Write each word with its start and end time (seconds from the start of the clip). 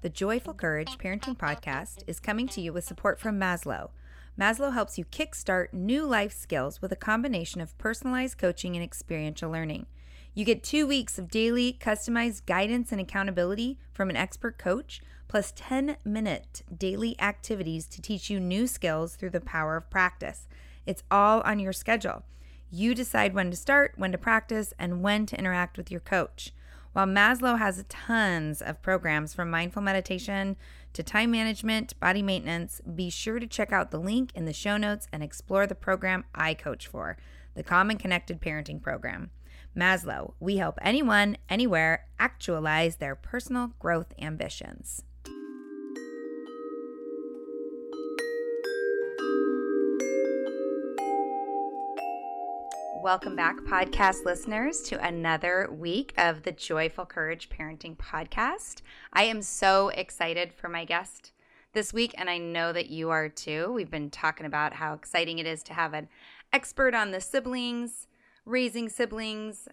The 0.00 0.08
Joyful 0.08 0.54
Courage 0.54 0.96
Parenting 0.96 1.36
Podcast 1.36 2.04
is 2.06 2.20
coming 2.20 2.46
to 2.48 2.60
you 2.60 2.72
with 2.72 2.84
support 2.84 3.18
from 3.18 3.38
Maslow. 3.38 3.90
Maslow 4.38 4.72
helps 4.72 4.96
you 4.96 5.04
kickstart 5.04 5.72
new 5.72 6.06
life 6.06 6.32
skills 6.32 6.80
with 6.80 6.92
a 6.92 6.96
combination 6.96 7.60
of 7.60 7.76
personalized 7.78 8.38
coaching 8.38 8.76
and 8.76 8.84
experiential 8.84 9.50
learning. 9.50 9.86
You 10.34 10.44
get 10.44 10.62
two 10.62 10.86
weeks 10.86 11.18
of 11.18 11.30
daily 11.30 11.76
customized 11.80 12.46
guidance 12.46 12.92
and 12.92 13.00
accountability 13.00 13.78
from 13.92 14.08
an 14.08 14.16
expert 14.16 14.56
coach, 14.56 15.02
plus 15.26 15.52
10 15.56 15.96
minute 16.04 16.62
daily 16.74 17.20
activities 17.20 17.86
to 17.88 18.00
teach 18.00 18.30
you 18.30 18.38
new 18.38 18.66
skills 18.66 19.16
through 19.16 19.30
the 19.30 19.40
power 19.40 19.76
of 19.76 19.90
practice. 19.90 20.46
It's 20.86 21.02
all 21.10 21.40
on 21.40 21.58
your 21.58 21.72
schedule. 21.72 22.22
You 22.70 22.94
decide 22.94 23.34
when 23.34 23.50
to 23.50 23.56
start, 23.56 23.94
when 23.96 24.12
to 24.12 24.18
practice, 24.18 24.74
and 24.78 25.02
when 25.02 25.24
to 25.26 25.38
interact 25.38 25.78
with 25.78 25.90
your 25.90 26.00
coach. 26.00 26.52
While 26.92 27.06
Maslow 27.06 27.58
has 27.58 27.84
tons 27.88 28.60
of 28.60 28.82
programs 28.82 29.32
from 29.32 29.50
mindful 29.50 29.82
meditation 29.82 30.56
to 30.92 31.02
time 31.02 31.30
management, 31.30 31.98
body 32.00 32.22
maintenance, 32.22 32.80
be 32.94 33.08
sure 33.08 33.38
to 33.38 33.46
check 33.46 33.72
out 33.72 33.90
the 33.90 34.00
link 34.00 34.32
in 34.34 34.44
the 34.44 34.52
show 34.52 34.76
notes 34.76 35.06
and 35.12 35.22
explore 35.22 35.66
the 35.66 35.74
program 35.74 36.24
I 36.34 36.54
coach 36.54 36.86
for, 36.86 37.16
the 37.54 37.62
Common 37.62 37.98
Connected 37.98 38.40
Parenting 38.40 38.82
Program. 38.82 39.30
Maslow, 39.76 40.32
we 40.40 40.56
help 40.56 40.78
anyone, 40.82 41.36
anywhere 41.48 42.06
actualize 42.18 42.96
their 42.96 43.14
personal 43.14 43.72
growth 43.78 44.12
ambitions. 44.20 45.04
Welcome 53.02 53.36
back, 53.36 53.58
podcast 53.60 54.24
listeners, 54.24 54.82
to 54.82 55.00
another 55.00 55.68
week 55.70 56.12
of 56.18 56.42
the 56.42 56.50
Joyful 56.50 57.06
Courage 57.06 57.48
Parenting 57.48 57.96
Podcast. 57.96 58.82
I 59.12 59.22
am 59.22 59.40
so 59.40 59.90
excited 59.90 60.52
for 60.52 60.68
my 60.68 60.84
guest 60.84 61.30
this 61.74 61.92
week, 61.92 62.12
and 62.18 62.28
I 62.28 62.38
know 62.38 62.72
that 62.72 62.90
you 62.90 63.10
are 63.10 63.28
too. 63.28 63.72
We've 63.72 63.90
been 63.90 64.10
talking 64.10 64.46
about 64.46 64.72
how 64.74 64.94
exciting 64.94 65.38
it 65.38 65.46
is 65.46 65.62
to 65.64 65.74
have 65.74 65.94
an 65.94 66.08
expert 66.52 66.92
on 66.92 67.12
the 67.12 67.20
siblings, 67.20 68.08
raising 68.44 68.88
siblings 68.88 69.68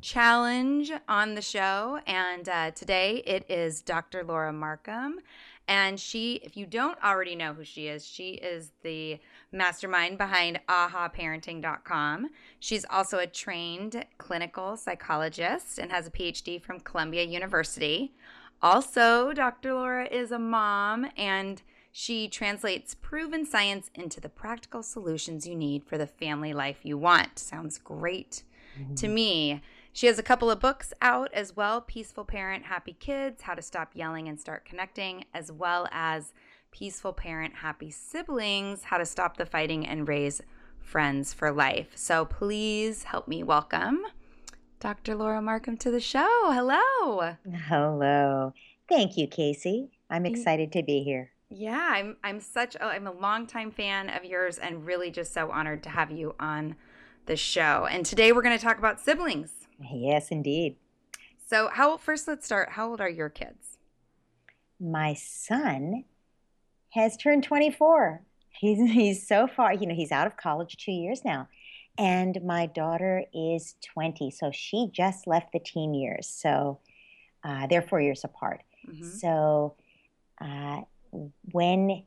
challenge 0.00 0.90
on 1.08 1.34
the 1.34 1.42
show. 1.42 2.00
And 2.06 2.48
uh, 2.48 2.70
today 2.72 3.22
it 3.26 3.44
is 3.50 3.82
Dr. 3.82 4.24
Laura 4.24 4.52
Markham. 4.52 5.20
And 5.68 5.98
she, 5.98 6.34
if 6.42 6.56
you 6.56 6.66
don't 6.66 7.02
already 7.02 7.36
know 7.36 7.54
who 7.54 7.64
she 7.64 7.86
is, 7.86 8.06
she 8.06 8.32
is 8.32 8.72
the 8.82 9.20
mastermind 9.52 10.18
behind 10.18 10.60
ahaparenting.com. 10.68 12.30
She's 12.58 12.84
also 12.90 13.18
a 13.18 13.26
trained 13.26 14.04
clinical 14.18 14.76
psychologist 14.76 15.78
and 15.78 15.90
has 15.90 16.06
a 16.06 16.10
PhD 16.10 16.60
from 16.60 16.80
Columbia 16.80 17.22
University. 17.22 18.12
Also, 18.60 19.32
Dr. 19.32 19.74
Laura 19.74 20.06
is 20.06 20.32
a 20.32 20.38
mom 20.38 21.06
and 21.16 21.62
she 21.92 22.26
translates 22.28 22.94
proven 22.94 23.44
science 23.44 23.90
into 23.94 24.20
the 24.20 24.28
practical 24.28 24.82
solutions 24.82 25.46
you 25.46 25.54
need 25.54 25.84
for 25.84 25.98
the 25.98 26.06
family 26.06 26.52
life 26.52 26.78
you 26.82 26.96
want. 26.96 27.38
Sounds 27.38 27.76
great 27.78 28.44
mm-hmm. 28.78 28.94
to 28.94 29.08
me. 29.08 29.60
She 29.94 30.06
has 30.06 30.18
a 30.18 30.22
couple 30.22 30.50
of 30.50 30.58
books 30.58 30.94
out 31.02 31.30
as 31.34 31.54
well 31.54 31.82
Peaceful 31.82 32.24
Parent, 32.24 32.64
Happy 32.64 32.96
Kids, 32.98 33.42
How 33.42 33.54
to 33.54 33.60
Stop 33.60 33.90
Yelling 33.94 34.26
and 34.26 34.40
Start 34.40 34.64
Connecting, 34.64 35.26
as 35.34 35.52
well 35.52 35.86
as 35.92 36.32
Peaceful 36.70 37.12
Parent, 37.12 37.56
Happy 37.56 37.90
Siblings, 37.90 38.84
How 38.84 38.96
to 38.96 39.04
Stop 39.04 39.36
the 39.36 39.44
Fighting 39.44 39.86
and 39.86 40.08
Raise 40.08 40.40
Friends 40.80 41.34
for 41.34 41.52
Life. 41.52 41.92
So 41.94 42.24
please 42.24 43.04
help 43.04 43.28
me 43.28 43.42
welcome 43.42 44.00
Dr. 44.80 45.14
Laura 45.14 45.42
Markham 45.42 45.76
to 45.76 45.90
the 45.90 46.00
show. 46.00 46.50
Hello. 46.50 47.36
Hello. 47.68 48.54
Thank 48.88 49.18
you, 49.18 49.28
Casey. 49.28 49.90
I'm 50.08 50.24
excited 50.24 50.72
to 50.72 50.82
be 50.82 51.02
here. 51.02 51.32
Yeah, 51.50 51.88
I'm 51.92 52.16
I'm 52.24 52.40
such 52.40 52.76
a, 52.76 52.86
I'm 52.86 53.06
a 53.06 53.12
longtime 53.12 53.70
fan 53.70 54.08
of 54.08 54.24
yours 54.24 54.56
and 54.56 54.86
really 54.86 55.10
just 55.10 55.34
so 55.34 55.50
honored 55.50 55.82
to 55.82 55.90
have 55.90 56.10
you 56.10 56.34
on 56.40 56.76
the 57.26 57.36
show. 57.36 57.86
And 57.90 58.06
today 58.06 58.32
we're 58.32 58.42
going 58.42 58.58
to 58.58 58.64
talk 58.64 58.78
about 58.78 58.98
siblings. 58.98 59.61
Yes, 59.90 60.28
indeed. 60.30 60.76
So, 61.48 61.68
how 61.72 61.96
first 61.96 62.28
let's 62.28 62.46
start. 62.46 62.70
How 62.70 62.88
old 62.90 63.00
are 63.00 63.08
your 63.08 63.28
kids? 63.28 63.78
My 64.80 65.14
son 65.14 66.04
has 66.90 67.16
turned 67.16 67.44
24. 67.44 68.22
He's 68.50 68.90
he's 68.90 69.26
so 69.26 69.46
far, 69.46 69.72
you 69.72 69.86
know, 69.86 69.94
he's 69.94 70.12
out 70.12 70.26
of 70.26 70.36
college 70.36 70.76
2 70.76 70.92
years 70.92 71.24
now. 71.24 71.48
And 71.98 72.38
my 72.42 72.66
daughter 72.66 73.24
is 73.34 73.74
20, 73.92 74.30
so 74.30 74.50
she 74.50 74.88
just 74.90 75.26
left 75.26 75.52
the 75.52 75.60
teen 75.60 75.92
years. 75.92 76.26
So, 76.26 76.78
uh, 77.44 77.66
they're 77.66 77.82
4 77.82 78.00
years 78.00 78.24
apart. 78.24 78.62
Mm-hmm. 78.88 79.04
So, 79.04 79.76
uh, 80.40 80.80
when 81.52 82.04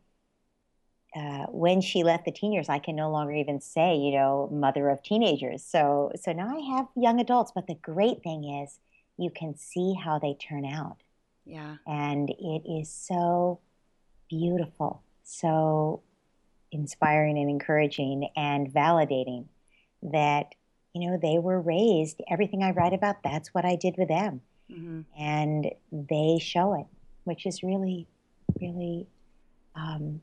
uh, 1.16 1.46
when 1.48 1.80
she 1.80 2.04
left 2.04 2.26
the 2.26 2.32
teen 2.32 2.52
years, 2.52 2.68
I 2.68 2.80
can 2.80 2.96
no 2.96 3.10
longer 3.10 3.34
even 3.34 3.62
say, 3.62 3.96
you 3.96 4.12
know, 4.12 4.50
mother 4.52 4.90
of 4.90 5.02
teenagers. 5.02 5.64
So, 5.64 6.12
so 6.22 6.34
now 6.34 6.54
I 6.56 6.60
have 6.76 6.88
young 6.96 7.22
adults. 7.22 7.54
But 7.56 7.68
the 7.68 7.76
great 7.76 8.22
thing 8.22 8.44
is, 8.44 8.80
you 9.18 9.30
can 9.30 9.56
see 9.56 9.94
how 9.94 10.20
they 10.20 10.34
turn 10.34 10.66
out. 10.66 10.98
Yeah. 11.46 11.78
And 11.88 12.30
it 12.30 12.64
is 12.70 12.90
so 12.90 13.60
beautiful, 14.30 15.04
so 15.24 16.02
inspiring 16.72 17.38
and 17.38 17.50
encouraging 17.50 18.30
and 18.36 18.68
validating 18.70 19.46
that 20.04 20.54
you 20.94 21.10
know 21.10 21.18
they 21.22 21.40
were 21.40 21.62
raised. 21.62 22.22
Everything 22.30 22.62
I 22.62 22.72
write 22.72 22.94
about, 22.94 23.24
that's 23.24 23.54
what 23.54 23.64
I 23.64 23.76
did 23.76 23.96
with 23.98 24.10
them, 24.10 24.42
mm-hmm. 24.70 25.02
and 25.18 25.72
they 25.92 26.40
show 26.42 26.74
it, 26.74 26.88
which 27.24 27.46
is 27.46 27.64
really, 27.64 28.08
really. 28.60 29.08
Um, 29.76 30.22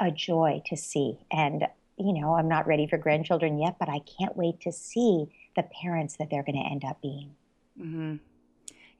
a 0.00 0.10
joy 0.10 0.62
to 0.66 0.76
see. 0.76 1.18
And, 1.30 1.66
you 1.96 2.12
know, 2.12 2.34
I'm 2.34 2.48
not 2.48 2.66
ready 2.66 2.86
for 2.86 2.98
grandchildren 2.98 3.58
yet, 3.58 3.76
but 3.78 3.88
I 3.88 4.00
can't 4.18 4.36
wait 4.36 4.60
to 4.60 4.72
see 4.72 5.26
the 5.56 5.64
parents 5.82 6.16
that 6.18 6.30
they're 6.30 6.42
going 6.42 6.62
to 6.62 6.70
end 6.70 6.84
up 6.84 7.00
being. 7.00 7.34
Mm-hmm. 7.80 8.16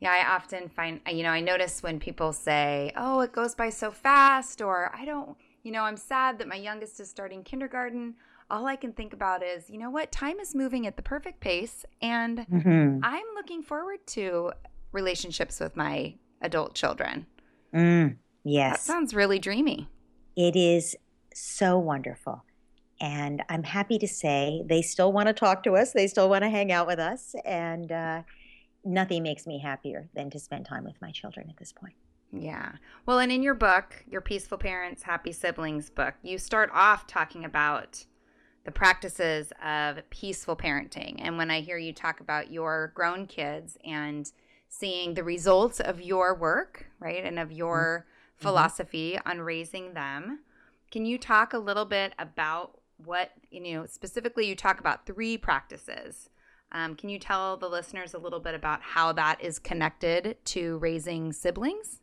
Yeah, 0.01 0.13
I 0.13 0.35
often 0.35 0.69
find, 0.69 1.01
you 1.11 1.23
know, 1.23 1.31
I 1.31 1.41
notice 1.41 1.83
when 1.83 1.99
people 1.99 2.33
say, 2.33 2.93
oh, 2.97 3.21
it 3.21 3.33
goes 3.33 3.55
by 3.55 3.71
so 3.71 3.91
fast, 3.91 4.61
or 4.61 4.95
I 4.95 5.05
don't, 5.07 5.37
you 5.63 5.73
know, 5.73 5.83
I'm 5.83 5.97
sad 5.97 6.39
that 6.39 6.49
my 6.49 6.57
youngest 6.57 7.01
is 7.01 7.09
starting 7.09 7.43
kindergarten. 7.43 8.15
All 8.51 8.67
I 8.67 8.77
can 8.77 8.93
think 8.93 9.13
about 9.13 9.43
is, 9.43 9.71
you 9.71 9.79
know 9.79 9.91
what, 9.91 10.13
time 10.13 10.39
is 10.39 10.55
moving 10.55 10.87
at 10.87 10.97
the 10.97 11.03
perfect 11.03 11.41
pace. 11.41 11.85
And 12.03 12.41
mm-hmm. 12.41 13.01
I'm 13.03 13.25
looking 13.35 13.63
forward 13.63 14.07
to 14.09 14.53
relationships 14.93 15.61
with 15.61 15.77
my 15.77 16.15
adult 16.43 16.75
children. 16.75 17.27
Mm. 17.75 18.17
Yes. 18.45 18.73
That 18.77 18.81
sounds 18.81 19.15
really 19.15 19.39
dreamy. 19.39 19.89
It 20.37 20.55
is 20.55 20.97
so 21.35 21.79
wonderful. 21.79 22.45
And 23.01 23.43
I'm 23.49 23.63
happy 23.63 23.99
to 23.99 24.09
say 24.09 24.63
they 24.67 24.83
still 24.83 25.13
want 25.13 25.29
to 25.29 25.33
talk 25.33 25.63
to 25.65 25.77
us. 25.77 25.93
They 25.93 26.07
still 26.07 26.29
want 26.29 26.45
to 26.45 26.51
hang 26.51 26.73
out 26.73 26.87
with 26.87 26.99
us. 26.99 27.35
And 27.45 27.93
uh, 27.93 28.23
nothing 28.85 29.23
makes 29.23 29.47
me 29.47 29.59
happier 29.59 30.09
than 30.15 30.31
to 30.31 30.39
spend 30.39 30.67
time 30.67 30.85
with 30.85 31.01
my 31.03 31.11
children 31.11 31.49
at 31.51 31.57
this 31.59 31.73
point. 31.73 31.95
Yeah. 32.33 32.73
Well, 33.05 33.19
and 33.19 33.31
in 33.31 33.43
your 33.43 33.55
book, 33.55 34.05
your 34.09 34.21
Peaceful 34.21 34.59
Parents, 34.59 35.03
Happy 35.03 35.33
Siblings 35.33 35.91
book, 35.91 36.15
you 36.23 36.39
start 36.39 36.71
off 36.73 37.07
talking 37.07 37.45
about 37.45 38.05
the 38.65 38.73
practices 38.73 39.53
of 39.65 39.99
peaceful 40.11 40.57
parenting. 40.57 41.17
And 41.19 41.39
when 41.39 41.51
I 41.51 41.61
hear 41.61 41.79
you 41.79 41.93
talk 41.93 42.21
about 42.21 42.51
your 42.51 42.93
grown 42.95 43.27
kids 43.27 43.79
and 43.85 44.31
seeing 44.69 45.15
the 45.15 45.23
results 45.23 45.81
of 45.81 46.01
your 46.01 46.35
work, 46.35 46.87
right, 46.99 47.25
and 47.25 47.39
of 47.39 47.53
your 47.53 48.07
mm-hmm. 48.37 48.47
philosophy 48.47 49.19
on 49.25 49.41
raising 49.41 49.95
them, 49.95 50.41
can 50.91 51.05
you 51.05 51.19
talk 51.19 51.53
a 51.53 51.59
little 51.59 51.85
bit 51.85 52.13
about 52.19 52.79
what, 52.99 53.33
you 53.51 53.61
know, 53.61 53.87
specifically 53.87 54.47
you 54.47 54.55
talk 54.55 54.81
about 54.81 55.07
three 55.07 55.37
practices. 55.37 56.31
Um, 56.73 56.95
can 56.95 57.09
you 57.09 57.19
tell 57.19 57.57
the 57.57 57.69
listeners 57.69 58.15
a 58.15 58.19
little 58.19 58.41
bit 58.41 58.55
about 58.55 58.83
how 58.83 59.13
that 59.13 59.41
is 59.41 59.59
connected 59.59 60.37
to 60.47 60.79
raising 60.79 61.33
siblings? 61.33 62.01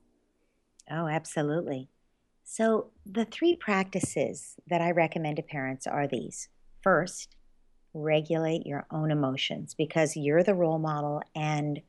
Oh, 0.89 1.07
absolutely. 1.07 1.89
So, 2.45 2.91
the 3.05 3.25
three 3.25 3.55
practices 3.55 4.55
that 4.67 4.81
I 4.81 4.91
recommend 4.91 5.37
to 5.37 5.43
parents 5.43 5.87
are 5.87 6.07
these. 6.07 6.49
First, 6.81 7.35
regulate 7.93 8.65
your 8.65 8.85
own 8.91 9.11
emotions 9.11 9.73
because 9.73 10.17
you're 10.17 10.43
the 10.43 10.53
role 10.53 10.79
model, 10.79 11.21
and 11.33 11.81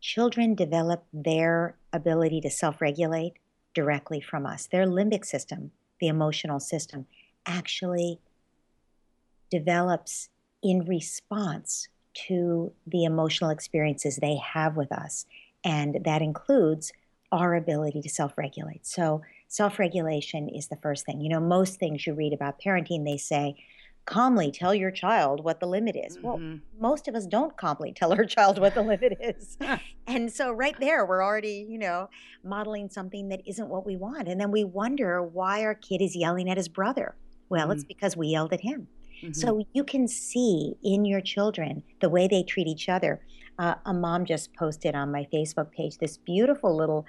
children 0.00 0.54
develop 0.54 1.06
their 1.12 1.76
ability 1.92 2.42
to 2.42 2.50
self 2.50 2.80
regulate 2.80 3.34
directly 3.74 4.20
from 4.20 4.46
us. 4.46 4.66
Their 4.66 4.86
limbic 4.86 5.24
system, 5.24 5.72
the 6.00 6.08
emotional 6.08 6.60
system, 6.60 7.06
actually 7.46 8.20
develops 9.50 10.28
in 10.62 10.84
response 10.86 11.88
to 12.14 12.72
the 12.86 13.04
emotional 13.04 13.50
experiences 13.50 14.16
they 14.16 14.36
have 14.36 14.76
with 14.76 14.92
us. 14.92 15.26
And 15.64 15.98
that 16.04 16.22
includes 16.22 16.92
our 17.30 17.54
ability 17.54 18.02
to 18.02 18.08
self 18.08 18.36
regulate. 18.36 18.86
So, 18.86 19.22
self 19.48 19.78
regulation 19.78 20.48
is 20.48 20.68
the 20.68 20.76
first 20.76 21.06
thing. 21.06 21.20
You 21.20 21.30
know, 21.30 21.40
most 21.40 21.78
things 21.78 22.06
you 22.06 22.14
read 22.14 22.32
about 22.32 22.60
parenting, 22.60 23.04
they 23.04 23.16
say, 23.16 23.56
calmly 24.04 24.50
tell 24.50 24.74
your 24.74 24.90
child 24.90 25.44
what 25.44 25.60
the 25.60 25.66
limit 25.66 25.96
is. 25.96 26.16
Mm-hmm. 26.16 26.26
Well, 26.26 26.58
most 26.80 27.08
of 27.08 27.14
us 27.14 27.26
don't 27.26 27.56
calmly 27.56 27.92
tell 27.92 28.12
our 28.12 28.24
child 28.24 28.58
what 28.58 28.74
the 28.74 28.82
limit 28.82 29.18
is. 29.20 29.56
and 30.06 30.32
so, 30.32 30.52
right 30.52 30.74
there, 30.80 31.06
we're 31.06 31.22
already, 31.22 31.66
you 31.68 31.78
know, 31.78 32.08
modeling 32.44 32.88
something 32.88 33.28
that 33.28 33.40
isn't 33.46 33.68
what 33.68 33.86
we 33.86 33.96
want. 33.96 34.28
And 34.28 34.40
then 34.40 34.50
we 34.50 34.64
wonder 34.64 35.22
why 35.22 35.62
our 35.62 35.74
kid 35.74 36.02
is 36.02 36.16
yelling 36.16 36.50
at 36.50 36.56
his 36.56 36.68
brother. 36.68 37.14
Well, 37.48 37.64
mm-hmm. 37.64 37.72
it's 37.72 37.84
because 37.84 38.16
we 38.16 38.28
yelled 38.28 38.52
at 38.52 38.60
him. 38.60 38.88
Mm-hmm. 39.22 39.32
So, 39.34 39.64
you 39.72 39.84
can 39.84 40.08
see 40.08 40.74
in 40.82 41.04
your 41.04 41.20
children 41.20 41.82
the 42.00 42.08
way 42.08 42.26
they 42.26 42.42
treat 42.42 42.66
each 42.66 42.88
other. 42.88 43.20
Uh, 43.58 43.74
a 43.86 43.94
mom 43.94 44.24
just 44.24 44.54
posted 44.54 44.94
on 44.94 45.12
my 45.12 45.26
Facebook 45.32 45.70
page 45.72 45.98
this 45.98 46.16
beautiful 46.16 46.74
little 46.74 47.06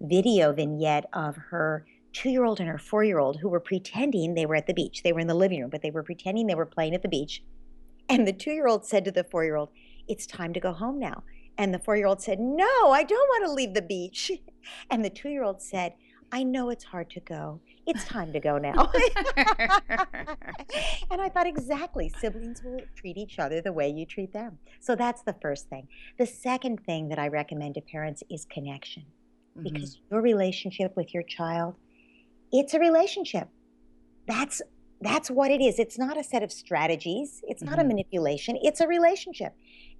video 0.00 0.52
vignette 0.52 1.06
of 1.14 1.36
her 1.36 1.86
two 2.16 2.30
year 2.30 2.44
old 2.44 2.60
and 2.60 2.68
her 2.68 2.78
four 2.78 3.04
year 3.04 3.18
old 3.18 3.36
who 3.36 3.48
were 3.48 3.60
pretending 3.60 4.32
they 4.32 4.46
were 4.46 4.56
at 4.56 4.66
the 4.66 4.72
beach. 4.72 5.02
They 5.02 5.12
were 5.12 5.20
in 5.20 5.26
the 5.26 5.34
living 5.34 5.60
room, 5.60 5.68
but 5.68 5.82
they 5.82 5.90
were 5.90 6.02
pretending 6.02 6.46
they 6.46 6.54
were 6.54 6.64
playing 6.64 6.94
at 6.94 7.02
the 7.02 7.08
beach. 7.08 7.42
And 8.08 8.26
the 8.26 8.32
two 8.32 8.52
year 8.52 8.66
old 8.66 8.86
said 8.86 9.04
to 9.04 9.10
the 9.10 9.24
four 9.24 9.44
year 9.44 9.56
old, 9.56 9.68
It's 10.08 10.26
time 10.26 10.54
to 10.54 10.60
go 10.60 10.72
home 10.72 10.98
now. 10.98 11.24
And 11.58 11.74
the 11.74 11.78
four 11.78 11.94
year 11.94 12.06
old 12.06 12.22
said, 12.22 12.40
No, 12.40 12.90
I 12.90 13.02
don't 13.02 13.28
want 13.28 13.44
to 13.44 13.52
leave 13.52 13.74
the 13.74 13.82
beach. 13.82 14.32
And 14.90 15.04
the 15.04 15.10
two 15.10 15.28
year 15.28 15.44
old 15.44 15.62
said, 15.62 15.94
I 16.32 16.42
know 16.42 16.70
it's 16.70 16.82
hard 16.82 17.08
to 17.10 17.20
go. 17.20 17.60
It's 17.86 18.04
time 18.04 18.32
to 18.32 18.40
go 18.40 18.58
now. 18.58 18.90
and 19.36 21.22
I 21.22 21.28
thought, 21.28 21.46
exactly, 21.46 22.12
siblings 22.18 22.64
will 22.64 22.80
treat 22.96 23.16
each 23.16 23.38
other 23.38 23.60
the 23.60 23.72
way 23.72 23.88
you 23.88 24.04
treat 24.04 24.32
them. 24.32 24.58
So 24.80 24.96
that's 24.96 25.22
the 25.22 25.36
first 25.40 25.68
thing. 25.68 25.86
The 26.18 26.26
second 26.26 26.84
thing 26.84 27.08
that 27.10 27.20
I 27.20 27.28
recommend 27.28 27.76
to 27.76 27.80
parents 27.80 28.24
is 28.28 28.44
connection. 28.46 29.04
Mm-hmm. 29.56 29.62
Because 29.62 30.00
your 30.10 30.20
relationship 30.20 30.96
with 30.96 31.14
your 31.14 31.22
child, 31.22 31.76
it's 32.52 32.74
a 32.74 32.78
relationship. 32.78 33.48
That's 34.26 34.62
that's 35.00 35.30
what 35.30 35.50
it 35.50 35.60
is. 35.60 35.78
It's 35.78 35.98
not 35.98 36.18
a 36.18 36.24
set 36.24 36.42
of 36.42 36.50
strategies. 36.50 37.42
It's 37.46 37.62
not 37.62 37.72
mm-hmm. 37.72 37.80
a 37.82 37.88
manipulation. 37.88 38.58
It's 38.62 38.80
a 38.80 38.88
relationship. 38.88 39.54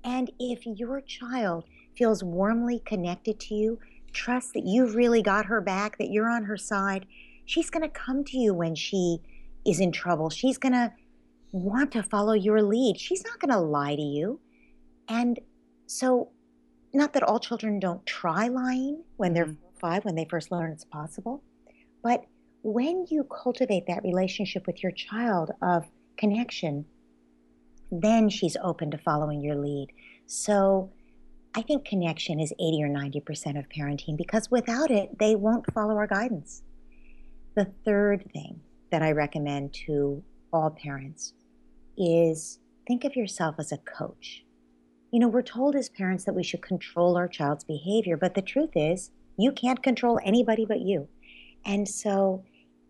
And 0.04 0.30
if 0.38 0.66
your 0.66 1.00
child 1.02 1.64
feels 1.96 2.24
warmly 2.24 2.80
connected 2.84 3.38
to 3.40 3.54
you, 3.54 3.78
trust 4.12 4.54
that 4.54 4.64
you've 4.64 4.94
really 4.94 5.22
got 5.22 5.46
her 5.46 5.60
back, 5.60 5.98
that 5.98 6.10
you're 6.10 6.30
on 6.30 6.44
her 6.44 6.56
side, 6.56 7.06
she's 7.44 7.68
going 7.68 7.82
to 7.82 7.88
come 7.88 8.24
to 8.24 8.38
you 8.38 8.54
when 8.54 8.74
she 8.74 9.18
is 9.66 9.80
in 9.80 9.92
trouble. 9.92 10.30
She's 10.30 10.58
going 10.58 10.72
to 10.72 10.92
want 11.52 11.92
to 11.92 12.02
follow 12.02 12.32
your 12.32 12.62
lead. 12.62 12.98
She's 12.98 13.24
not 13.24 13.38
going 13.38 13.52
to 13.52 13.58
lie 13.58 13.96
to 13.96 14.02
you. 14.02 14.40
And 15.08 15.38
so, 15.86 16.30
not 16.92 17.12
that 17.12 17.22
all 17.22 17.38
children 17.38 17.78
don't 17.78 18.04
try 18.06 18.48
lying 18.48 19.04
when 19.16 19.34
they're 19.34 19.46
mm-hmm. 19.46 19.78
five, 19.78 20.04
when 20.04 20.14
they 20.14 20.24
first 20.24 20.50
learn 20.50 20.72
it's 20.72 20.84
possible, 20.84 21.42
but 22.02 22.24
when 22.66 23.06
you 23.08 23.22
cultivate 23.22 23.86
that 23.86 24.02
relationship 24.02 24.66
with 24.66 24.82
your 24.82 24.90
child 24.90 25.52
of 25.62 25.84
connection, 26.16 26.84
then 27.92 28.28
she's 28.28 28.56
open 28.60 28.90
to 28.90 28.98
following 28.98 29.40
your 29.40 29.54
lead. 29.54 29.86
So, 30.26 30.90
I 31.54 31.62
think 31.62 31.86
connection 31.86 32.40
is 32.40 32.52
80 32.58 32.82
or 32.82 32.88
90% 32.88 33.58
of 33.58 33.68
parenting 33.68 34.16
because 34.16 34.50
without 34.50 34.90
it, 34.90 35.16
they 35.18 35.36
won't 35.36 35.72
follow 35.72 35.94
our 35.96 36.08
guidance. 36.08 36.62
The 37.54 37.72
third 37.84 38.28
thing 38.32 38.60
that 38.90 39.00
I 39.00 39.12
recommend 39.12 39.72
to 39.86 40.22
all 40.52 40.70
parents 40.70 41.34
is 41.96 42.58
think 42.86 43.04
of 43.04 43.14
yourself 43.14 43.54
as 43.58 43.70
a 43.70 43.78
coach. 43.78 44.44
You 45.12 45.20
know, 45.20 45.28
we're 45.28 45.42
told 45.42 45.76
as 45.76 45.88
parents 45.88 46.24
that 46.24 46.34
we 46.34 46.42
should 46.42 46.62
control 46.62 47.16
our 47.16 47.28
child's 47.28 47.64
behavior, 47.64 48.16
but 48.16 48.34
the 48.34 48.42
truth 48.42 48.72
is, 48.74 49.12
you 49.38 49.52
can't 49.52 49.84
control 49.84 50.18
anybody 50.24 50.66
but 50.66 50.80
you. 50.80 51.08
And 51.64 51.88
so, 51.88 52.44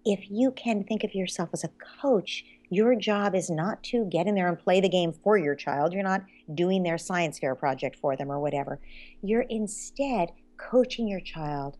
if 0.06 0.30
you 0.30 0.50
can 0.52 0.84
think 0.84 1.04
of 1.04 1.14
yourself 1.14 1.50
as 1.52 1.64
a 1.64 1.70
coach, 2.00 2.44
your 2.70 2.94
job 2.94 3.34
is 3.34 3.50
not 3.50 3.82
to 3.84 4.06
get 4.06 4.26
in 4.26 4.34
there 4.34 4.48
and 4.48 4.58
play 4.58 4.80
the 4.80 4.88
game 4.88 5.12
for 5.12 5.36
your 5.36 5.54
child. 5.54 5.92
You're 5.92 6.02
not 6.02 6.22
doing 6.54 6.82
their 6.82 6.96
science 6.96 7.38
fair 7.38 7.54
project 7.54 7.96
for 8.00 8.16
them 8.16 8.32
or 8.32 8.40
whatever. 8.40 8.80
You're 9.22 9.46
instead 9.50 10.30
coaching 10.56 11.06
your 11.06 11.20
child 11.20 11.76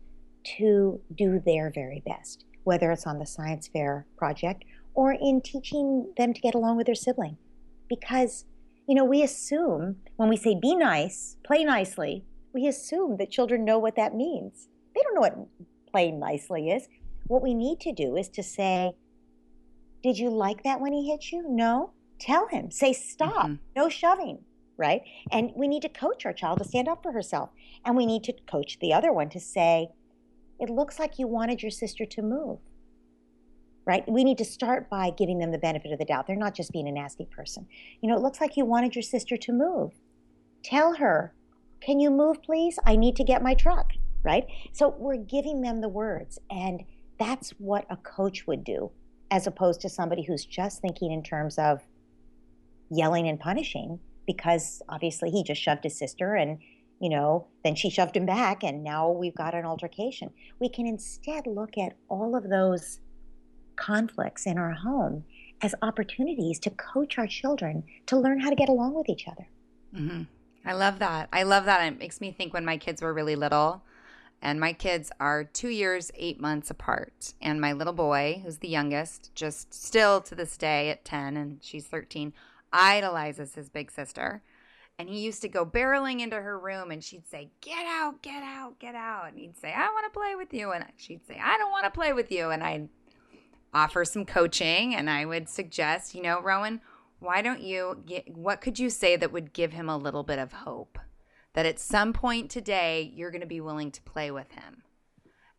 to 0.57 1.01
do 1.15 1.41
their 1.43 1.71
very 1.73 2.03
best 2.05 2.45
whether 2.67 2.91
it's 2.91 3.07
on 3.07 3.17
the 3.17 3.25
science 3.25 3.69
fair 3.69 4.05
project 4.17 4.65
or 4.93 5.13
in 5.13 5.39
teaching 5.39 6.11
them 6.17 6.33
to 6.33 6.41
get 6.41 6.53
along 6.53 6.75
with 6.75 6.85
their 6.85 6.95
sibling. 6.95 7.37
Because, 7.87 8.43
you 8.89 8.93
know, 8.93 9.05
we 9.05 9.23
assume 9.23 9.95
when 10.17 10.27
we 10.27 10.35
say 10.35 10.53
be 10.53 10.75
nice, 10.75 11.37
play 11.45 11.63
nicely, 11.63 12.25
we 12.53 12.67
assume 12.67 13.15
that 13.19 13.31
children 13.31 13.63
know 13.63 13.79
what 13.79 13.95
that 13.95 14.15
means. 14.15 14.67
They 14.93 15.01
don't 15.01 15.15
know 15.15 15.21
what 15.21 15.47
play 15.89 16.11
nicely 16.11 16.69
is. 16.69 16.89
What 17.27 17.43
we 17.43 17.53
need 17.53 17.79
to 17.81 17.91
do 17.91 18.15
is 18.15 18.29
to 18.29 18.43
say, 18.43 18.93
Did 20.01 20.17
you 20.17 20.29
like 20.29 20.63
that 20.63 20.79
when 20.79 20.93
he 20.93 21.09
hit 21.09 21.31
you? 21.31 21.45
No. 21.47 21.91
Tell 22.19 22.47
him. 22.47 22.71
Say 22.71 22.93
stop. 22.93 23.47
Mm-hmm. 23.47 23.55
No 23.75 23.89
shoving. 23.89 24.39
Right? 24.77 25.01
And 25.31 25.51
we 25.55 25.67
need 25.67 25.81
to 25.81 25.89
coach 25.89 26.25
our 26.25 26.33
child 26.33 26.59
to 26.59 26.63
stand 26.63 26.87
up 26.87 27.03
for 27.03 27.11
herself. 27.11 27.49
And 27.83 27.95
we 27.97 28.05
need 28.05 28.23
to 28.25 28.33
coach 28.49 28.77
the 28.79 28.93
other 28.93 29.11
one 29.11 29.29
to 29.29 29.39
say, 29.39 29.89
it 30.59 30.69
looks 30.69 30.99
like 30.99 31.19
you 31.19 31.27
wanted 31.27 31.61
your 31.61 31.71
sister 31.71 32.05
to 32.05 32.21
move. 32.21 32.59
Right? 33.85 34.07
We 34.07 34.23
need 34.23 34.37
to 34.39 34.45
start 34.45 34.89
by 34.89 35.11
giving 35.11 35.39
them 35.39 35.51
the 35.51 35.57
benefit 35.57 35.91
of 35.91 35.99
the 35.99 36.05
doubt. 36.05 36.27
They're 36.27 36.35
not 36.35 36.53
just 36.53 36.71
being 36.71 36.87
a 36.87 36.91
nasty 36.91 37.25
person. 37.25 37.67
You 38.01 38.09
know, 38.09 38.17
it 38.17 38.21
looks 38.21 38.41
like 38.41 38.57
you 38.57 38.65
wanted 38.65 38.95
your 38.95 39.03
sister 39.03 39.37
to 39.37 39.53
move. 39.53 39.93
Tell 40.63 40.95
her, 40.95 41.33
can 41.79 41.99
you 41.99 42.11
move, 42.11 42.43
please? 42.43 42.77
I 42.85 42.95
need 42.95 43.15
to 43.15 43.23
get 43.23 43.41
my 43.41 43.53
truck. 43.53 43.93
Right? 44.23 44.45
So 44.73 44.95
we're 44.97 45.17
giving 45.17 45.61
them 45.61 45.81
the 45.81 45.89
words. 45.89 46.37
And 46.49 46.83
that's 47.19 47.51
what 47.51 47.85
a 47.89 47.97
coach 47.97 48.47
would 48.47 48.63
do, 48.63 48.91
as 49.31 49.47
opposed 49.47 49.81
to 49.81 49.89
somebody 49.89 50.23
who's 50.23 50.45
just 50.45 50.81
thinking 50.81 51.11
in 51.11 51.23
terms 51.23 51.57
of 51.57 51.81
yelling 52.89 53.27
and 53.27 53.39
punishing 53.39 53.99
because 54.25 54.81
obviously 54.89 55.29
he 55.29 55.43
just 55.43 55.61
shoved 55.61 55.83
his 55.83 55.97
sister 55.97 56.35
and 56.35 56.59
you 56.99 57.09
know, 57.09 57.47
then 57.63 57.75
she 57.75 57.89
shoved 57.89 58.17
him 58.17 58.25
back 58.25 58.63
and 58.63 58.83
now 58.83 59.11
we've 59.11 59.35
got 59.35 59.53
an 59.53 59.65
altercation. 59.65 60.31
We 60.59 60.69
can 60.69 60.87
instead 60.87 61.45
look 61.45 61.77
at 61.77 61.95
all 62.09 62.35
of 62.35 62.49
those 62.49 62.99
conflicts 63.75 64.47
in 64.47 64.57
our 64.57 64.71
home 64.71 65.23
as 65.61 65.75
opportunities 65.81 66.59
to 66.59 66.71
coach 66.71 67.17
our 67.17 67.27
children 67.27 67.83
to 68.07 68.17
learn 68.17 68.39
how 68.39 68.49
to 68.49 68.55
get 68.55 68.69
along 68.69 68.95
with 68.95 69.09
each 69.09 69.27
other. 69.27 69.47
Mm-hmm. 69.95 70.23
I 70.65 70.73
love 70.73 70.99
that. 70.99 71.29
I 71.31 71.43
love 71.43 71.65
that. 71.65 71.85
It 71.85 71.99
makes 71.99 72.19
me 72.19 72.31
think 72.31 72.53
when 72.53 72.65
my 72.65 72.77
kids 72.77 73.01
were 73.01 73.13
really 73.13 73.35
little, 73.35 73.83
and 74.41 74.59
my 74.59 74.73
kids 74.73 75.11
are 75.19 75.43
two 75.43 75.69
years, 75.69 76.11
eight 76.15 76.39
months 76.39 76.69
apart. 76.69 77.33
And 77.41 77.59
my 77.59 77.73
little 77.73 77.93
boy, 77.93 78.41
who's 78.43 78.57
the 78.57 78.67
youngest, 78.67 79.33
just 79.33 79.73
still 79.73 80.21
to 80.21 80.35
this 80.35 80.57
day 80.57 80.89
at 80.89 81.03
10, 81.05 81.35
and 81.35 81.59
she's 81.61 81.87
13, 81.87 82.33
idolizes 82.71 83.55
his 83.55 83.69
big 83.69 83.91
sister 83.91 84.43
And 84.99 85.09
he 85.09 85.19
used 85.19 85.41
to 85.43 85.49
go 85.49 85.65
barreling 85.65 86.21
into 86.21 86.35
her 86.35 86.59
room 86.59 86.91
and 86.91 87.03
she'd 87.03 87.27
say, 87.27 87.49
Get 87.61 87.85
out, 87.87 88.21
get 88.21 88.43
out, 88.43 88.79
get 88.79 88.95
out. 88.95 89.29
And 89.29 89.39
he'd 89.39 89.57
say, 89.57 89.71
I 89.71 89.89
want 89.89 90.05
to 90.11 90.19
play 90.19 90.35
with 90.35 90.53
you. 90.53 90.71
And 90.71 90.85
she'd 90.97 91.25
say, 91.27 91.39
I 91.41 91.57
don't 91.57 91.71
want 91.71 91.85
to 91.85 91.91
play 91.91 92.13
with 92.13 92.31
you. 92.31 92.49
And 92.49 92.63
I'd 92.63 92.89
offer 93.73 94.05
some 94.05 94.25
coaching 94.25 94.95
and 94.95 95.09
I 95.09 95.25
would 95.25 95.49
suggest, 95.49 96.15
you 96.15 96.21
know, 96.21 96.41
Rowan, 96.41 96.81
why 97.19 97.41
don't 97.41 97.61
you 97.61 98.01
get, 98.05 98.35
what 98.35 98.61
could 98.61 98.79
you 98.79 98.89
say 98.89 99.15
that 99.15 99.31
would 99.31 99.53
give 99.53 99.73
him 99.73 99.89
a 99.89 99.97
little 99.97 100.23
bit 100.23 100.39
of 100.39 100.53
hope? 100.53 100.97
That 101.57 101.65
at 101.65 101.79
some 101.79 102.13
point 102.13 102.51
today, 102.51 103.11
you're 103.15 103.31
going 103.31 103.41
to 103.41 103.47
be 103.47 103.61
willing 103.61 103.89
to 103.89 104.01
play 104.03 104.29
with 104.29 104.51
him. 104.51 104.83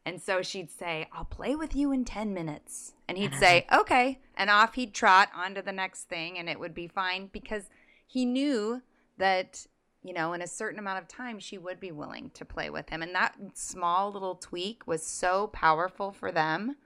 And 0.07 0.23
so 0.23 0.43
she'd 0.43 0.71
say, 0.71 1.09
I'll 1.13 1.25
play 1.25 1.57
with 1.57 1.75
you 1.75 1.91
in 1.91 2.05
10 2.05 2.33
minutes. 2.33 2.95
And 3.09 3.19
he'd 3.19 3.35
say, 3.35 3.67
okay. 3.73 4.21
And 4.37 4.49
off 4.49 4.75
he'd 4.75 4.95
trot 4.95 5.29
onto 5.35 5.61
the 5.61 5.73
next 5.73 6.05
thing 6.05 6.39
and 6.39 6.49
it 6.49 6.61
would 6.61 6.73
be 6.73 6.87
fine 6.87 7.31
because 7.33 7.65
he 8.07 8.25
knew 8.25 8.81
that, 9.17 9.67
you 10.05 10.13
know, 10.13 10.35
in 10.35 10.41
a 10.41 10.47
certain 10.47 10.79
amount 10.79 11.03
of 11.03 11.09
time, 11.09 11.41
she 11.41 11.59
would 11.59 11.81
be 11.81 11.91
willing 11.91 12.31
to 12.35 12.45
play 12.45 12.71
with 12.71 12.91
him. 12.91 13.03
And 13.03 13.13
that 13.17 13.35
small 13.55 14.13
little 14.13 14.37
tweak 14.37 14.87
was 14.87 15.05
so 15.05 15.49
powerful 15.49 16.13
for 16.13 16.31
them. 16.31 16.77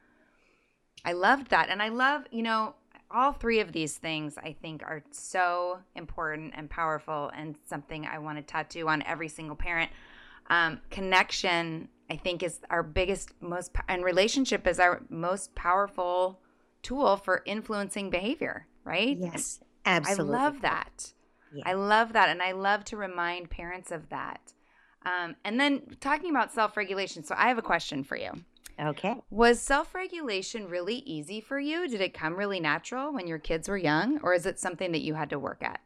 I 1.05 1.13
loved 1.13 1.51
that. 1.51 1.69
And 1.69 1.83
I 1.83 1.91
love, 1.91 2.25
you 2.31 2.43
know, 2.43 2.77
all 3.13 3.33
three 3.33 3.61
of 3.61 3.73
these 3.73 3.97
things 3.97 4.39
I 4.39 4.57
think 4.61 4.83
are 4.83 5.03
so 5.11 5.81
important 5.95 6.55
and 6.57 6.69
powerful 6.69 7.31
and 7.37 7.57
something 7.65 8.07
I 8.07 8.19
want 8.19 8.39
to 8.39 8.43
tattoo 8.43 8.89
on 8.89 9.03
every 9.03 9.29
single 9.29 9.57
parent. 9.57 9.91
Um, 10.49 10.81
connection, 10.91 11.89
I 12.11 12.17
think, 12.17 12.43
is 12.43 12.61
our 12.71 12.83
biggest, 12.83 13.31
most, 13.41 13.73
and 13.89 14.05
relationship 14.05 14.67
is 14.67 14.81
our 14.81 15.03
most 15.09 15.55
powerful 15.55 16.41
tool 16.83 17.17
for 17.17 17.43
influencing 17.47 18.11
behavior, 18.11 18.67
right? 18.85 19.17
Yes, 19.19 19.61
absolutely. 19.87 20.35
I 20.35 20.39
love 20.39 20.61
that. 20.63 21.13
Yeah. 21.55 21.63
I 21.67 21.75
love 21.75 22.13
that. 22.15 22.29
And 22.29 22.43
I 22.43 22.53
love 22.53 22.85
to 22.87 22.97
remind 22.97 23.51
parents 23.51 23.91
of 23.91 24.09
that. 24.09 24.53
Um, 25.05 25.37
and 25.45 25.59
then 25.59 25.83
talking 26.01 26.31
about 26.31 26.53
self 26.53 26.77
regulation. 26.77 27.25
So 27.25 27.35
I 27.37 27.49
have 27.49 27.59
a 27.59 27.63
question 27.63 28.05
for 28.05 28.17
you. 28.17 28.33
Okay. 28.83 29.15
Was 29.31 29.61
self 29.61 29.95
regulation 29.95 30.69
really 30.69 30.97
easy 30.97 31.41
for 31.41 31.61
you? 31.61 31.89
Did 31.89 32.01
it 32.01 32.15
come 32.15 32.35
really 32.35 32.59
natural 32.59 33.13
when 33.13 33.27
your 33.27 33.39
kids 33.39 33.69
were 33.69 33.77
young, 33.77 34.19
or 34.23 34.35
is 34.35 34.45
it 34.45 34.59
something 34.59 34.93
that 34.93 35.03
you 35.03 35.15
had 35.15 35.31
to 35.31 35.39
work 35.39 35.63
at? 35.63 35.81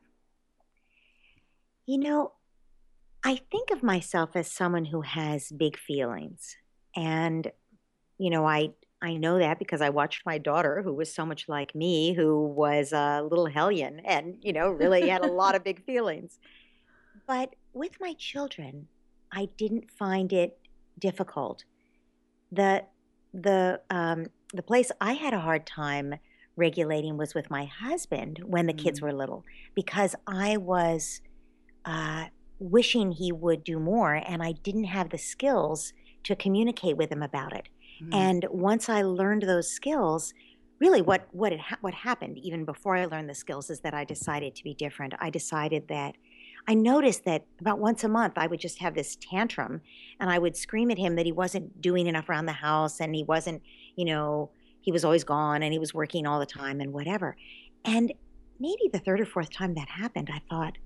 You 1.87 1.99
know, 1.99 2.33
I 3.23 3.41
think 3.51 3.71
of 3.71 3.83
myself 3.83 4.31
as 4.35 4.51
someone 4.51 4.87
who 4.87 5.03
has 5.03 5.53
big 5.53 5.77
feelings. 5.79 6.57
And, 6.95 7.51
you 8.19 8.31
know, 8.31 8.47
I, 8.47 8.71
I 9.03 9.17
know 9.17 9.39
that 9.39 9.59
because 9.59 9.81
I 9.81 9.91
watched 9.91 10.25
my 10.25 10.39
daughter, 10.39 10.83
who 10.83 10.95
was 10.95 11.15
so 11.15 11.27
much 11.27 11.49
like 11.49 11.75
me, 11.75 12.15
who 12.15 12.47
was 12.47 12.93
a 12.93 13.23
little 13.23 13.47
hellion 13.47 14.01
and, 14.01 14.39
you 14.43 14.53
know, 14.53 14.71
really 14.71 15.09
had 15.09 15.23
a 15.23 15.27
lot 15.27 15.55
of 15.55 15.65
big 15.65 15.85
feelings. 15.87 16.39
But 17.27 17.55
with 17.73 17.93
my 18.01 18.15
children, 18.15 18.89
I 19.33 19.49
didn't 19.59 19.91
find 19.91 20.33
it 20.33 20.59
difficult 20.99 21.65
the 22.53 22.85
the 23.33 23.81
um, 23.91 24.27
the 24.55 24.63
place 24.63 24.91
I 25.01 25.15
had 25.15 25.35
a 25.35 25.41
hard 25.41 25.67
time 25.67 26.15
regulating 26.57 27.17
was 27.17 27.35
with 27.35 27.51
my 27.51 27.67
husband 27.67 28.41
when 28.45 28.67
the 28.67 28.73
mm-hmm. 28.73 28.85
kids 28.85 29.01
mm. 29.01 29.05
were 29.05 29.13
little 29.13 29.45
because 29.75 30.15
I 30.27 30.57
was 30.57 31.21
uh, 31.85 32.27
wishing 32.59 33.13
he 33.13 33.31
would 33.33 33.63
do 33.63 33.79
more 33.79 34.15
and 34.15 34.43
I 34.43 34.53
didn't 34.53 34.85
have 34.85 35.11
the 35.11 35.19
skills 35.19 35.93
to 36.25 36.35
communicate 36.35 36.97
with 36.97 37.13
him 37.13 37.23
about 37.23 37.55
it. 37.55 37.69
Mm-hmm. 38.03 38.15
And 38.15 38.47
once 38.51 38.89
I 38.89 39.03
learned 39.03 39.43
those 39.43 39.71
skills, 39.71 40.33
really 40.81 41.03
what 41.03 41.27
what 41.33 41.53
it 41.53 41.61
ha- 41.61 41.79
what 41.81 41.95
happened 41.95 42.39
even 42.39 42.65
before 42.65 42.97
I 42.97 43.07
learned 43.07 43.29
the 43.29 43.35
skills 43.35 43.71
is 43.71 43.81
that 43.81 43.95
I 43.95 44.05
decided 44.05 44.55
to 44.57 44.65
be 44.65 44.75
different. 44.75 45.15
I 45.21 45.31
decided 45.31 45.89
that 45.89 46.17
I 46.69 46.75
noticed 46.75 47.25
that 47.25 47.45
about 47.61 47.79
once 47.79 48.03
a 48.03 48.09
month 48.09 48.35
I 48.37 48.47
would 48.47 48.61
just 48.61 48.79
have 48.81 48.95
this 48.95 49.17
tantrum 49.21 49.83
and 50.19 50.31
I 50.31 50.39
would 50.39 50.57
scream 50.57 50.91
at 50.91 50.99
him 50.99 51.15
that 51.17 51.27
he 51.27 51.33
wasn't 51.33 51.81
doing 51.81 52.07
enough 52.07 52.29
around 52.29 52.47
the 52.47 52.53
house 52.53 53.01
and 53.01 53.15
he 53.15 53.23
wasn't, 53.23 53.63
you 53.95 54.05
know, 54.05 54.51
he 54.81 54.93
was 54.93 55.05
always 55.05 55.25
gone 55.25 55.63
and 55.63 55.73
he 55.73 55.79
was 55.79 55.95
working 55.95 56.27
all 56.27 56.41
the 56.41 56.47
time 56.47 56.81
and 56.81 56.93
whatever. 56.93 57.37
And 57.85 58.13
maybe 58.59 58.91
the 58.93 58.99
third 58.99 59.21
or 59.21 59.27
fourth 59.27 59.51
time 59.51 59.75
that 59.75 59.89
happened, 59.89 60.31
I 60.33 60.41
thought, 60.51 60.79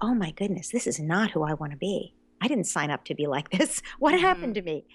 oh 0.00 0.14
my 0.14 0.32
goodness, 0.32 0.70
this 0.70 0.86
is 0.86 0.98
not 0.98 1.30
who 1.30 1.42
I 1.44 1.54
want 1.54 1.72
to 1.72 1.78
be. 1.78 2.14
I 2.40 2.48
didn't 2.48 2.64
sign 2.64 2.90
up 2.90 3.04
to 3.04 3.14
be 3.14 3.26
like 3.26 3.50
this. 3.50 3.82
What 3.98 4.14
mm-hmm. 4.14 4.24
happened 4.24 4.54
to 4.56 4.62
me? 4.62 4.86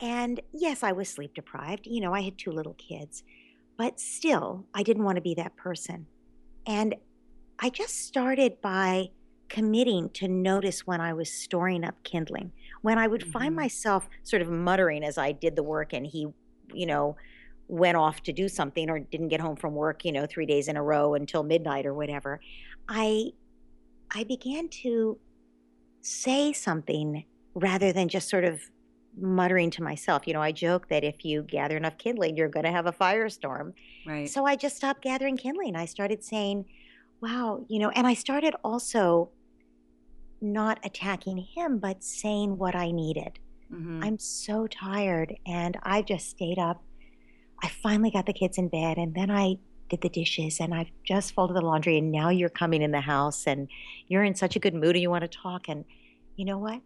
And 0.00 0.40
yes, 0.52 0.82
I 0.82 0.92
was 0.92 1.08
sleep 1.08 1.34
deprived. 1.34 1.86
You 1.86 2.00
know, 2.00 2.12
I 2.12 2.22
had 2.22 2.36
two 2.36 2.50
little 2.50 2.74
kids, 2.74 3.22
but 3.76 4.00
still, 4.00 4.66
I 4.74 4.82
didn't 4.82 5.04
want 5.04 5.16
to 5.16 5.22
be 5.22 5.34
that 5.34 5.56
person. 5.56 6.06
And 6.66 6.96
I 7.58 7.70
just 7.70 8.06
started 8.06 8.60
by 8.60 9.10
committing 9.48 10.10
to 10.10 10.28
notice 10.28 10.86
when 10.86 11.00
I 11.00 11.12
was 11.12 11.30
storing 11.30 11.84
up 11.84 11.94
kindling. 12.02 12.52
When 12.82 12.98
I 12.98 13.06
would 13.06 13.22
mm-hmm. 13.22 13.30
find 13.30 13.54
myself 13.54 14.08
sort 14.22 14.42
of 14.42 14.48
muttering 14.48 15.04
as 15.04 15.18
I 15.18 15.32
did 15.32 15.56
the 15.56 15.62
work 15.62 15.92
and 15.92 16.06
he, 16.06 16.28
you 16.72 16.86
know, 16.86 17.16
went 17.68 17.96
off 17.96 18.22
to 18.22 18.32
do 18.32 18.48
something 18.48 18.88
or 18.88 19.00
didn't 19.00 19.28
get 19.28 19.40
home 19.40 19.56
from 19.56 19.74
work, 19.74 20.04
you 20.04 20.12
know, 20.12 20.26
3 20.26 20.46
days 20.46 20.68
in 20.68 20.76
a 20.76 20.82
row 20.82 21.14
until 21.14 21.42
midnight 21.42 21.84
or 21.86 21.94
whatever, 21.94 22.40
I 22.88 23.32
I 24.14 24.24
began 24.24 24.68
to 24.68 25.18
say 26.00 26.52
something 26.52 27.24
rather 27.54 27.92
than 27.92 28.08
just 28.08 28.28
sort 28.28 28.44
of 28.44 28.60
muttering 29.18 29.70
to 29.70 29.82
myself. 29.82 30.26
You 30.26 30.34
know, 30.34 30.42
I 30.42 30.52
joke 30.52 30.88
that 30.88 31.02
if 31.02 31.24
you 31.24 31.42
gather 31.42 31.76
enough 31.76 31.98
kindling, 31.98 32.36
you're 32.36 32.48
going 32.48 32.66
to 32.66 32.70
have 32.70 32.86
a 32.86 32.92
firestorm. 32.92 33.72
Right. 34.06 34.28
So 34.28 34.44
I 34.44 34.56
just 34.56 34.76
stopped 34.76 35.02
gathering 35.02 35.36
kindling. 35.36 35.74
I 35.74 35.86
started 35.86 36.22
saying, 36.22 36.66
wow, 37.26 37.64
you 37.68 37.80
know, 37.80 37.90
and 37.90 38.06
I 38.06 38.14
started 38.14 38.54
also 38.62 39.30
not 40.40 40.78
attacking 40.84 41.38
him, 41.38 41.78
but 41.78 42.04
saying 42.04 42.56
what 42.56 42.76
I 42.76 42.92
needed. 42.92 43.40
Mm-hmm. 43.72 44.02
I'm 44.04 44.18
so 44.18 44.68
tired 44.68 45.34
and 45.44 45.76
I 45.82 46.02
just 46.02 46.30
stayed 46.30 46.58
up. 46.58 46.82
I 47.64 47.68
finally 47.68 48.12
got 48.12 48.26
the 48.26 48.32
kids 48.32 48.58
in 48.58 48.68
bed 48.68 48.96
and 48.96 49.12
then 49.14 49.30
I 49.30 49.56
did 49.88 50.02
the 50.02 50.08
dishes 50.08 50.60
and 50.60 50.72
I've 50.72 50.90
just 51.04 51.32
folded 51.32 51.56
the 51.56 51.62
laundry 51.62 51.98
and 51.98 52.12
now 52.12 52.28
you're 52.28 52.48
coming 52.48 52.82
in 52.82 52.92
the 52.92 53.00
house 53.00 53.46
and 53.46 53.68
you're 54.06 54.22
in 54.22 54.34
such 54.36 54.54
a 54.54 54.60
good 54.60 54.74
mood 54.74 54.94
and 54.94 55.00
you 55.02 55.10
want 55.10 55.22
to 55.22 55.28
talk 55.28 55.68
and 55.68 55.84
you 56.36 56.44
know 56.44 56.58
what? 56.58 56.80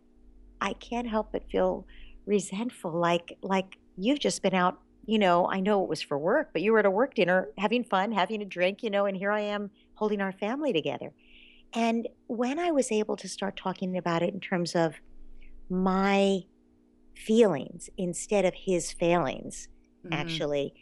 I 0.61 0.73
can't 0.75 1.09
help 1.09 1.33
but 1.33 1.51
feel 1.51 1.87
resentful 2.27 2.93
like 2.93 3.37
like 3.43 3.77
you've 3.97 4.21
just 4.21 4.43
been 4.43 4.55
out, 4.55 4.79
you 5.05 5.19
know, 5.19 5.51
I 5.51 5.61
know 5.61 5.83
it 5.83 5.89
was 5.89 6.01
for 6.01 6.19
work, 6.19 6.51
but 6.53 6.63
you 6.63 6.73
were 6.73 6.79
at 6.79 6.87
a 6.87 6.91
work 6.91 7.15
dinner 7.15 7.49
having 7.59 7.85
fun, 7.85 8.13
having 8.13 8.41
a 8.41 8.47
drink, 8.47 8.83
you 8.83 8.91
know, 8.91 9.05
and 9.07 9.17
here 9.17 9.33
I 9.33 9.41
am 9.41 9.71
holding 10.01 10.23
our 10.23 10.33
family 10.33 10.73
together. 10.73 11.13
And 11.75 12.09
when 12.27 12.59
I 12.59 12.71
was 12.71 12.91
able 12.91 13.17
to 13.17 13.29
start 13.29 13.55
talking 13.55 13.99
about 13.99 14.23
it 14.23 14.33
in 14.33 14.41
terms 14.41 14.75
of 14.75 14.95
my 15.69 16.41
feelings 17.15 17.91
instead 17.99 18.47
of 18.47 18.55
his 18.55 18.91
failings, 18.93 19.69
mm-hmm. 20.03 20.15
actually, 20.15 20.73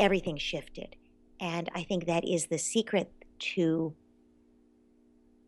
everything 0.00 0.36
shifted. 0.36 0.96
And 1.38 1.70
I 1.76 1.84
think 1.84 2.06
that 2.06 2.26
is 2.26 2.46
the 2.46 2.58
secret 2.58 3.10
to 3.54 3.94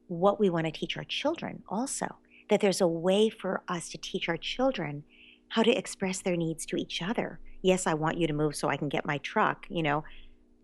what 0.07 0.39
we 0.39 0.49
want 0.49 0.67
to 0.67 0.73
teach 0.73 0.97
our 0.97 1.05
children 1.05 1.65
also 1.69 2.07
that 2.49 2.61
there's 2.61 2.81
a 2.81 2.87
way 2.87 3.29
for 3.29 3.63
us 3.67 3.89
to 3.91 3.99
teach 3.99 4.29
our 4.29 4.37
children 4.37 5.03
how 5.49 5.65
to 5.65 5.77
express 5.77 6.23
their 6.23 6.37
needs 6.37 6.65
to 6.67 6.77
each 6.77 7.03
other. 7.03 7.41
Yes, 7.63 7.87
I 7.87 7.95
want 7.95 8.17
you 8.17 8.29
to 8.29 8.33
move 8.33 8.55
so 8.55 8.69
I 8.69 8.77
can 8.77 8.89
get 8.89 9.05
my 9.05 9.19
truck, 9.19 9.67
you 9.69 9.83
know. 9.83 10.05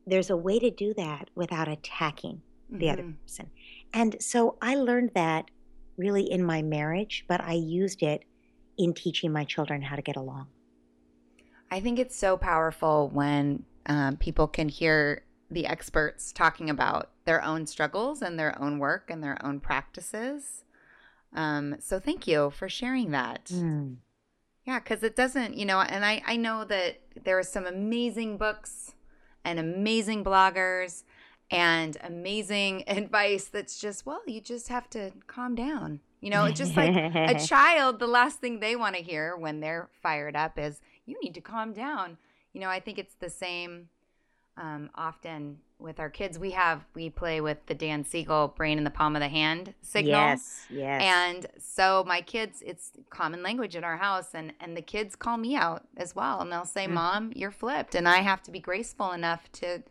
There's 0.06 0.30
a 0.30 0.37
way 0.37 0.58
to 0.58 0.70
do 0.70 0.94
that 0.94 1.30
without 1.34 1.68
attacking 1.68 2.42
the 2.70 2.87
mm-hmm. 2.87 2.92
other 2.92 3.14
person. 3.23 3.50
And 3.92 4.16
so 4.20 4.56
I 4.61 4.75
learned 4.75 5.12
that 5.14 5.50
really 5.96 6.30
in 6.30 6.44
my 6.44 6.62
marriage, 6.62 7.25
but 7.28 7.40
I 7.40 7.52
used 7.52 8.02
it 8.02 8.25
in 8.76 8.92
teaching 8.92 9.32
my 9.32 9.44
children 9.44 9.82
how 9.82 9.96
to 9.96 10.02
get 10.02 10.16
along. 10.16 10.49
I 11.70 11.80
think 11.80 11.99
it's 11.99 12.16
so 12.16 12.37
powerful 12.37 13.11
when 13.12 13.64
um, 13.87 14.16
people 14.16 14.49
can 14.49 14.68
hear 14.68 15.25
the 15.50 15.66
experts 15.66 16.32
talking 16.32 16.70
about 16.70 17.11
their 17.25 17.42
own 17.42 17.66
struggles 17.66 18.23
and 18.23 18.38
their 18.38 18.61
own 18.61 18.78
work 18.78 19.11
and 19.11 19.23
their 19.23 19.44
own 19.44 19.61
practices. 19.61 20.64
Um, 21.32 21.76
so 21.80 21.99
thank 21.99 22.26
you 22.26 22.50
for 22.50 22.68
sharing 22.68 23.11
that. 23.11 23.46
Mm. 23.46 23.96
Yeah, 24.66 24.78
because 24.78 25.02
it 25.02 25.14
doesn't, 25.14 25.54
you 25.54 25.66
know, 25.66 25.80
and 25.80 26.04
I, 26.04 26.23
I 26.26 26.37
know 26.37 26.64
that 26.64 27.00
there 27.25 27.38
are 27.38 27.44
some 27.44 27.66
amazing 27.66 28.38
books 28.38 28.94
and 29.44 29.58
amazing 29.58 30.24
bloggers 30.24 31.04
and 31.50 31.96
amazing 32.02 32.84
advice 32.88 33.46
that's 33.46 33.78
just, 33.78 34.06
well, 34.06 34.22
you 34.26 34.40
just 34.40 34.68
have 34.68 34.88
to 34.90 35.12
calm 35.26 35.54
down. 35.54 36.00
You 36.20 36.30
know, 36.30 36.46
it's 36.46 36.58
just 36.58 36.74
like 36.74 36.94
a 36.94 37.38
child, 37.46 37.98
the 37.98 38.06
last 38.06 38.40
thing 38.40 38.58
they 38.58 38.76
want 38.76 38.96
to 38.96 39.02
hear 39.02 39.36
when 39.36 39.60
they're 39.60 39.90
fired 40.00 40.34
up 40.34 40.58
is, 40.58 40.80
you 41.04 41.18
need 41.22 41.34
to 41.34 41.42
calm 41.42 41.74
down. 41.74 42.16
You 42.54 42.60
know, 42.60 42.68
I 42.68 42.80
think 42.80 42.98
it's 42.98 43.14
the 43.16 43.28
same 43.28 43.88
um, 44.56 44.90
often 44.94 45.58
with 45.78 46.00
our 46.00 46.11
kids. 46.11 46.38
We 46.38 46.52
have, 46.52 46.84
we 46.94 47.11
play 47.11 47.40
with 47.40 47.58
the 47.66 47.75
Dan 47.75 48.04
Siegel 48.04 48.49
brain 48.56 48.78
in 48.78 48.84
the 48.84 48.90
palm 48.90 49.16
of 49.16 49.20
the 49.20 49.28
hand 49.28 49.75
signal. 49.82 50.12
Yes, 50.12 50.66
yes. 50.70 51.02
And 51.02 51.46
so 51.58 52.04
my 52.06 52.20
kids, 52.20 52.62
it's 52.64 52.92
common 53.11 53.42
language 53.42 53.76
in 53.76 53.84
our 53.84 53.96
house, 53.96 54.34
and, 54.34 54.52
and 54.61 54.76
the 54.76 54.82
kids 54.82 55.14
call 55.16 55.37
me 55.37 55.56
out 55.56 55.87
as 55.96 56.14
well. 56.14 56.40
And 56.40 56.50
they'll 56.50 56.64
say, 56.64 56.84
mm-hmm. 56.84 56.94
Mom, 56.94 57.32
you're 57.34 57.50
flipped. 57.50 57.94
And 57.94 58.08
I 58.08 58.18
have 58.18 58.42
to 58.44 58.50
be 58.50 58.61
graceful 58.61 59.12
enough 59.12 59.50
to 59.52 59.82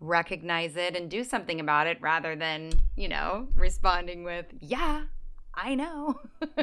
recognize 0.00 0.76
it 0.76 0.96
and 0.96 1.10
do 1.10 1.24
something 1.24 1.60
about 1.60 1.86
it 1.86 2.00
rather 2.00 2.36
than, 2.36 2.72
you 2.96 3.08
know, 3.08 3.48
responding 3.54 4.24
with, 4.24 4.46
yeah, 4.60 5.04
I 5.54 5.74
know. 5.74 6.20
but 6.40 6.62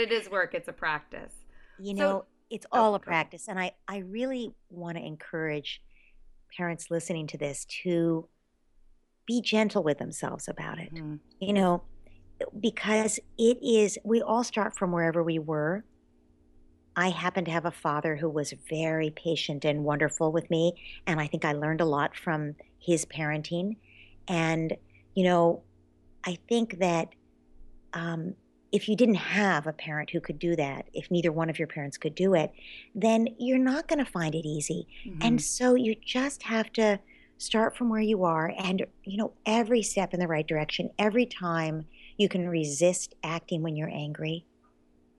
it 0.00 0.12
is 0.12 0.30
work, 0.30 0.54
it's 0.54 0.68
a 0.68 0.72
practice. 0.72 1.32
You 1.78 1.94
know, 1.94 2.08
so, 2.08 2.24
it's 2.52 2.66
oh, 2.70 2.80
all 2.80 2.94
a 2.94 3.00
practice. 3.00 3.48
And 3.48 3.58
I, 3.58 3.72
I 3.88 3.98
really 3.98 4.54
want 4.68 4.98
to 4.98 5.04
encourage 5.04 5.82
parents 6.54 6.90
listening 6.90 7.26
to 7.28 7.38
this 7.38 7.64
to 7.82 8.28
be 9.26 9.40
gentle 9.40 9.82
with 9.82 9.98
themselves 9.98 10.48
about 10.48 10.78
it. 10.78 10.94
Mm. 10.94 11.18
You 11.40 11.54
know, 11.54 11.82
because 12.60 13.18
it 13.38 13.58
is, 13.62 13.98
we 14.04 14.20
all 14.20 14.44
start 14.44 14.76
from 14.76 14.92
wherever 14.92 15.22
we 15.22 15.38
were. 15.38 15.84
I 16.94 17.08
happen 17.08 17.46
to 17.46 17.50
have 17.50 17.64
a 17.64 17.70
father 17.70 18.16
who 18.16 18.28
was 18.28 18.52
very 18.68 19.08
patient 19.08 19.64
and 19.64 19.82
wonderful 19.82 20.30
with 20.30 20.50
me. 20.50 20.74
And 21.06 21.18
I 21.18 21.26
think 21.26 21.46
I 21.46 21.52
learned 21.52 21.80
a 21.80 21.86
lot 21.86 22.14
from 22.14 22.54
his 22.78 23.06
parenting. 23.06 23.76
And, 24.28 24.76
you 25.14 25.24
know, 25.24 25.62
I 26.26 26.36
think 26.50 26.80
that 26.80 27.14
um, 27.94 28.34
if 28.72 28.88
you 28.88 28.96
didn't 28.96 29.16
have 29.16 29.66
a 29.66 29.72
parent 29.72 30.10
who 30.10 30.20
could 30.20 30.38
do 30.38 30.56
that, 30.56 30.86
if 30.94 31.10
neither 31.10 31.30
one 31.30 31.50
of 31.50 31.58
your 31.58 31.68
parents 31.68 31.98
could 31.98 32.14
do 32.14 32.34
it, 32.34 32.50
then 32.94 33.28
you're 33.38 33.58
not 33.58 33.86
going 33.86 33.98
to 33.98 34.10
find 34.10 34.34
it 34.34 34.48
easy. 34.48 34.88
Mm-hmm. 35.06 35.18
And 35.22 35.40
so 35.40 35.74
you 35.74 35.94
just 35.94 36.42
have 36.44 36.72
to 36.72 36.98
start 37.36 37.76
from 37.76 37.90
where 37.90 38.00
you 38.00 38.24
are 38.24 38.52
and, 38.58 38.86
you 39.04 39.18
know, 39.18 39.32
every 39.44 39.82
step 39.82 40.14
in 40.14 40.20
the 40.20 40.26
right 40.26 40.46
direction, 40.46 40.88
every 40.98 41.26
time 41.26 41.84
you 42.16 42.28
can 42.28 42.48
resist 42.48 43.14
acting 43.22 43.62
when 43.62 43.76
you're 43.76 43.90
angry, 43.90 44.46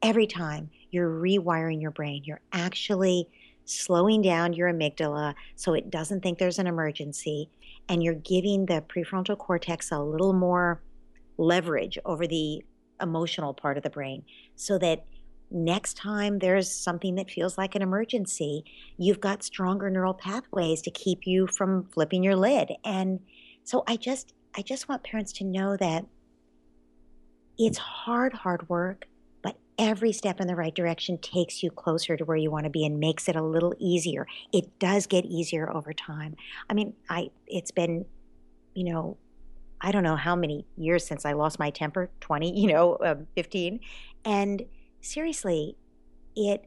every 0.02 0.26
time 0.26 0.70
you're 0.90 1.10
rewiring 1.10 1.82
your 1.82 1.92
brain, 1.92 2.24
you're 2.26 2.42
actually 2.54 3.28
slowing 3.66 4.22
down 4.22 4.54
your 4.54 4.72
amygdala 4.72 5.34
so 5.56 5.74
it 5.74 5.90
doesn't 5.90 6.22
think 6.22 6.38
there's 6.38 6.60
an 6.60 6.68
emergency, 6.68 7.50
and 7.88 8.04
you're 8.04 8.14
giving 8.14 8.66
the 8.66 8.84
prefrontal 8.90 9.38
cortex 9.38 9.92
a 9.92 10.00
little 10.00 10.34
more 10.34 10.82
leverage 11.38 11.98
over 12.06 12.28
the 12.28 12.64
emotional 13.02 13.54
part 13.54 13.78
of 13.78 13.84
the 13.84 13.90
brain 13.90 14.24
so 14.56 14.78
that 14.78 15.06
next 15.54 15.96
time 15.96 16.40
there's 16.40 16.70
something 16.70 17.16
that 17.16 17.30
feels 17.30 17.58
like 17.58 17.76
an 17.76 17.82
emergency, 17.82 18.66
you've 18.98 19.22
got 19.22 19.44
stronger 19.44 19.90
neural 19.90 20.14
pathways 20.14 20.82
to 20.82 20.92
keep 20.92 21.26
you 21.26 21.48
from 21.48 21.86
flipping 21.94 22.24
your 22.24 22.36
lid. 22.36 22.72
And 22.84 23.20
so 23.64 23.84
I 23.88 23.96
just 23.96 24.34
I 24.56 24.62
just 24.62 24.90
want 24.90 25.04
parents 25.04 25.32
to 25.34 25.44
know 25.44 25.78
that 25.78 26.06
it's 27.58 27.78
hard 27.78 28.34
hard 28.34 28.68
work, 28.68 29.06
but 29.44 29.58
every 29.78 30.12
step 30.12 30.42
in 30.42 30.48
the 30.48 30.56
right 30.56 30.74
direction 30.74 31.20
takes 31.20 31.62
you 31.62 31.70
closer 31.70 32.18
to 32.18 32.26
where 32.26 32.38
you 32.38 32.52
want 32.52 32.66
to 32.66 32.70
be 32.70 32.86
and 32.86 33.00
makes 33.00 33.30
it 33.30 33.36
a 33.36 33.44
little 33.44 33.74
easier. 33.80 34.28
It 34.52 34.80
does 34.80 35.06
get 35.06 35.26
easier 35.26 35.72
over 35.72 35.94
time. 35.94 36.36
I 36.70 36.74
mean, 36.74 36.94
I 37.10 37.30
it's 37.48 37.72
been 37.72 38.06
you 38.74 38.92
know 38.92 39.18
I 39.84 39.92
don't 39.92 40.04
know 40.04 40.16
how 40.16 40.36
many 40.36 40.66
years 40.78 41.06
since 41.06 41.26
I 41.26 41.34
lost 41.34 41.60
my 41.60 41.70
temper 41.70 42.10
20, 42.22 42.58
you 42.60 42.72
know, 42.72 42.94
uh, 42.96 43.16
15. 43.36 43.82
And 44.26 44.66
seriously, 45.02 45.76
it 46.36 46.66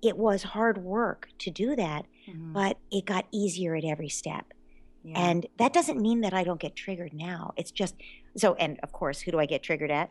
it 0.00 0.16
was 0.16 0.42
hard 0.42 0.78
work 0.78 1.28
to 1.38 1.50
do 1.50 1.74
that, 1.76 2.04
mm-hmm. 2.28 2.52
but 2.52 2.78
it 2.90 3.06
got 3.06 3.26
easier 3.32 3.74
at 3.74 3.84
every 3.84 4.08
step. 4.08 4.52
Yeah. 5.02 5.18
And 5.18 5.46
that 5.58 5.72
doesn't 5.72 6.00
mean 6.00 6.20
that 6.20 6.32
I 6.32 6.44
don't 6.44 6.60
get 6.60 6.76
triggered 6.76 7.12
now. 7.12 7.52
It's 7.56 7.70
just 7.70 7.96
so 8.36 8.54
and 8.54 8.78
of 8.82 8.92
course, 8.92 9.20
who 9.20 9.32
do 9.32 9.40
I 9.40 9.46
get 9.46 9.62
triggered 9.62 9.90
at? 9.90 10.10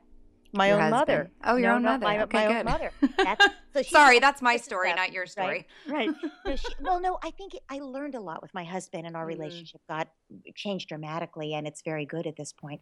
My 0.53 0.67
your 0.67 0.75
own 0.75 0.91
husband. 0.91 0.99
mother. 0.99 1.31
Oh, 1.43 1.55
your 1.55 1.69
no, 1.71 1.75
own 1.75 1.83
mother. 1.83 2.03
My, 2.03 2.23
okay, 2.23 2.37
my 2.37 2.47
good. 2.47 2.57
own 2.57 2.65
mother. 2.65 2.91
That's, 3.17 3.45
so 3.73 3.81
Sorry, 3.81 4.19
that's 4.19 4.41
my 4.41 4.57
story, 4.57 4.93
not 4.93 5.11
your 5.11 5.25
story. 5.25 5.67
Right. 5.87 6.09
right. 6.09 6.31
No, 6.45 6.55
she, 6.55 6.67
well, 6.81 6.99
no, 6.99 7.17
I 7.23 7.31
think 7.31 7.53
I 7.69 7.79
learned 7.79 8.13
a 8.13 8.19
lot 8.19 8.41
with 8.41 8.53
my 8.53 8.63
husband, 8.63 9.07
and 9.07 9.15
our 9.15 9.23
mm-hmm. 9.23 9.41
relationship 9.41 9.81
got 9.89 10.09
changed 10.55 10.89
dramatically, 10.89 11.55
and 11.55 11.65
it's 11.65 11.81
very 11.81 12.05
good 12.05 12.27
at 12.27 12.35
this 12.35 12.53
point. 12.53 12.81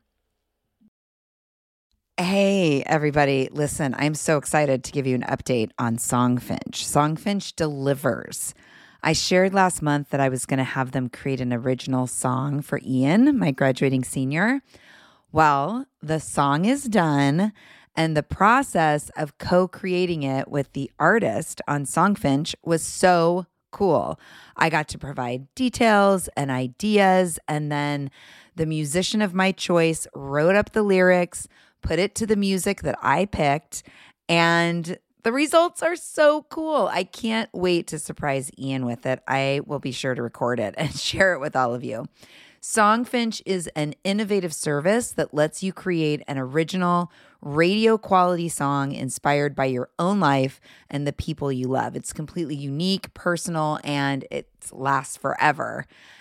Hey, 2.17 2.83
everybody. 2.83 3.47
Listen, 3.51 3.95
I'm 3.97 4.13
so 4.13 4.37
excited 4.37 4.83
to 4.83 4.91
give 4.91 5.07
you 5.07 5.15
an 5.15 5.23
update 5.23 5.71
on 5.79 5.95
Songfinch. 5.97 6.73
Songfinch 6.73 7.55
delivers. 7.55 8.53
I 9.01 9.13
shared 9.13 9.53
last 9.53 9.81
month 9.81 10.09
that 10.09 10.19
I 10.19 10.29
was 10.29 10.45
going 10.45 10.59
to 10.59 10.63
have 10.63 10.91
them 10.91 11.09
create 11.09 11.41
an 11.41 11.53
original 11.53 12.05
song 12.05 12.61
for 12.61 12.79
Ian, 12.85 13.39
my 13.39 13.51
graduating 13.51 14.03
senior. 14.03 14.61
Well, 15.31 15.87
the 16.03 16.19
song 16.19 16.65
is 16.65 16.83
done, 16.83 17.53
and 17.95 18.15
the 18.15 18.23
process 18.23 19.09
of 19.17 19.37
co 19.39 19.67
creating 19.67 20.21
it 20.21 20.49
with 20.49 20.73
the 20.73 20.91
artist 20.99 21.61
on 21.67 21.85
Songfinch 21.85 22.53
was 22.63 22.83
so 22.83 23.47
cool. 23.71 24.19
I 24.57 24.69
got 24.69 24.89
to 24.89 24.99
provide 24.99 25.47
details 25.55 26.27
and 26.35 26.51
ideas, 26.51 27.39
and 27.47 27.71
then 27.71 28.11
the 28.55 28.65
musician 28.65 29.21
of 29.21 29.33
my 29.33 29.53
choice 29.53 30.07
wrote 30.13 30.55
up 30.55 30.73
the 30.73 30.83
lyrics 30.83 31.47
put 31.81 31.99
it 31.99 32.15
to 32.15 32.25
the 32.25 32.35
music 32.35 32.81
that 32.81 32.97
I 33.01 33.25
picked, 33.25 33.83
and 34.29 34.97
the 35.23 35.31
results 35.31 35.83
are 35.83 35.95
so 35.95 36.43
cool. 36.43 36.89
I 36.91 37.03
can't 37.03 37.49
wait 37.53 37.87
to 37.87 37.99
surprise 37.99 38.49
Ian 38.57 38.85
with 38.85 39.05
it. 39.05 39.21
I 39.27 39.61
will 39.65 39.79
be 39.79 39.91
sure 39.91 40.15
to 40.15 40.21
record 40.21 40.59
it 40.59 40.73
and 40.77 40.93
share 40.97 41.33
it 41.33 41.39
with 41.39 41.55
all 41.55 41.73
of 41.73 41.83
you. 41.83 42.07
Songfinch 42.61 43.41
is 43.43 43.67
an 43.75 43.95
innovative 44.03 44.53
service 44.53 45.11
that 45.13 45.33
lets 45.33 45.63
you 45.63 45.73
create 45.73 46.21
an 46.27 46.37
original 46.37 47.11
radio 47.41 47.97
quality 47.97 48.49
song 48.49 48.91
inspired 48.91 49.55
by 49.55 49.65
your 49.65 49.89
own 49.97 50.19
life 50.19 50.61
and 50.87 51.07
the 51.07 51.13
people 51.13 51.51
you 51.51 51.67
love. 51.67 51.95
It's 51.95 52.13
completely 52.13 52.55
unique, 52.55 53.11
personal, 53.15 53.79
and 53.83 54.25
it 54.29 54.47
lasts 54.71 55.17
forever. 55.17 55.87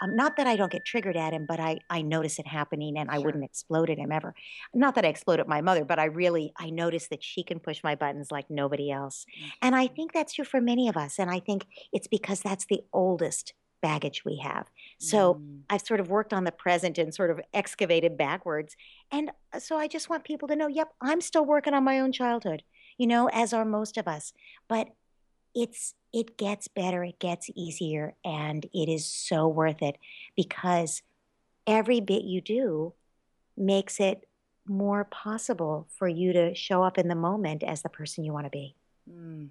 Um, 0.00 0.16
not 0.16 0.36
that 0.36 0.46
I 0.46 0.56
don't 0.56 0.72
get 0.72 0.84
triggered 0.84 1.16
at 1.16 1.32
him, 1.32 1.46
but 1.46 1.60
I, 1.60 1.78
I 1.90 2.02
notice 2.02 2.38
it 2.38 2.46
happening 2.46 2.96
and 2.98 3.10
I 3.10 3.18
wouldn't 3.18 3.44
explode 3.44 3.90
at 3.90 3.98
him 3.98 4.12
ever. 4.12 4.34
Not 4.74 4.94
that 4.94 5.04
I 5.04 5.08
explode 5.08 5.40
at 5.40 5.48
my 5.48 5.60
mother, 5.60 5.84
but 5.84 5.98
I 5.98 6.04
really, 6.04 6.52
I 6.56 6.70
notice 6.70 7.08
that 7.08 7.22
she 7.22 7.42
can 7.42 7.58
push 7.60 7.82
my 7.82 7.94
buttons 7.94 8.30
like 8.30 8.50
nobody 8.50 8.90
else. 8.90 9.26
And 9.62 9.74
I 9.74 9.86
think 9.86 10.12
that's 10.12 10.34
true 10.34 10.44
for 10.44 10.60
many 10.60 10.88
of 10.88 10.96
us. 10.96 11.18
And 11.18 11.30
I 11.30 11.40
think 11.40 11.66
it's 11.92 12.06
because 12.08 12.40
that's 12.40 12.66
the 12.66 12.82
oldest 12.92 13.54
baggage 13.80 14.24
we 14.24 14.38
have. 14.38 14.68
So 14.98 15.34
Mm. 15.34 15.60
I've 15.70 15.82
sort 15.82 16.00
of 16.00 16.08
worked 16.10 16.32
on 16.32 16.44
the 16.44 16.52
present 16.52 16.98
and 16.98 17.14
sort 17.14 17.30
of 17.30 17.40
excavated 17.54 18.16
backwards. 18.16 18.76
And 19.12 19.30
uh, 19.52 19.60
so 19.60 19.76
I 19.78 19.86
just 19.88 20.08
want 20.10 20.24
people 20.24 20.48
to 20.48 20.56
know, 20.56 20.66
yep, 20.68 20.88
I'm 21.00 21.20
still 21.20 21.44
working 21.44 21.74
on 21.74 21.84
my 21.84 22.00
own 22.00 22.12
childhood, 22.12 22.62
you 22.96 23.06
know, 23.06 23.28
as 23.28 23.52
are 23.52 23.64
most 23.64 23.96
of 23.96 24.08
us. 24.08 24.32
But 24.68 24.88
it's 25.62 25.94
it 26.12 26.38
gets 26.38 26.68
better, 26.68 27.04
it 27.04 27.18
gets 27.18 27.50
easier, 27.54 28.14
and 28.24 28.64
it 28.72 28.88
is 28.88 29.04
so 29.04 29.46
worth 29.46 29.82
it 29.82 29.96
because 30.36 31.02
every 31.66 32.00
bit 32.00 32.22
you 32.24 32.40
do 32.40 32.94
makes 33.56 34.00
it 34.00 34.26
more 34.66 35.04
possible 35.04 35.86
for 35.96 36.08
you 36.08 36.32
to 36.32 36.54
show 36.54 36.82
up 36.82 36.96
in 36.98 37.08
the 37.08 37.14
moment 37.14 37.62
as 37.62 37.82
the 37.82 37.88
person 37.88 38.24
you 38.24 38.32
want 38.32 38.46
to 38.46 38.50
be. 38.50 38.74
Mm. 39.10 39.48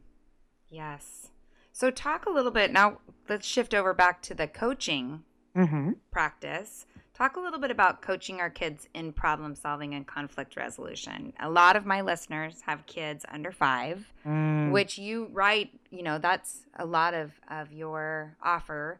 Yes. 0.69 1.27
So, 1.73 1.91
talk 1.91 2.25
a 2.25 2.31
little 2.31 2.51
bit 2.51 2.71
now. 2.71 2.99
Let's 3.29 3.45
shift 3.45 3.73
over 3.73 3.93
back 3.93 4.21
to 4.23 4.33
the 4.33 4.47
coaching 4.47 5.23
Mm-hmm. 5.55 5.93
practice. 6.11 6.85
Talk 7.17 7.35
a 7.35 7.39
little 7.39 7.57
bit 7.59 7.71
about 7.71 8.03
coaching 8.03 8.39
our 8.39 8.49
kids 8.51 8.87
in 8.93 9.11
problem 9.11 9.55
solving 9.55 9.95
and 9.95 10.05
conflict 10.05 10.55
resolution. 10.55 11.33
A 11.39 11.49
lot 11.49 11.75
of 11.75 11.83
my 11.83 12.01
listeners 12.01 12.61
have 12.67 12.85
kids 12.85 13.25
under 13.31 13.51
five, 13.51 14.05
Mm. 14.23 14.71
which 14.71 14.99
you 14.99 15.27
write, 15.31 15.71
you 15.89 16.03
know, 16.03 16.19
that's 16.19 16.67
a 16.77 16.85
lot 16.85 17.15
of, 17.15 17.31
of 17.49 17.73
your 17.73 18.37
offer 18.43 18.99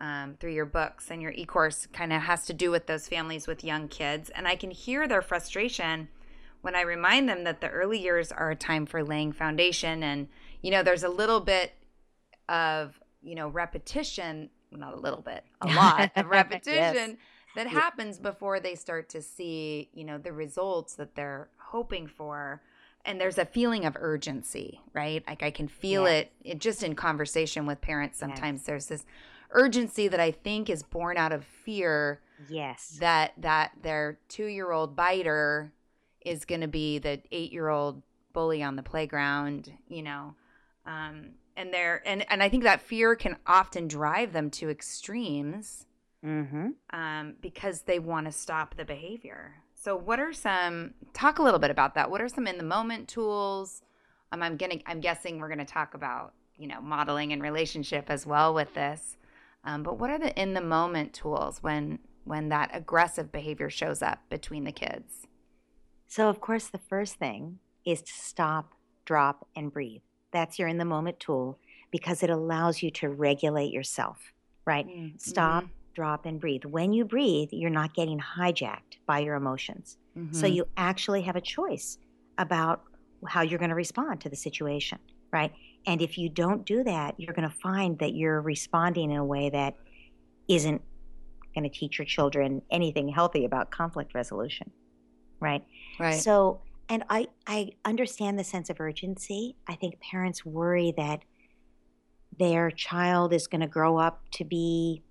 um, 0.00 0.34
through 0.40 0.50
your 0.50 0.66
books 0.66 1.12
and 1.12 1.22
your 1.22 1.30
e 1.30 1.44
course 1.44 1.86
kind 1.92 2.12
of 2.12 2.22
has 2.22 2.44
to 2.46 2.52
do 2.52 2.72
with 2.72 2.88
those 2.88 3.06
families 3.06 3.46
with 3.46 3.62
young 3.62 3.86
kids. 3.86 4.30
And 4.30 4.48
I 4.48 4.56
can 4.56 4.72
hear 4.72 5.06
their 5.06 5.22
frustration 5.22 6.08
when 6.62 6.74
I 6.74 6.80
remind 6.80 7.28
them 7.28 7.44
that 7.44 7.60
the 7.60 7.68
early 7.68 8.00
years 8.00 8.32
are 8.32 8.50
a 8.50 8.56
time 8.56 8.84
for 8.84 9.04
laying 9.04 9.30
foundation. 9.30 10.02
And, 10.02 10.26
you 10.60 10.72
know, 10.72 10.82
there's 10.82 11.04
a 11.04 11.08
little 11.08 11.40
bit 11.40 11.72
of, 12.48 12.98
you 13.22 13.36
know, 13.36 13.46
repetition, 13.46 14.50
not 14.72 14.94
a 14.94 14.98
little 14.98 15.22
bit, 15.22 15.44
a 15.60 15.68
lot 15.72 16.10
of 16.16 16.26
repetition 16.26 17.16
that 17.54 17.66
happens 17.66 18.18
before 18.18 18.60
they 18.60 18.74
start 18.74 19.08
to 19.10 19.22
see, 19.22 19.88
you 19.92 20.04
know, 20.04 20.18
the 20.18 20.32
results 20.32 20.94
that 20.94 21.14
they're 21.14 21.48
hoping 21.58 22.06
for. 22.06 22.62
And 23.04 23.20
there's 23.20 23.38
a 23.38 23.44
feeling 23.44 23.84
of 23.84 23.96
urgency, 24.00 24.80
right? 24.94 25.22
Like 25.28 25.42
I 25.42 25.50
can 25.50 25.68
feel 25.68 26.04
Yes. 26.06 26.22
it, 26.22 26.32
it 26.42 26.58
just 26.58 26.82
in 26.82 26.94
conversation 26.94 27.66
with 27.66 27.80
parents. 27.80 28.18
Sometimes 28.18 28.62
there's 28.64 28.86
this 28.86 29.04
urgency 29.50 30.08
that 30.08 30.20
I 30.20 30.30
think 30.30 30.70
is 30.70 30.82
born 30.82 31.16
out 31.16 31.32
of 31.32 31.44
fear 31.44 32.20
Yes. 32.48 32.96
that 33.00 33.32
that 33.38 33.72
their 33.82 34.18
two 34.28 34.46
year 34.46 34.72
old 34.72 34.96
biter 34.96 35.72
is 36.24 36.44
going 36.44 36.62
to 36.62 36.68
be 36.68 36.98
the 36.98 37.20
eight 37.30 37.52
year 37.52 37.68
old 37.68 38.02
bully 38.32 38.62
on 38.62 38.74
the 38.76 38.82
playground, 38.82 39.70
you 39.86 40.02
know, 40.02 40.34
um, 40.86 41.30
and 41.56 41.72
they're 41.72 42.02
and 42.06 42.28
and 42.30 42.42
I 42.42 42.48
think 42.48 42.64
that 42.64 42.80
fear 42.80 43.14
can 43.14 43.36
often 43.46 43.86
drive 43.86 44.32
them 44.32 44.50
to 44.52 44.70
extremes 44.70 45.86
mm-hmm. 46.24 46.68
um, 46.90 47.34
because 47.40 47.82
they 47.82 47.98
want 47.98 48.26
to 48.26 48.32
stop 48.32 48.76
the 48.76 48.84
behavior. 48.84 49.54
So, 49.74 49.96
what 49.96 50.18
are 50.18 50.32
some? 50.32 50.94
Talk 51.12 51.38
a 51.38 51.42
little 51.42 51.60
bit 51.60 51.70
about 51.70 51.94
that. 51.94 52.10
What 52.10 52.20
are 52.20 52.28
some 52.28 52.46
in 52.46 52.56
the 52.56 52.64
moment 52.64 53.08
tools? 53.08 53.82
Um, 54.32 54.42
I'm 54.42 54.56
gonna. 54.56 54.76
I'm 54.86 55.00
guessing 55.00 55.38
we're 55.38 55.48
gonna 55.48 55.64
talk 55.64 55.94
about 55.94 56.32
you 56.56 56.66
know 56.66 56.80
modeling 56.80 57.32
and 57.32 57.42
relationship 57.42 58.06
as 58.08 58.26
well 58.26 58.54
with 58.54 58.72
this. 58.74 59.16
Um, 59.64 59.82
but 59.82 59.98
what 59.98 60.10
are 60.10 60.18
the 60.18 60.34
in 60.40 60.54
the 60.54 60.60
moment 60.60 61.12
tools 61.12 61.62
when 61.62 61.98
when 62.24 62.48
that 62.48 62.70
aggressive 62.72 63.30
behavior 63.30 63.68
shows 63.68 64.02
up 64.02 64.20
between 64.30 64.64
the 64.64 64.72
kids? 64.72 65.26
So, 66.06 66.28
of 66.28 66.40
course, 66.40 66.68
the 66.68 66.78
first 66.78 67.16
thing 67.16 67.58
is 67.84 68.00
to 68.02 68.12
stop, 68.12 68.72
drop, 69.04 69.46
and 69.54 69.72
breathe. 69.72 70.02
That's 70.32 70.58
your 70.58 70.68
in 70.68 70.78
the 70.78 70.84
moment 70.84 71.20
tool 71.20 71.58
because 71.90 72.22
it 72.22 72.30
allows 72.30 72.82
you 72.82 72.90
to 72.90 73.08
regulate 73.08 73.72
yourself, 73.72 74.32
right? 74.64 74.86
Stop, 75.18 75.64
drop, 75.94 76.26
and 76.26 76.40
breathe. 76.40 76.64
When 76.64 76.92
you 76.92 77.04
breathe, 77.04 77.48
you're 77.52 77.70
not 77.70 77.94
getting 77.94 78.20
hijacked 78.20 78.98
by 79.06 79.20
your 79.20 79.34
emotions. 79.36 79.96
So, 80.30 80.46
Mhm. 80.46 80.54
you 80.54 80.68
actually 80.76 81.22
have 81.22 81.36
a 81.36 81.40
choice 81.40 81.98
about 82.38 82.82
how 83.26 83.42
you're 83.42 83.58
going 83.58 83.70
to 83.70 83.76
respond 83.76 84.20
to 84.20 84.28
the 84.28 84.36
situation, 84.36 84.98
right? 85.32 85.52
And 85.86 86.02
if 86.02 86.18
you 86.18 86.28
don't 86.28 86.64
do 86.64 86.82
that, 86.84 87.14
you're 87.18 87.34
going 87.34 87.48
to 87.48 87.54
find 87.54 87.98
that 87.98 88.14
you're 88.14 88.40
responding 88.40 89.10
in 89.10 89.16
a 89.16 89.24
way 89.24 89.50
that 89.50 89.74
isn't 90.48 90.82
going 91.54 91.64
to 91.64 91.70
teach 91.70 91.98
your 91.98 92.06
children 92.06 92.62
anything 92.70 93.08
healthy 93.08 93.44
about 93.44 93.70
conflict 93.70 94.14
resolution, 94.14 94.70
right? 95.40 95.64
right. 95.98 96.20
So, 96.20 96.62
and 96.88 97.04
I 97.08 97.28
I 97.46 97.72
understand 97.84 98.38
the 98.38 98.44
sense 98.44 98.68
of 98.70 98.80
urgency. 98.80 99.56
I 99.66 99.74
think 99.74 100.00
parents 100.00 100.44
worry 100.44 100.92
that 100.96 101.22
their 102.36 102.70
child 102.70 103.32
is 103.32 103.46
going 103.46 103.60
to 103.60 103.66
grow 103.66 103.96
up 103.96 104.22
to 104.32 104.44
be, 104.44 105.02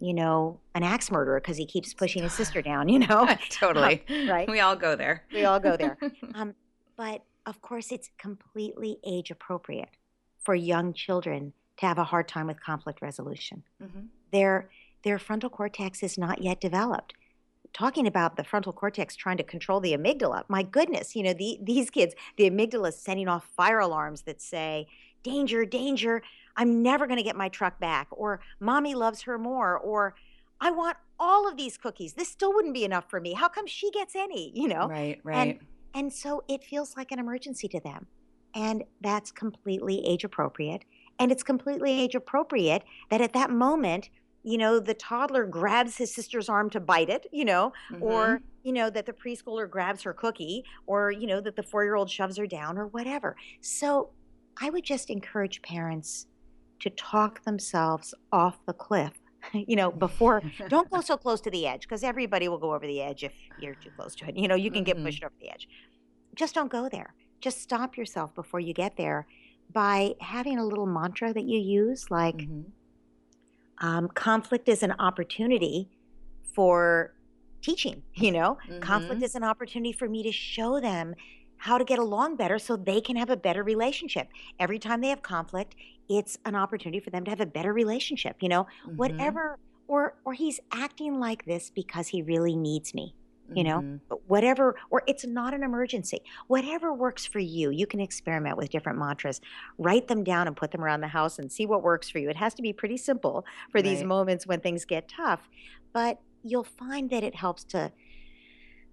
you 0.00 0.14
know, 0.14 0.58
an 0.74 0.82
axe 0.82 1.10
murderer 1.10 1.40
because 1.40 1.56
he 1.56 1.66
keeps 1.66 1.92
pushing 1.94 2.22
his 2.22 2.32
sister 2.32 2.62
down. 2.62 2.88
You 2.90 3.00
know, 3.00 3.28
totally. 3.50 4.02
right. 4.28 4.48
We 4.48 4.60
all 4.60 4.76
go 4.76 4.96
there. 4.96 5.24
we 5.32 5.44
all 5.44 5.60
go 5.60 5.76
there. 5.76 5.96
Um, 6.34 6.54
but 6.96 7.22
of 7.46 7.60
course, 7.62 7.92
it's 7.92 8.10
completely 8.18 8.98
age 9.06 9.30
appropriate 9.30 9.90
for 10.38 10.54
young 10.54 10.92
children 10.92 11.52
to 11.78 11.86
have 11.86 11.98
a 11.98 12.04
hard 12.04 12.26
time 12.28 12.46
with 12.46 12.60
conflict 12.62 13.00
resolution. 13.02 13.62
Mhm. 13.82 14.08
Their 14.32 14.70
their 15.02 15.18
frontal 15.18 15.48
cortex 15.50 16.02
is 16.02 16.18
not 16.18 16.42
yet 16.42 16.60
developed. 16.60 17.14
Talking 17.72 18.06
about 18.06 18.36
the 18.36 18.44
frontal 18.44 18.72
cortex 18.72 19.14
trying 19.16 19.36
to 19.38 19.44
control 19.44 19.80
the 19.80 19.92
amygdala, 19.92 20.42
my 20.48 20.62
goodness, 20.62 21.14
you 21.16 21.22
know, 21.22 21.32
the, 21.32 21.58
these 21.62 21.88
kids, 21.88 22.14
the 22.36 22.50
amygdala 22.50 22.88
is 22.88 22.96
sending 22.98 23.28
off 23.28 23.44
fire 23.56 23.78
alarms 23.78 24.22
that 24.22 24.42
say, 24.42 24.88
danger, 25.22 25.64
danger, 25.64 26.22
I'm 26.56 26.82
never 26.82 27.06
going 27.06 27.18
to 27.18 27.22
get 27.22 27.36
my 27.36 27.48
truck 27.48 27.78
back, 27.80 28.08
or 28.10 28.40
mommy 28.58 28.94
loves 28.94 29.22
her 29.22 29.38
more, 29.38 29.78
or 29.78 30.14
I 30.60 30.70
want 30.70 30.96
all 31.18 31.48
of 31.48 31.56
these 31.56 31.76
cookies. 31.76 32.14
This 32.14 32.28
still 32.28 32.52
wouldn't 32.52 32.74
be 32.74 32.84
enough 32.84 33.08
for 33.08 33.20
me. 33.20 33.34
How 33.34 33.48
come 33.48 33.66
she 33.66 33.90
gets 33.90 34.14
any? 34.16 34.52
You 34.54 34.68
know? 34.68 34.88
Right. 34.88 35.20
Right. 35.22 35.60
And 35.94 36.12
so 36.12 36.44
it 36.48 36.62
feels 36.64 36.96
like 36.96 37.12
an 37.12 37.18
emergency 37.18 37.68
to 37.68 37.80
them. 37.80 38.06
And 38.54 38.84
that's 39.00 39.30
completely 39.30 40.04
age 40.06 40.24
appropriate. 40.24 40.84
And 41.18 41.30
it's 41.30 41.42
completely 41.42 41.92
age 42.00 42.14
appropriate 42.14 42.82
that 43.10 43.20
at 43.20 43.32
that 43.34 43.50
moment, 43.50 44.10
you 44.42 44.56
know, 44.56 44.80
the 44.80 44.94
toddler 44.94 45.44
grabs 45.44 45.96
his 45.98 46.14
sister's 46.14 46.48
arm 46.48 46.70
to 46.70 46.80
bite 46.80 47.10
it, 47.10 47.26
you 47.30 47.44
know, 47.44 47.72
Mhm. 47.90 48.02
or, 48.02 48.40
you 48.62 48.72
know, 48.72 48.88
that 48.88 49.04
the 49.06 49.12
preschooler 49.12 49.68
grabs 49.68 50.02
her 50.02 50.14
cookie, 50.14 50.64
or, 50.86 51.10
you 51.10 51.26
know, 51.26 51.40
that 51.40 51.56
the 51.56 51.62
four 51.62 51.84
year 51.84 51.94
old 51.94 52.10
shoves 52.10 52.38
her 52.38 52.46
down, 52.46 52.78
or 52.78 52.86
whatever. 52.86 53.36
So 53.60 54.10
I 54.60 54.70
would 54.70 54.84
just 54.84 55.10
encourage 55.10 55.62
parents 55.62 56.26
to 56.80 56.90
talk 56.90 57.44
themselves 57.44 58.14
off 58.32 58.64
the 58.66 58.72
cliff, 58.72 59.20
you 59.52 59.76
know, 59.76 59.90
before 59.90 60.44
don't 60.68 60.90
go 60.90 61.00
so 61.00 61.16
close 61.16 61.40
to 61.42 61.50
the 61.50 61.66
edge 61.66 61.82
because 61.82 62.02
everybody 62.04 62.48
will 62.48 62.58
go 62.58 62.74
over 62.74 62.86
the 62.86 63.00
edge 63.02 63.22
if 63.24 63.34
you're 63.56 63.74
too 63.74 63.90
close 63.90 64.14
to 64.16 64.28
it. 64.28 64.36
You 64.36 64.48
know, 64.48 64.54
you 64.54 64.70
can 64.70 64.84
Mhm. 64.84 64.84
get 64.84 65.02
pushed 65.02 65.22
over 65.24 65.34
the 65.40 65.50
edge. 65.50 65.68
Just 66.34 66.54
don't 66.54 66.70
go 66.70 66.88
there. 66.88 67.14
Just 67.40 67.60
stop 67.62 67.96
yourself 67.96 68.34
before 68.34 68.60
you 68.60 68.74
get 68.74 68.96
there 68.96 69.26
by 69.72 70.14
having 70.20 70.58
a 70.58 70.66
little 70.66 70.86
mantra 70.86 71.32
that 71.32 71.44
you 71.44 71.58
use 71.58 72.10
like 72.10 72.48
Mhm. 72.48 72.72
um, 73.78 74.08
conflict 74.08 74.68
is 74.68 74.82
an 74.82 74.92
opportunity 74.98 75.90
for 76.54 77.14
teaching, 77.62 78.02
you 78.14 78.32
know? 78.32 78.58
Conflict 78.80 79.22
Mhm. 79.22 79.24
is 79.24 79.34
an 79.34 79.44
opportunity 79.44 79.92
for 79.92 80.08
me 80.08 80.22
to 80.22 80.32
show 80.32 80.80
them 80.80 81.14
how 81.60 81.78
to 81.78 81.84
get 81.84 81.98
along 81.98 82.36
better 82.36 82.58
so 82.58 82.76
they 82.76 83.00
can 83.00 83.16
have 83.16 83.30
a 83.30 83.36
better 83.36 83.62
relationship. 83.62 84.28
Every 84.58 84.78
time 84.78 85.00
they 85.00 85.08
have 85.08 85.22
conflict, 85.22 85.74
it's 86.08 86.36
an 86.44 86.54
opportunity 86.54 87.00
for 87.00 87.10
them 87.10 87.24
to 87.24 87.30
have 87.30 87.40
a 87.40 87.46
better 87.46 87.72
relationship, 87.72 88.36
you 88.40 88.48
know? 88.48 88.66
Mhm. 88.84 89.36
whatever 89.36 89.58
or 89.86 90.18
or 90.24 90.32
he's 90.34 90.60
acting 90.72 91.18
like 91.18 91.44
this 91.44 91.70
because 91.70 92.08
he 92.08 92.22
really 92.22 92.56
needs 92.56 92.94
me 92.94 93.14
you 93.54 93.64
know 93.64 93.82
Mhm. 93.82 94.00
whatever 94.26 94.76
or 94.90 95.02
it's 95.06 95.24
not 95.26 95.54
an 95.54 95.62
emergency 95.62 96.20
whatever 96.46 96.92
works 96.94 97.26
for 97.26 97.38
you 97.40 97.70
you 97.70 97.86
can 97.86 98.00
experiment 98.00 98.56
with 98.56 98.70
different 98.70 98.98
mantras 98.98 99.40
write 99.78 100.06
them 100.08 100.22
down 100.24 100.46
and 100.46 100.56
put 100.56 100.70
them 100.70 100.82
around 100.84 101.00
the 101.00 101.08
house 101.08 101.38
and 101.38 101.50
see 101.50 101.66
what 101.66 101.82
works 101.82 102.08
for 102.08 102.18
you 102.18 102.28
it 102.28 102.36
has 102.36 102.54
to 102.54 102.62
be 102.62 102.72
pretty 102.72 102.96
simple 102.96 103.44
for 103.70 103.82
these 103.82 104.04
moments 104.04 104.46
when 104.46 104.60
things 104.60 104.84
get 104.84 105.08
tough 105.08 105.48
but 105.92 106.18
you'll 106.42 106.64
find 106.64 107.10
that 107.10 107.24
it 107.24 107.34
helps 107.34 107.64
to 107.64 107.92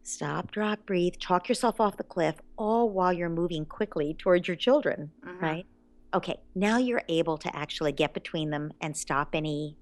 stop 0.07 0.51
drop 0.51 0.85
breathe 0.85 1.13
talk 1.19 1.49
yourself 1.49 1.79
off 1.81 1.97
the 1.97 2.03
cliff 2.03 2.35
all 2.57 2.89
while 2.89 3.11
you're 3.11 3.29
moving 3.29 3.65
quickly 3.65 4.13
towards 4.13 4.47
your 4.47 4.55
children 4.57 5.11
Mhm. 5.25 5.41
right 5.41 5.65
okay 6.13 6.39
now 6.55 6.77
you're 6.77 7.03
able 7.09 7.37
to 7.37 7.53
actually 7.55 7.91
get 7.91 8.13
between 8.13 8.49
them 8.49 8.71
and 8.81 8.95
stop 8.95 9.29
any 9.33 9.77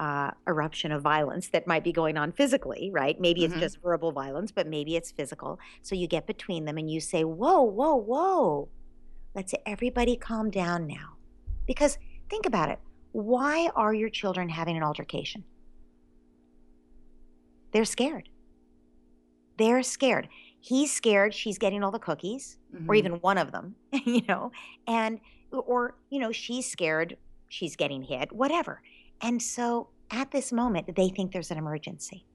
uh, 0.00 0.32
eruption 0.48 0.90
of 0.90 1.02
violence 1.02 1.48
that 1.50 1.68
might 1.68 1.84
be 1.84 1.92
going 1.92 2.16
on 2.16 2.32
physically, 2.32 2.90
right? 2.92 3.20
Maybe 3.20 3.44
it's 3.44 3.54
Mhm. 3.54 3.60
just 3.60 3.80
verbal 3.80 4.10
violence, 4.10 4.50
but 4.50 4.66
maybe 4.66 4.96
it's 4.96 5.12
physical. 5.12 5.60
So 5.82 5.94
you 5.94 6.08
get 6.08 6.26
between 6.26 6.64
them 6.64 6.78
and 6.78 6.90
you 6.90 6.98
say, 7.00 7.22
Whoa, 7.22 7.62
whoa, 7.62 7.94
whoa. 7.94 8.68
Let's 9.36 9.54
everybody 9.64 10.16
calm 10.16 10.50
down 10.50 10.88
now. 10.88 11.14
Because 11.64 11.96
think 12.28 12.44
about 12.44 12.70
it. 12.70 12.80
Why 13.12 13.70
are 13.76 13.94
your 13.94 14.08
children 14.10 14.48
having 14.48 14.76
an 14.76 14.82
altercation? 14.82 15.44
They're 17.70 17.84
scared. 17.84 18.28
They're 19.58 19.82
scared. 19.82 20.28
He's 20.60 20.92
scared 20.92 21.34
she's 21.34 21.58
getting 21.58 21.82
all 21.84 21.90
the 21.90 21.98
cookies, 21.98 22.58
or 22.88 22.94
Mhm. 22.94 22.98
even 22.98 23.12
one 23.20 23.38
of 23.38 23.52
them, 23.52 23.76
you 24.06 24.22
know, 24.28 24.50
and, 24.86 25.20
or, 25.52 25.96
you 26.10 26.18
know, 26.18 26.32
she's 26.32 26.70
scared 26.70 27.16
she's 27.48 27.76
getting 27.76 28.02
hit, 28.02 28.32
whatever. 28.32 28.82
And 29.20 29.40
so 29.40 29.90
at 30.10 30.30
this 30.32 30.50
moment, 30.52 30.96
they 30.96 31.08
think 31.08 31.32
there's 31.32 31.50
an 31.52 31.58
emergency. 31.58 32.26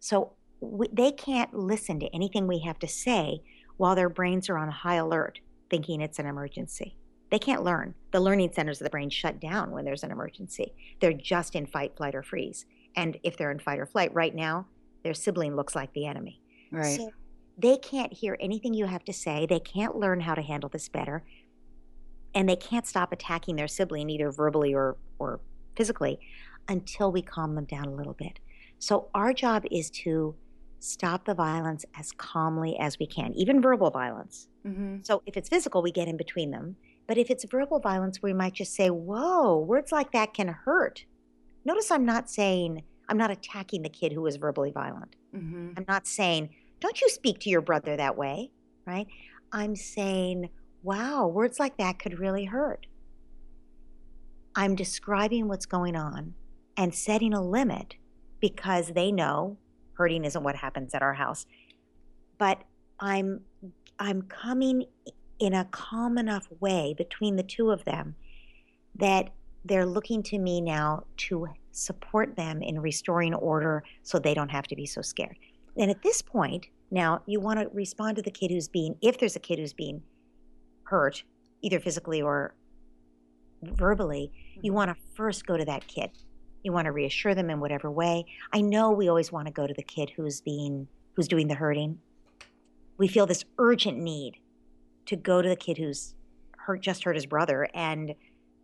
So 0.00 0.32
we, 0.60 0.88
they 0.92 1.12
can't 1.12 1.54
listen 1.54 2.00
to 2.00 2.06
anything 2.14 2.46
we 2.48 2.58
have 2.60 2.78
to 2.80 2.88
say 2.88 3.42
while 3.76 3.94
their 3.94 4.08
brains 4.08 4.48
are 4.48 4.58
on 4.58 4.68
high 4.70 4.96
alert, 4.96 5.38
thinking 5.70 6.00
it's 6.00 6.18
an 6.18 6.26
emergency. 6.26 6.96
They 7.30 7.38
can't 7.38 7.62
learn. 7.62 7.94
The 8.10 8.20
learning 8.20 8.52
centers 8.52 8.80
of 8.80 8.84
the 8.84 8.90
brain 8.90 9.10
shut 9.10 9.40
down 9.40 9.70
when 9.70 9.84
there's 9.84 10.02
an 10.02 10.10
emergency. 10.10 10.74
They're 11.00 11.12
just 11.12 11.54
in 11.54 11.66
fight, 11.66 11.96
flight, 11.96 12.14
or 12.14 12.22
freeze. 12.22 12.66
And 12.96 13.16
if 13.22 13.36
they're 13.36 13.50
in 13.52 13.58
fight 13.60 13.78
or 13.78 13.86
flight 13.86 14.12
right 14.12 14.34
now, 14.34 14.66
their 15.02 15.14
sibling 15.14 15.56
looks 15.56 15.74
like 15.74 15.92
the 15.92 16.06
enemy. 16.06 16.40
Right. 16.70 16.98
So 16.98 17.10
they 17.58 17.76
can't 17.76 18.12
hear 18.12 18.36
anything 18.40 18.74
you 18.74 18.86
have 18.86 19.04
to 19.04 19.12
say. 19.12 19.46
They 19.46 19.60
can't 19.60 19.96
learn 19.96 20.20
how 20.20 20.34
to 20.34 20.42
handle 20.42 20.68
this 20.68 20.88
better. 20.88 21.22
And 22.34 22.48
they 22.48 22.56
can't 22.56 22.86
stop 22.86 23.12
attacking 23.12 23.56
their 23.56 23.68
sibling 23.68 24.08
either 24.08 24.30
verbally 24.30 24.74
or, 24.74 24.96
or 25.18 25.40
physically 25.76 26.18
until 26.68 27.12
we 27.12 27.22
calm 27.22 27.54
them 27.54 27.66
down 27.66 27.86
a 27.86 27.94
little 27.94 28.14
bit. 28.14 28.38
So 28.78 29.08
our 29.14 29.32
job 29.32 29.64
is 29.70 29.90
to 29.90 30.34
stop 30.80 31.24
the 31.24 31.34
violence 31.34 31.84
as 31.96 32.10
calmly 32.12 32.76
as 32.80 32.98
we 32.98 33.06
can, 33.06 33.32
even 33.34 33.60
verbal 33.60 33.90
violence. 33.90 34.48
hmm 34.64 34.96
So 35.02 35.22
if 35.26 35.36
it's 35.36 35.48
physical, 35.48 35.82
we 35.82 35.92
get 35.92 36.08
in 36.08 36.16
between 36.16 36.50
them. 36.50 36.76
But 37.06 37.18
if 37.18 37.30
it's 37.30 37.44
verbal 37.44 37.80
violence, 37.80 38.22
we 38.22 38.32
might 38.32 38.54
just 38.54 38.74
say, 38.74 38.88
Whoa, 38.90 39.58
words 39.58 39.92
like 39.92 40.12
that 40.12 40.34
can 40.34 40.48
hurt. 40.48 41.04
Notice 41.64 41.90
I'm 41.90 42.04
not 42.06 42.30
saying, 42.30 42.82
I'm 43.12 43.18
not 43.18 43.30
attacking 43.30 43.82
the 43.82 43.90
kid 43.90 44.14
who 44.14 44.22
was 44.22 44.36
verbally 44.36 44.70
violent. 44.70 45.16
hmm 45.34 45.72
I'm 45.76 45.84
not 45.86 46.06
saying, 46.06 46.48
don't 46.80 46.98
you 47.02 47.10
speak 47.10 47.40
to 47.40 47.50
your 47.50 47.60
brother 47.60 47.94
that 47.94 48.16
way, 48.16 48.52
right? 48.86 49.06
I'm 49.52 49.76
saying, 49.76 50.48
wow, 50.82 51.26
words 51.26 51.60
like 51.60 51.76
that 51.76 51.98
could 51.98 52.18
really 52.18 52.46
hurt. 52.46 52.86
I'm 54.56 54.74
describing 54.74 55.46
what's 55.46 55.66
going 55.66 55.94
on 55.94 56.32
and 56.78 56.94
setting 56.94 57.34
a 57.34 57.46
limit 57.46 57.96
because 58.40 58.88
they 58.94 59.12
know 59.12 59.58
hurting 59.98 60.24
isn't 60.24 60.42
what 60.42 60.56
happens 60.56 60.94
at 60.94 61.02
our 61.02 61.12
house. 61.12 61.44
But 62.38 62.62
I'm 62.98 63.42
I'm 63.98 64.22
coming 64.22 64.86
in 65.38 65.52
a 65.52 65.66
calm 65.66 66.16
enough 66.16 66.48
way 66.60 66.94
between 66.96 67.36
the 67.36 67.42
two 67.42 67.72
of 67.72 67.84
them 67.84 68.14
that 68.94 69.34
they're 69.66 69.84
looking 69.84 70.22
to 70.22 70.38
me 70.38 70.62
now 70.62 71.04
to 71.18 71.48
support 71.72 72.36
them 72.36 72.62
in 72.62 72.80
restoring 72.80 73.34
order 73.34 73.82
so 74.02 74.18
they 74.18 74.34
don't 74.34 74.50
have 74.50 74.66
to 74.68 74.76
be 74.76 74.86
so 74.86 75.02
scared. 75.02 75.36
And 75.76 75.90
at 75.90 76.02
this 76.02 76.22
point, 76.22 76.66
now 76.90 77.22
you 77.26 77.40
want 77.40 77.58
to 77.58 77.68
respond 77.72 78.16
to 78.16 78.22
the 78.22 78.30
kid 78.30 78.50
who's 78.50 78.68
being, 78.68 78.96
if 79.00 79.18
there's 79.18 79.36
a 79.36 79.40
kid 79.40 79.58
who's 79.58 79.72
being 79.72 80.02
hurt, 80.84 81.24
either 81.62 81.80
physically 81.80 82.20
or 82.20 82.54
verbally, 83.62 84.30
you 84.56 84.70
mm-hmm. 84.70 84.76
want 84.76 84.90
to 84.90 85.02
first 85.14 85.46
go 85.46 85.56
to 85.56 85.64
that 85.64 85.86
kid. 85.86 86.10
You 86.62 86.72
want 86.72 86.84
to 86.84 86.92
reassure 86.92 87.34
them 87.34 87.50
in 87.50 87.58
whatever 87.58 87.90
way. 87.90 88.26
I 88.52 88.60
know 88.60 88.92
we 88.92 89.08
always 89.08 89.32
want 89.32 89.46
to 89.46 89.52
go 89.52 89.66
to 89.66 89.74
the 89.74 89.82
kid 89.82 90.12
who's 90.14 90.40
being, 90.40 90.86
who's 91.14 91.26
doing 91.26 91.48
the 91.48 91.54
hurting. 91.54 91.98
We 92.98 93.08
feel 93.08 93.26
this 93.26 93.44
urgent 93.58 93.98
need 93.98 94.34
to 95.06 95.16
go 95.16 95.42
to 95.42 95.48
the 95.48 95.56
kid 95.56 95.78
who's 95.78 96.14
hurt, 96.56 96.82
just 96.82 97.02
hurt 97.04 97.16
his 97.16 97.26
brother 97.26 97.68
and 97.74 98.14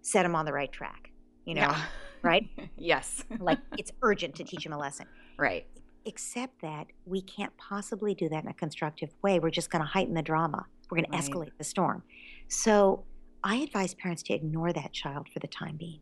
set 0.02 0.24
him 0.24 0.36
on 0.36 0.44
the 0.44 0.52
right 0.52 0.70
track, 0.70 1.10
you 1.44 1.54
know, 1.54 1.62
Yeah. 1.62 1.82
right? 2.28 2.48
yes. 2.76 3.24
Like 3.40 3.58
it's 3.80 3.92
urgent 4.02 4.34
to 4.36 4.44
teach 4.44 4.64
him 4.66 4.72
a 4.72 4.78
lesson. 4.78 5.06
right. 5.38 5.64
except 6.04 6.60
that 6.62 6.86
we 7.04 7.20
can't 7.22 7.54
possibly 7.56 8.14
do 8.14 8.28
that 8.28 8.42
in 8.44 8.48
a 8.48 8.54
constructive 8.54 9.10
way. 9.22 9.38
We're 9.40 9.50
just 9.60 9.70
going 9.70 9.82
to 9.82 9.88
heighten 9.96 10.14
the 10.14 10.22
drama. 10.22 10.64
We're 10.90 10.96
going 10.98 11.10
Right. 11.10 11.22
to 11.22 11.30
escalate 11.30 11.52
the 11.58 11.64
storm. 11.64 12.02
So 12.48 13.04
I 13.44 13.56
advise 13.56 13.92
parents 13.94 14.22
to 14.24 14.32
ignore 14.34 14.72
that 14.72 14.92
child 14.92 15.28
for 15.32 15.38
the 15.40 15.46
time 15.48 15.76
being. 15.76 16.00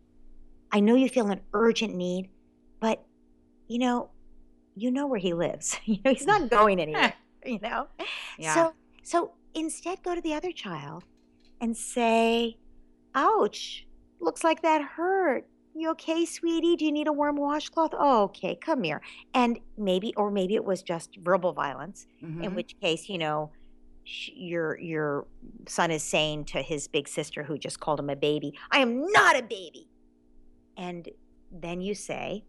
I 0.73 0.79
know 0.81 0.95
you 0.95 1.09
feel 1.09 1.27
an 1.31 1.41
urgent 1.55 1.95
need, 1.95 2.29
but 2.81 3.03
you 3.69 3.79
know, 3.79 4.11
you 4.77 4.91
know 4.91 5.07
where 5.07 5.19
he 5.19 5.33
lives. 5.33 5.77
you 5.85 5.99
know, 6.05 6.12
he's 6.12 6.27
not 6.27 6.51
going 6.51 6.79
anywhere. 6.81 7.15
you 7.45 7.59
know, 7.61 7.89
Yeah. 8.39 8.55
so 8.55 8.73
so 9.03 9.33
instead, 9.55 10.03
go 10.03 10.15
to 10.15 10.21
the 10.21 10.35
other 10.35 10.53
child 10.53 11.05
and 11.61 11.77
say, 11.77 12.59
"Ouch! 13.15 13.87
Looks 14.21 14.43
like 14.45 14.62
that 14.62 14.83
hurt. 14.83 15.47
You 15.79 15.91
okay, 15.91 16.25
sweetie? 16.25 16.77
Do 16.77 16.85
you 16.87 16.93
need 16.93 17.07
a 17.07 17.12
warm 17.12 17.37
washcloth? 17.37 17.93
Oh, 17.99 18.25
okay, 18.25 18.57
come 18.57 18.83
here." 18.83 19.03
And 19.35 19.59
maybe, 19.77 20.15
or 20.17 20.31
maybe 20.31 20.55
it 20.55 20.65
was 20.65 20.83
just 20.83 21.17
verbal 21.17 21.53
violence. 21.53 22.07
In 22.21 22.53
Mhm. 22.53 22.55
which 22.55 22.79
case, 22.81 23.09
you 23.09 23.19
know, 23.19 23.51
sh- 24.05 24.31
your 24.35 24.79
your 24.79 25.27
son 25.69 25.91
is 25.91 26.03
saying 26.03 26.47
to 26.47 26.62
his 26.62 26.89
big 26.89 27.09
sister, 27.09 27.43
who 27.45 27.59
just 27.59 27.81
called 27.81 28.01
him 28.01 28.11
a 28.11 28.17
baby, 28.17 28.53
"I 28.71 28.79
am 28.79 29.07
not 29.12 29.37
a 29.39 29.43
baby." 29.43 29.89
And 30.77 31.09
then 31.51 31.81
you 31.81 31.95
say, 31.95 32.45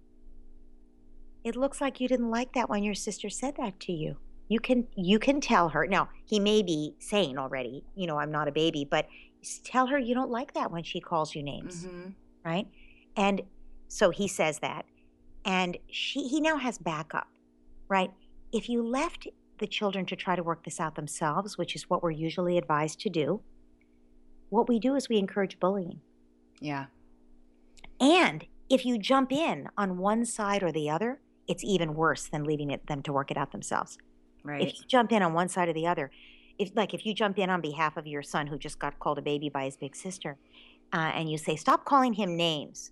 "It 1.44 1.56
looks 1.56 1.82
like 1.82 2.00
you 2.00 2.08
didn't 2.08 2.30
like 2.32 2.54
that 2.54 2.70
when 2.70 2.84
your 2.84 2.94
sister 2.96 3.30
said 3.30 3.56
that 3.58 3.80
to 3.82 3.92
you." 3.94 4.18
You 4.50 4.60
can 4.62 4.88
you 4.96 5.20
can 5.20 5.42
tell 5.42 5.70
her. 5.70 5.86
Now, 5.88 6.10
he 6.26 6.40
may 6.40 6.62
be 6.64 6.96
saying 7.00 7.38
already, 7.38 7.84
you 7.96 8.08
know, 8.08 8.18
I'm 8.20 8.32
not 8.32 8.48
a 8.48 8.52
baby, 8.52 8.86
but 8.86 9.08
tell 9.64 9.88
her 9.88 9.98
you 9.98 10.14
don't 10.14 10.32
like 10.32 10.54
that 10.54 10.72
when 10.72 10.84
she 10.84 11.02
calls 11.02 11.36
you 11.36 11.44
names, 11.44 11.86
Mhm. 11.86 12.14
right? 12.46 12.68
And 13.18 13.42
so 13.90 14.12
he 14.12 14.28
says 14.28 14.60
that 14.60 14.86
and 15.48 15.78
she 15.90 16.28
he 16.28 16.42
now 16.42 16.58
has 16.58 16.78
backup, 16.78 17.28
right? 17.88 18.12
If 18.52 18.70
you 18.70 18.84
left 18.84 19.28
the 19.60 19.66
children 19.66 20.06
to 20.06 20.16
try 20.16 20.36
to 20.36 20.44
work 20.44 20.64
this 20.64 20.80
out 20.80 20.96
themselves, 20.96 21.58
which 21.58 21.76
is 21.76 21.90
what 21.90 22.04
we're 22.04 22.12
usually 22.12 22.58
advised 22.58 23.00
to 23.02 23.10
do, 23.10 23.42
what 24.50 24.70
we 24.70 24.78
do 24.78 24.96
is 24.96 25.10
we 25.10 25.18
encourage 25.18 25.60
bullying. 25.60 26.02
Yeah. 26.60 26.86
And 28.00 28.46
if 28.70 28.86
you 28.86 29.00
jump 29.00 29.32
in 29.32 29.70
on 29.78 29.98
one 29.98 30.26
side 30.26 30.62
or 30.62 30.72
the 30.72 30.90
other, 30.90 31.20
it's 31.48 31.64
even 31.64 31.96
worse 31.96 32.28
than 32.28 32.44
leaving 32.44 32.70
it 32.72 32.86
them 32.88 33.02
to 33.04 33.14
work 33.14 33.32
it 33.32 33.38
out 33.38 33.52
themselves. 33.52 33.98
Right. 34.44 34.62
If 34.62 34.78
you 34.78 34.86
jump 34.88 35.12
in 35.12 35.24
on 35.24 35.34
one 35.34 35.50
side 35.50 35.70
or 35.70 35.74
the 35.74 35.88
other, 35.88 36.12
if 36.60 36.72
like 36.76 36.94
if 36.94 37.06
you 37.06 37.14
jump 37.14 37.40
in 37.40 37.50
on 37.50 37.62
behalf 37.62 37.96
of 37.96 38.06
your 38.06 38.22
son 38.22 38.48
who 38.48 38.58
just 38.58 38.80
got 38.80 39.00
called 39.00 39.18
a 39.18 39.22
baby 39.22 39.50
by 39.50 39.64
his 39.66 39.78
big 39.78 39.96
sister, 39.96 40.38
uh, 40.94 41.12
and 41.16 41.32
you 41.32 41.38
say 41.38 41.56
stop 41.56 41.86
calling 41.86 42.14
him 42.14 42.36
names, 42.36 42.92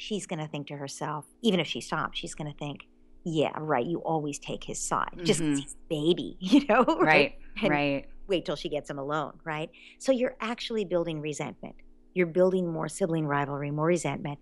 she's 0.00 0.26
going 0.26 0.40
to 0.40 0.48
think 0.48 0.66
to 0.68 0.76
herself, 0.76 1.26
even 1.42 1.60
if 1.60 1.66
she 1.66 1.80
stops, 1.80 2.18
she's 2.18 2.34
going 2.34 2.50
to 2.50 2.56
think, 2.58 2.80
yeah, 3.24 3.52
right. 3.58 3.86
You 3.86 3.98
always 4.00 4.38
take 4.38 4.64
his 4.64 4.80
side, 4.82 5.20
just 5.24 5.42
Mhm. 5.42 5.56
he's 5.56 5.76
baby, 5.88 6.36
you 6.40 6.64
know, 6.68 6.84
right. 7.00 7.32
And 7.62 7.70
Right. 7.70 8.06
Wait 8.28 8.44
till 8.46 8.56
she 8.56 8.68
gets 8.68 8.88
him 8.88 8.98
alone, 8.98 9.32
right? 9.44 9.70
So 9.98 10.12
you're 10.12 10.36
actually 10.40 10.84
building 10.84 11.20
resentment. 11.20 11.74
You're 12.14 12.26
building 12.28 12.72
more 12.72 12.88
sibling 12.88 13.26
rivalry, 13.26 13.70
more 13.72 13.86
resentment, 13.86 14.38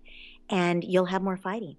and 0.49 0.83
you'll 0.83 1.05
have 1.05 1.23
more 1.23 1.37
fighting. 1.37 1.77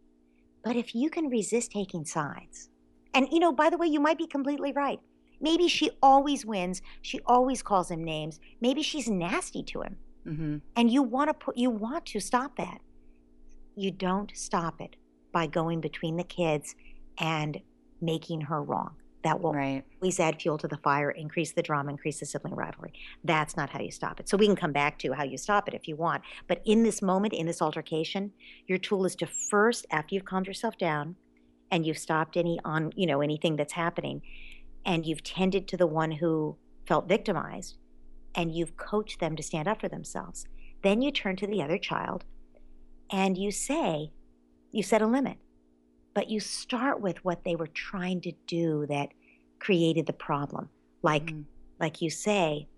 But 0.65 0.77
if 0.77 0.95
you 0.95 1.11
can 1.11 1.29
resist 1.29 1.73
taking 1.73 2.05
sides, 2.05 2.71
and 3.15 3.29
you 3.33 3.39
know, 3.41 3.53
by 3.53 3.71
the 3.71 3.79
way, 3.79 3.87
you 3.87 4.01
might 4.01 4.19
be 4.19 4.27
completely 4.27 4.73
right. 4.73 5.01
Maybe 5.41 5.69
she 5.69 5.91
always 6.03 6.45
wins. 6.45 6.83
She 7.03 7.21
always 7.27 7.63
calls 7.63 7.91
him 7.91 8.05
names. 8.05 8.39
Maybe 8.61 8.83
she's 8.83 9.09
nasty 9.09 9.63
to 9.65 9.83
him. 9.83 9.97
hmm 10.25 10.57
And 10.77 10.91
you 10.91 11.03
want 11.03 11.29
to 11.31 11.35
put 11.35 11.57
you 11.57 11.71
want 11.71 12.07
to 12.07 12.21
stop 12.21 12.57
that. 12.57 12.81
You 13.77 13.91
don't 13.91 14.33
stop 14.35 14.81
it 14.81 14.97
by 15.33 15.47
going 15.47 15.81
between 15.81 16.17
the 16.17 16.25
kids 16.25 16.75
and 17.19 17.61
making 18.01 18.43
her 18.43 18.63
wrong. 18.63 18.97
That 19.23 19.41
will 19.41 19.53
Right. 19.53 19.85
always 20.01 20.19
add 20.19 20.41
fuel 20.41 20.57
to 20.59 20.69
the 20.69 20.79
fire, 20.79 21.11
increase 21.11 21.53
the 21.53 21.63
drama, 21.63 21.91
increase 21.91 22.21
the 22.21 22.27
sibling 22.27 22.55
rivalry. 22.55 22.95
That's 23.23 23.57
not 23.57 23.69
how 23.71 23.81
you 23.81 23.91
stop 23.91 24.19
it. 24.19 24.29
So 24.29 24.39
we 24.39 24.47
can 24.47 24.57
come 24.57 24.73
back 24.73 24.99
to 25.01 25.13
how 25.13 25.25
you 25.25 25.37
stop 25.37 25.69
it 25.69 25.75
if 25.75 25.87
you 25.87 25.95
want. 25.97 26.23
But 26.47 26.63
in 26.65 26.83
this 26.85 27.03
moment, 27.03 27.35
in 27.35 27.47
this 27.47 27.61
altercation, 27.61 28.33
your 28.67 28.79
tool 28.79 29.05
is 29.05 29.15
to 29.17 29.27
first, 29.27 29.87
after 29.91 30.15
you've 30.15 30.25
calmed 30.25 30.47
yourself 30.47 30.79
down, 30.79 31.17
and 31.71 31.87
you've 31.87 31.99
stopped 31.99 32.37
any 32.37 32.59
on, 32.65 32.93
you 32.97 33.07
know, 33.07 33.21
anything 33.21 33.57
that's 33.57 33.75
happening 33.75 34.23
and 34.85 35.07
you've 35.07 35.23
tended 35.23 35.69
to 35.69 35.77
the 35.77 35.87
one 35.87 36.11
who 36.11 36.57
felt 36.87 37.09
victimized 37.09 37.77
and 38.35 38.53
you've 38.55 38.77
coached 38.77 39.21
them 39.21 39.37
to 39.37 39.43
stand 39.43 39.69
up 39.69 39.81
for 39.81 39.89
themselves. 39.89 40.47
Then 40.83 41.03
you 41.03 41.11
turn 41.11 41.37
to 41.37 41.47
the 41.47 41.63
other 41.63 41.79
child 41.79 42.25
and 43.11 43.37
you 43.37 43.51
say, 43.51 44.13
you 44.73 44.83
set 44.83 45.03
a 45.03 45.07
limit, 45.07 45.37
but 46.15 46.31
you 46.31 46.41
start 46.41 47.01
with 47.01 47.25
what 47.25 47.45
they 47.45 47.57
were 47.57 47.67
trying 47.67 48.21
to 48.23 48.33
do 48.47 48.87
that 48.89 49.11
created 49.59 50.07
the 50.07 50.13
problem. 50.13 50.69
Like, 51.03 51.27
mm-hmm. 51.27 51.43
like 51.81 52.01
you 52.01 52.11
say, 52.11 52.69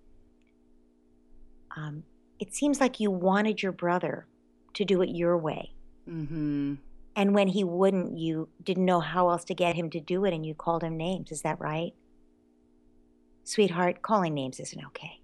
um, 1.77 2.05
it 2.39 2.55
seems 2.55 2.81
like 2.81 3.01
you 3.01 3.11
wanted 3.11 3.63
your 3.63 3.73
brother 3.73 4.27
to 4.75 4.85
do 4.85 5.03
it 5.03 5.11
your 5.11 5.37
way. 5.37 5.73
Mm-hmm. 6.09 6.75
And 7.15 7.35
when 7.35 7.49
he 7.49 7.63
wouldn't, 7.63 8.19
you 8.19 8.49
didn't 8.63 8.87
know 8.87 9.01
how 9.01 9.29
else 9.29 9.45
to 9.45 9.55
get 9.55 9.75
him 9.75 9.91
to 9.91 10.01
do 10.01 10.25
it 10.25 10.33
and 10.33 10.45
you 10.47 10.55
called 10.55 10.83
him 10.83 10.97
names. 10.97 11.31
Is 11.31 11.43
that 11.43 11.61
right? 11.61 11.93
Sweetheart, 13.45 14.03
calling 14.03 14.35
names 14.35 14.61
isn't 14.61 14.85
okay. 14.87 15.21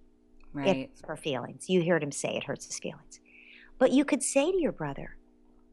Right. 0.52 0.68
It 0.68 0.76
hurts 0.88 1.02
her 1.06 1.16
feelings. 1.16 1.68
You 1.68 1.84
heard 1.84 2.02
him 2.02 2.12
say 2.12 2.36
it 2.36 2.44
hurts 2.44 2.66
his 2.66 2.78
feelings. 2.78 3.20
But 3.78 3.92
you 3.92 4.04
could 4.04 4.22
say 4.22 4.50
to 4.50 4.60
your 4.60 4.72
brother, 4.72 5.16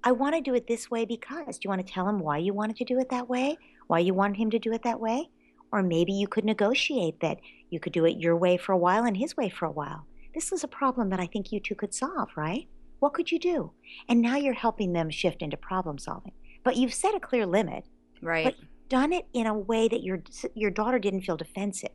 I 0.03 0.11
want 0.11 0.35
to 0.35 0.41
do 0.41 0.53
it 0.53 0.67
this 0.67 0.91
way 0.91 1.05
because. 1.05 1.57
Do 1.57 1.65
you 1.65 1.69
want 1.69 1.85
to 1.85 1.93
tell 1.93 2.07
him 2.07 2.19
why 2.19 2.37
you 2.37 2.53
wanted 2.53 2.75
to 2.77 2.85
do 2.85 2.99
it 2.99 3.09
that 3.09 3.27
way? 3.27 3.57
Why 3.87 3.99
you 3.99 4.13
wanted 4.13 4.37
him 4.37 4.51
to 4.51 4.59
do 4.59 4.71
it 4.71 4.83
that 4.83 4.99
way? 4.99 5.29
Or 5.71 5.81
maybe 5.81 6.13
you 6.13 6.27
could 6.27 6.45
negotiate 6.45 7.19
that 7.21 7.39
you 7.71 7.79
could 7.79 7.93
do 7.93 8.05
it 8.05 8.17
your 8.17 8.37
way 8.37 8.57
for 8.57 8.71
a 8.71 8.77
while 8.77 9.03
and 9.03 9.17
his 9.17 9.35
way 9.35 9.49
for 9.49 9.65
a 9.65 9.71
while. 9.71 10.05
This 10.35 10.51
is 10.51 10.63
a 10.63 10.67
problem 10.67 11.09
that 11.09 11.19
I 11.19 11.25
think 11.25 11.51
you 11.51 11.59
two 11.59 11.75
could 11.75 11.93
solve, 11.93 12.29
right? 12.35 12.67
What 12.99 13.13
could 13.13 13.31
you 13.31 13.39
do? 13.39 13.71
And 14.07 14.21
now 14.21 14.35
you're 14.35 14.53
helping 14.53 14.93
them 14.93 15.09
shift 15.09 15.41
into 15.41 15.57
problem 15.57 15.97
solving. 15.97 16.33
But 16.63 16.75
you've 16.75 16.93
set 16.93 17.15
a 17.15 17.19
clear 17.19 17.45
limit. 17.45 17.85
Right. 18.21 18.45
But 18.45 18.55
done 18.89 19.13
it 19.13 19.25
in 19.33 19.47
a 19.47 19.57
way 19.57 19.87
that 19.87 20.03
your 20.03 20.21
your 20.53 20.69
daughter 20.69 20.99
didn't 20.99 21.21
feel 21.21 21.37
defensive. 21.37 21.91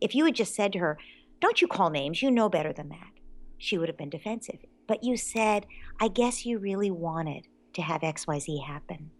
If 0.00 0.14
you 0.14 0.24
had 0.26 0.34
just 0.34 0.54
said 0.54 0.72
to 0.74 0.78
her, 0.78 0.98
"Don't 1.40 1.62
you 1.62 1.68
call 1.68 1.90
names, 1.90 2.22
you 2.22 2.30
know 2.30 2.48
better 2.48 2.72
than 2.72 2.90
that." 2.90 3.12
She 3.58 3.78
would 3.78 3.88
have 3.88 3.96
been 3.96 4.10
defensive. 4.10 4.58
But 4.86 5.02
you 5.02 5.16
said, 5.16 5.66
"I 6.00 6.08
guess 6.08 6.44
you 6.44 6.58
really 6.58 6.90
wanted 6.90 7.48
to 7.74 7.82
have 7.82 8.02
XYZ 8.02 8.64
happen." 8.64 9.10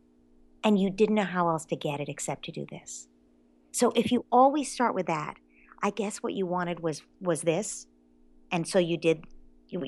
And 0.62 0.78
you 0.78 0.90
didn't 0.90 1.16
know 1.16 1.24
how 1.24 1.48
else 1.48 1.66
to 1.66 1.76
get 1.76 2.00
it 2.00 2.08
except 2.08 2.44
to 2.46 2.52
do 2.52 2.66
this. 2.70 3.08
So 3.72 3.92
if 3.94 4.10
you 4.10 4.24
always 4.32 4.72
start 4.72 4.94
with 4.94 5.06
that, 5.06 5.36
I 5.82 5.90
guess 5.90 6.18
what 6.18 6.32
you 6.32 6.46
wanted 6.46 6.80
was 6.80 7.02
was 7.20 7.42
this, 7.42 7.86
and 8.50 8.66
so 8.66 8.78
you 8.78 8.96
did 8.96 9.24
you, 9.68 9.82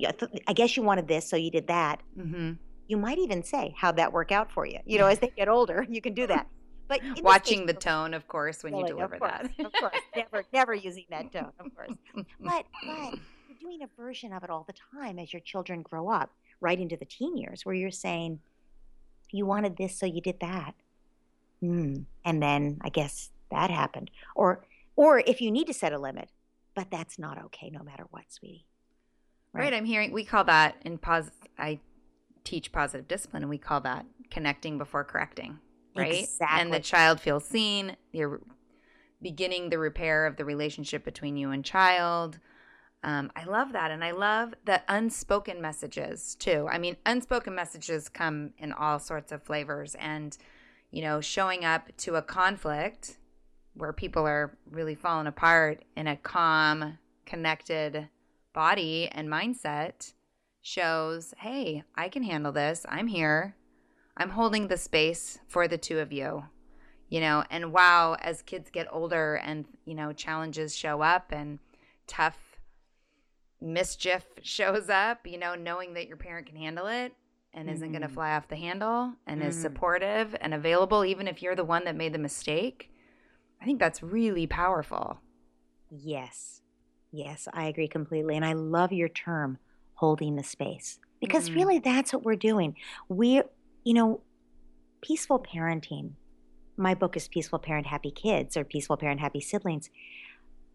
I 0.46 0.52
guess 0.52 0.76
you 0.76 0.82
wanted 0.82 1.08
this, 1.08 1.28
so 1.28 1.36
you 1.36 1.50
did 1.50 1.68
that. 1.68 2.02
Mm-hmm. 2.18 2.52
You 2.88 2.96
might 2.96 3.18
even 3.18 3.42
say, 3.42 3.74
"How'd 3.76 3.96
that 3.96 4.12
work 4.12 4.32
out 4.32 4.50
for 4.50 4.66
you?" 4.66 4.78
You 4.84 4.98
know, 4.98 5.06
as 5.06 5.18
they 5.18 5.32
get 5.36 5.48
older, 5.48 5.86
you 5.88 6.00
can 6.00 6.14
do 6.14 6.26
that. 6.26 6.48
But 6.88 7.00
watching 7.22 7.60
case, 7.60 7.66
the 7.66 7.74
tone, 7.74 8.14
of 8.14 8.28
course, 8.28 8.62
when 8.62 8.76
you 8.76 8.86
deliver 8.86 9.14
of 9.14 9.20
course, 9.20 9.48
that, 9.56 9.66
of 9.66 9.72
course, 9.72 9.96
never, 10.14 10.44
never 10.52 10.74
using 10.74 11.04
that 11.10 11.32
tone, 11.32 11.50
of 11.58 11.74
course. 11.74 11.92
But, 12.40 12.64
but 12.84 13.18
doing 13.60 13.82
a 13.82 14.00
version 14.00 14.32
of 14.32 14.44
it 14.44 14.50
all 14.50 14.64
the 14.66 14.74
time 14.94 15.18
as 15.18 15.32
your 15.32 15.40
children 15.40 15.82
grow 15.82 16.08
up, 16.08 16.32
right 16.60 16.78
into 16.78 16.96
the 16.96 17.04
teen 17.04 17.36
years, 17.36 17.64
where 17.64 17.74
you're 17.74 17.90
saying, 17.90 18.40
"You 19.30 19.46
wanted 19.46 19.76
this, 19.76 19.98
so 19.98 20.06
you 20.06 20.20
did 20.20 20.40
that," 20.40 20.74
mm. 21.62 22.04
and 22.24 22.42
then 22.42 22.78
I 22.82 22.88
guess 22.88 23.30
that 23.50 23.70
happened, 23.70 24.10
or, 24.34 24.64
or 24.96 25.20
if 25.20 25.40
you 25.40 25.50
need 25.50 25.66
to 25.66 25.74
set 25.74 25.92
a 25.92 25.98
limit, 25.98 26.30
but 26.74 26.90
that's 26.90 27.18
not 27.18 27.42
okay, 27.44 27.70
no 27.70 27.82
matter 27.82 28.06
what, 28.10 28.24
sweetie. 28.28 28.66
Right. 29.52 29.64
right. 29.64 29.74
I'm 29.74 29.84
hearing 29.84 30.12
we 30.12 30.24
call 30.24 30.44
that 30.44 30.76
in 30.84 30.98
pos 30.98 31.30
I 31.58 31.80
teach 32.44 32.72
positive 32.72 33.08
discipline 33.08 33.42
and 33.42 33.50
we 33.50 33.58
call 33.58 33.80
that 33.82 34.06
connecting 34.30 34.78
before 34.78 35.04
correcting. 35.04 35.58
Right. 35.96 36.20
Exactly. 36.20 36.60
And 36.60 36.72
the 36.72 36.80
child 36.80 37.20
feels 37.20 37.44
seen. 37.44 37.96
You're 38.12 38.40
beginning 39.22 39.70
the 39.70 39.78
repair 39.78 40.26
of 40.26 40.36
the 40.36 40.44
relationship 40.44 41.04
between 41.04 41.36
you 41.36 41.50
and 41.50 41.64
child. 41.64 42.38
Um, 43.06 43.30
I 43.36 43.44
love 43.44 43.72
that. 43.72 43.92
And 43.92 44.02
I 44.02 44.10
love 44.10 44.52
the 44.64 44.82
unspoken 44.88 45.62
messages 45.62 46.34
too. 46.34 46.66
I 46.68 46.78
mean, 46.78 46.96
unspoken 47.06 47.54
messages 47.54 48.08
come 48.08 48.50
in 48.58 48.72
all 48.72 48.98
sorts 48.98 49.30
of 49.30 49.44
flavors. 49.44 49.94
And, 49.94 50.36
you 50.90 51.02
know, 51.02 51.20
showing 51.20 51.64
up 51.64 51.96
to 51.98 52.16
a 52.16 52.22
conflict 52.22 53.16
where 53.74 53.92
people 53.92 54.26
are 54.26 54.58
really 54.68 54.96
falling 54.96 55.28
apart 55.28 55.84
in 55.96 56.08
a 56.08 56.16
calm, 56.16 56.98
connected 57.24 58.08
body 58.52 59.08
and 59.12 59.28
mindset 59.28 60.12
shows 60.60 61.32
hey, 61.38 61.84
I 61.94 62.08
can 62.08 62.24
handle 62.24 62.50
this. 62.50 62.84
I'm 62.88 63.06
here. 63.06 63.54
I'm 64.16 64.30
holding 64.30 64.66
the 64.66 64.76
space 64.76 65.38
for 65.46 65.68
the 65.68 65.78
two 65.78 66.00
of 66.00 66.12
you. 66.12 66.46
You 67.08 67.20
know, 67.20 67.44
and 67.50 67.72
wow, 67.72 68.16
as 68.20 68.42
kids 68.42 68.68
get 68.68 68.88
older 68.90 69.36
and, 69.36 69.64
you 69.84 69.94
know, 69.94 70.12
challenges 70.12 70.74
show 70.74 71.02
up 71.02 71.30
and 71.30 71.60
tough 72.08 72.45
mischief 73.60 74.24
shows 74.42 74.88
up, 74.88 75.26
you 75.26 75.38
know, 75.38 75.54
knowing 75.54 75.94
that 75.94 76.08
your 76.08 76.16
parent 76.16 76.46
can 76.46 76.56
handle 76.56 76.86
it 76.86 77.14
and 77.54 77.66
mm-hmm. 77.66 77.74
isn't 77.74 77.92
going 77.92 78.02
to 78.02 78.08
fly 78.08 78.34
off 78.34 78.48
the 78.48 78.56
handle 78.56 79.12
and 79.26 79.40
mm-hmm. 79.40 79.48
is 79.48 79.60
supportive 79.60 80.36
and 80.40 80.54
available, 80.54 81.04
even 81.04 81.26
if 81.26 81.42
you're 81.42 81.56
the 81.56 81.64
one 81.64 81.84
that 81.84 81.96
made 81.96 82.12
the 82.12 82.18
mistake, 82.18 82.90
I 83.60 83.64
think 83.64 83.80
that's 83.80 84.02
really 84.02 84.46
powerful. 84.46 85.18
Yes. 85.90 86.60
Yes, 87.12 87.48
I 87.52 87.66
agree 87.66 87.88
completely. 87.88 88.36
And 88.36 88.44
I 88.44 88.52
love 88.52 88.92
your 88.92 89.08
term, 89.08 89.58
holding 89.94 90.36
the 90.36 90.42
space, 90.42 90.98
because 91.20 91.48
mm-hmm. 91.48 91.58
really 91.58 91.78
that's 91.78 92.12
what 92.12 92.24
we're 92.24 92.36
doing. 92.36 92.76
We, 93.08 93.42
you 93.84 93.94
know, 93.94 94.20
peaceful 95.00 95.38
parenting. 95.38 96.12
My 96.76 96.94
book 96.94 97.16
is 97.16 97.28
Peaceful 97.28 97.58
Parent 97.58 97.86
Happy 97.86 98.10
Kids 98.10 98.56
or 98.56 98.64
Peaceful 98.64 98.98
Parent 98.98 99.20
Happy 99.20 99.40
Siblings. 99.40 99.88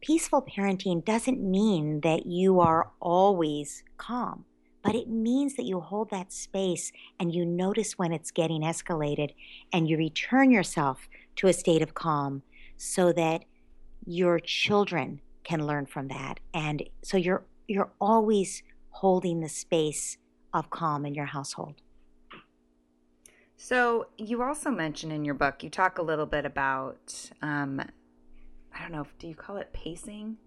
Peaceful 0.01 0.41
parenting 0.41 1.05
doesn't 1.05 1.39
mean 1.39 2.01
that 2.01 2.25
you 2.25 2.59
are 2.59 2.89
always 2.99 3.83
calm, 3.97 4.45
but 4.81 4.95
it 4.95 5.07
means 5.07 5.55
that 5.55 5.65
you 5.65 5.79
hold 5.79 6.09
that 6.09 6.33
space 6.33 6.91
and 7.19 7.33
you 7.33 7.45
notice 7.45 7.99
when 7.99 8.11
it's 8.11 8.31
getting 8.31 8.61
escalated 8.61 9.35
and 9.71 9.87
you 9.87 9.97
return 9.97 10.49
yourself 10.49 11.07
to 11.35 11.47
a 11.47 11.53
state 11.53 11.83
of 11.83 11.93
calm 11.93 12.41
so 12.77 13.13
that 13.13 13.45
your 14.05 14.39
children 14.39 15.21
can 15.43 15.67
learn 15.67 15.85
from 15.85 16.07
that. 16.07 16.39
And 16.53 16.83
so 17.03 17.17
you're 17.17 17.45
you're 17.67 17.91
always 18.01 18.63
holding 18.89 19.39
the 19.39 19.49
space 19.49 20.17
of 20.53 20.69
calm 20.69 21.05
in 21.05 21.13
your 21.13 21.27
household. 21.27 21.75
So 23.55 24.07
you 24.17 24.41
also 24.41 24.71
mention 24.71 25.11
in 25.11 25.23
your 25.23 25.35
book, 25.35 25.63
you 25.63 25.69
talk 25.69 25.99
a 25.99 26.01
little 26.01 26.25
bit 26.25 26.45
about, 26.45 27.29
um, 27.43 27.79
I 28.81 28.85
don't 28.85 28.93
know, 28.93 29.05
do 29.19 29.27
you 29.27 29.35
call 29.35 29.57
it 29.57 29.71
pacing, 29.73 30.37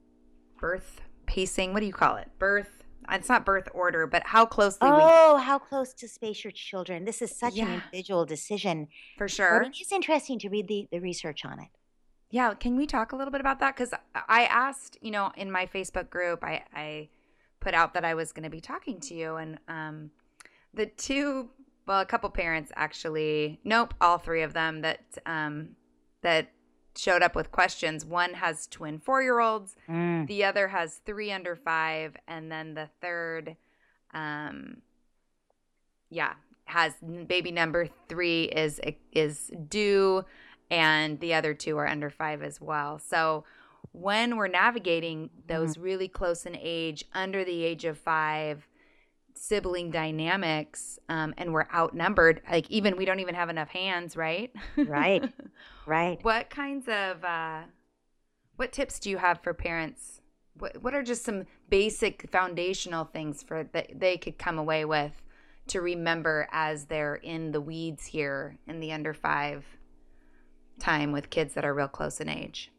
birth 0.59 1.03
pacing? 1.27 1.73
What 1.73 1.81
do 1.81 1.87
you 1.87 1.92
call 1.92 2.16
it? 2.16 2.29
Birth. 2.40 2.83
It's 3.12 3.29
not 3.29 3.44
birth 3.44 3.68
order, 3.73 4.09
but 4.09 4.25
how 4.27 4.44
closely. 4.44 4.88
Oh, 4.90 5.37
we... 5.37 5.42
how 5.42 5.59
close 5.59 5.92
to 5.94 6.09
space 6.09 6.42
your 6.42 6.51
children. 6.51 7.05
This 7.05 7.23
is 7.23 7.31
such 7.31 7.55
yeah. 7.55 7.66
an 7.66 7.75
individual 7.75 8.25
decision. 8.25 8.88
For 9.16 9.29
sure. 9.29 9.61
But 9.61 9.68
it 9.68 9.81
is 9.81 9.92
interesting 9.92 10.40
to 10.40 10.49
read 10.49 10.66
the, 10.66 10.88
the 10.90 10.99
research 10.99 11.44
on 11.44 11.61
it. 11.61 11.68
Yeah, 12.31 12.55
can 12.55 12.77
we 12.77 12.87
talk 12.87 13.12
a 13.12 13.16
little 13.16 13.31
bit 13.31 13.40
about 13.40 13.61
that? 13.61 13.77
Because 13.77 13.92
I 14.29 14.47
asked, 14.47 14.99
you 15.01 15.12
know, 15.12 15.31
in 15.37 15.49
my 15.49 15.66
Facebook 15.66 16.11
group, 16.11 16.42
I, 16.42 16.64
I 16.75 17.09
put 17.61 17.73
out 17.73 17.94
that 17.94 18.05
I 18.05 18.14
was 18.14 18.33
going 18.33 18.42
to 18.42 18.51
be 18.51 18.61
talking 18.61 18.99
to 19.01 19.14
you, 19.14 19.37
and 19.37 19.61
um, 19.68 20.11
the 20.73 20.87
two, 20.87 21.51
well, 21.87 22.01
a 22.01 22.07
couple 22.07 22.29
parents 22.31 22.73
actually, 22.75 23.61
nope, 23.62 23.94
all 24.01 24.18
three 24.18 24.42
of 24.42 24.55
them 24.55 24.81
that 24.81 25.05
um, 25.25 25.77
that 26.23 26.49
showed 26.96 27.22
up 27.22 27.35
with 27.35 27.50
questions. 27.50 28.04
One 28.04 28.35
has 28.35 28.66
twin 28.66 28.98
four 28.98 29.22
year 29.22 29.40
olds, 29.40 29.76
mm. 29.88 30.26
the 30.26 30.44
other 30.44 30.68
has 30.68 31.00
three 31.04 31.33
under 31.33 31.57
five, 31.57 32.16
and 32.26 32.50
then 32.50 32.74
the 32.74 32.88
third, 33.00 33.57
um, 34.12 34.78
yeah, 36.11 36.35
has 36.66 36.94
baby 37.26 37.50
number 37.50 37.88
three 38.09 38.44
is 38.44 38.80
is 39.12 39.50
due 39.68 40.24
and 40.70 41.20
the 41.20 41.35
other 41.35 41.54
two 41.54 41.76
are 41.78 41.87
under 41.87 42.11
five 42.11 42.42
as 42.42 42.61
well. 42.61 42.98
So 42.98 43.44
when 43.92 44.37
we're 44.37 44.48
navigating 44.48 45.30
those 45.46 45.74
mm-hmm. 45.74 45.83
really 45.83 46.09
close 46.09 46.46
in 46.46 46.57
age, 46.61 47.04
under 47.12 47.44
the 47.44 47.64
age 47.64 47.85
of 47.85 47.98
five, 47.98 48.66
sibling 49.35 49.90
dynamics, 49.90 50.98
um, 51.09 51.35
and 51.37 51.52
we're 51.52 51.68
outnumbered, 51.72 52.40
like 52.50 52.70
even 52.70 52.96
we 52.96 53.04
don't 53.04 53.20
even 53.20 53.35
have 53.35 53.50
enough 53.50 53.68
hands, 53.68 54.16
right? 54.16 54.52
Right. 54.76 55.24
right. 55.87 56.23
What 56.25 56.51
kinds 56.51 56.88
of 56.88 57.25
uh, 57.25 57.62
what 58.57 58.73
tips 58.73 58.99
do 58.99 59.11
you 59.11 59.18
have 59.18 59.40
for 59.42 59.55
parents? 59.55 60.20
What 60.59 60.83
what 60.83 60.94
are 60.94 61.03
just 61.03 61.25
some 61.25 61.47
basic 61.68 62.31
foundational 62.31 63.04
things 63.04 63.42
for 63.42 63.65
that 63.73 63.98
they 63.98 64.17
could 64.17 64.38
come 64.38 64.58
away 64.58 64.85
with 64.85 65.13
to 65.69 65.81
remember 65.81 66.46
as 66.52 66.87
they're 66.87 67.17
in 67.17 67.52
the 67.52 67.61
weeds 67.61 68.06
here 68.06 68.58
in 68.67 68.81
the 68.81 68.92
under 68.92 69.15
five 69.15 69.65
time 70.79 71.13
with 71.13 71.31
kids 71.31 71.54
that 71.54 71.65
are 71.65 71.75
real 71.75 71.88
close 71.88 72.21
in 72.21 72.29
age? 72.29 72.71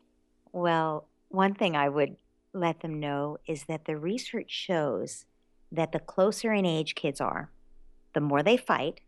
Well, 0.51 1.07
one 1.29 1.53
thing 1.53 1.75
I 1.75 1.89
would 1.89 2.15
let 2.53 2.79
them 2.81 2.99
know 2.99 3.37
is 3.47 3.63
that 3.65 3.85
the 3.85 3.97
research 3.97 4.49
shows 4.51 5.25
that 5.71 5.91
the 5.91 5.99
closer 5.99 6.53
in 6.53 6.65
age 6.65 6.95
kids 6.95 7.19
are, 7.19 7.51
the 8.13 8.21
more 8.21 8.43
they 8.43 8.55
fight, 8.55 9.01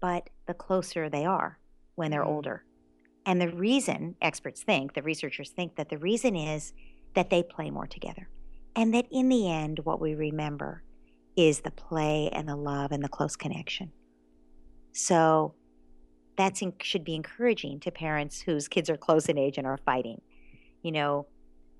but 0.00 0.28
the 0.46 0.54
closer 0.54 1.08
they 1.08 1.24
are. 1.24 1.58
when 1.94 2.10
they're 2.10 2.24
Mhm. 2.24 2.26
older. 2.28 2.62
And 3.26 3.40
the 3.40 3.50
reason 3.50 4.14
experts 4.22 4.62
think, 4.62 4.94
the 4.94 5.02
researchers 5.02 5.50
think 5.50 5.76
that 5.76 5.88
the 5.88 5.98
reason 5.98 6.36
is 6.36 6.72
that 7.14 7.28
they 7.28 7.42
play 7.42 7.70
more 7.70 7.86
together. 7.86 8.28
And 8.76 8.94
that 8.94 9.06
in 9.10 9.28
the 9.28 9.50
end, 9.50 9.80
what 9.80 10.00
we 10.00 10.14
remember 10.14 10.84
is 11.36 11.60
the 11.60 11.70
play 11.72 12.30
and 12.32 12.48
the 12.48 12.56
love 12.56 12.92
and 12.92 13.02
the 13.02 13.08
close 13.08 13.34
connection. 13.36 13.92
So 14.92 15.54
that 16.36 16.56
should 16.82 17.04
be 17.04 17.14
encouraging 17.14 17.80
to 17.80 17.90
parents 17.90 18.40
whose 18.40 18.68
kids 18.68 18.88
are 18.88 18.96
close 18.96 19.26
in 19.26 19.38
age 19.38 19.58
and 19.58 19.66
are 19.66 19.78
fighting. 19.78 20.20
You 20.82 20.92
know, 20.92 21.26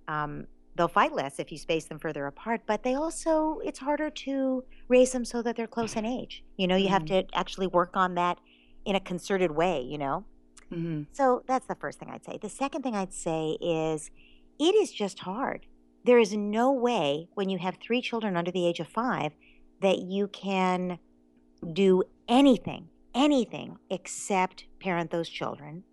um, 0.08 0.46
they'll 0.74 0.88
fight 0.88 1.14
less 1.14 1.38
if 1.38 1.52
you 1.52 1.58
space 1.58 1.84
them 1.84 1.98
further 1.98 2.26
apart, 2.26 2.62
but 2.66 2.82
they 2.82 2.94
also, 2.94 3.60
it's 3.64 3.78
harder 3.78 4.10
to 4.10 4.64
raise 4.88 5.12
them 5.12 5.24
so 5.24 5.42
that 5.42 5.56
they're 5.56 5.66
close 5.66 5.94
in 5.94 6.04
age. 6.04 6.42
You 6.56 6.66
know, 6.66 6.76
you 6.76 6.88
have 6.88 7.04
Mhm. 7.04 7.08
to 7.08 7.26
actually 7.34 7.66
work 7.66 7.96
on 7.96 8.14
that 8.16 8.38
in 8.84 8.96
a 8.96 9.00
concerted 9.00 9.52
way, 9.52 9.80
you 9.82 9.98
know? 9.98 10.24
Hmm 10.70 11.02
So 11.12 11.42
that's 11.46 11.66
the 11.66 11.76
first 11.76 11.98
thing 11.98 12.10
I'd 12.10 12.24
say. 12.24 12.38
The 12.40 12.48
second 12.48 12.82
thing 12.82 12.94
I'd 12.96 13.12
say 13.12 13.56
is 13.60 14.10
it 14.58 14.74
is 14.74 14.92
just 14.92 15.20
hard. 15.20 15.66
There 16.04 16.18
is 16.18 16.34
no 16.34 16.72
way 16.72 17.28
when 17.34 17.48
you 17.48 17.58
have 17.58 17.76
three 17.80 18.00
children 18.00 18.36
under 18.36 18.50
the 18.50 18.66
age 18.66 18.80
of 18.80 18.88
five 18.88 19.32
that 19.80 19.98
you 19.98 20.28
can 20.28 20.98
do 21.72 22.02
anything, 22.28 22.90
anything 23.14 23.76
except 23.90 24.66
parent 24.80 25.10
those 25.10 25.28
children. 25.28 25.84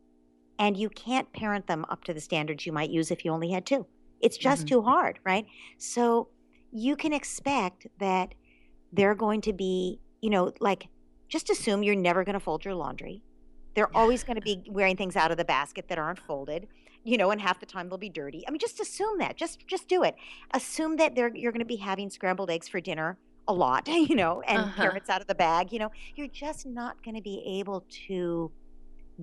And 0.60 0.78
you 0.78 0.90
can't 0.90 1.32
parent 1.34 1.68
them 1.68 1.86
up 1.90 2.04
to 2.06 2.14
the 2.14 2.22
standards 2.22 2.66
you 2.66 2.72
might 2.72 2.90
use 2.92 3.12
if 3.12 3.26
you 3.26 3.32
only 3.32 3.52
had 3.52 3.66
two. 3.66 3.88
It's 4.22 4.38
just 4.38 4.66
Mhm. 4.66 4.70
too 4.70 4.82
hard, 4.84 5.20
right? 5.26 5.46
So 5.78 6.30
you 6.72 6.96
can 6.96 7.14
expect 7.14 7.88
that 8.00 8.34
they're 8.92 9.16
going 9.16 9.42
to 9.42 9.54
be, 9.54 10.00
you 10.22 10.30
know, 10.30 10.52
like 10.60 10.90
just 11.28 11.50
assume 11.50 11.84
you're 11.84 11.96
never 11.96 12.24
going 12.24 12.34
to 12.36 12.40
fold 12.40 12.66
your 12.66 12.76
laundry. 12.76 13.24
They're 13.76 13.96
always 13.96 14.24
going 14.24 14.36
to 14.36 14.42
be 14.42 14.64
wearing 14.70 14.96
things 14.98 15.16
out 15.16 15.32
of 15.32 15.38
the 15.38 15.46
basket 15.46 15.88
that 15.90 15.98
aren't 15.98 16.20
folded, 16.20 16.68
you 17.04 17.18
know, 17.18 17.32
and 17.32 17.42
half 17.42 17.60
the 17.60 17.66
time 17.66 17.90
they'll 17.90 17.98
be 17.98 18.10
dirty. 18.10 18.44
I 18.48 18.52
mean, 18.52 18.60
just 18.60 18.80
assume 18.80 19.18
that. 19.20 19.36
Just 19.38 19.66
just 19.68 19.88
do 19.88 20.04
it. 20.04 20.16
Assume 20.54 20.98
that 20.98 21.16
they're 21.16 21.36
you're 21.36 21.52
going 21.52 21.60
to 21.60 21.66
be 21.66 21.78
having 21.78 22.10
scrambled 22.10 22.50
eggs 22.52 22.68
for 22.68 22.80
dinner 22.82 23.18
a 23.48 23.54
lot, 23.54 23.88
you 24.10 24.16
know, 24.16 24.42
and 24.42 24.68
Uh-huh. 24.68 24.82
carrots 24.82 25.10
out 25.10 25.22
of 25.22 25.28
the 25.28 25.36
bag, 25.36 25.72
you 25.74 25.80
know. 25.80 25.92
You're 26.16 26.28
just 26.28 26.66
not 26.66 27.04
going 27.04 27.16
to 27.16 27.22
be 27.22 27.44
able 27.60 27.86
to 28.08 28.52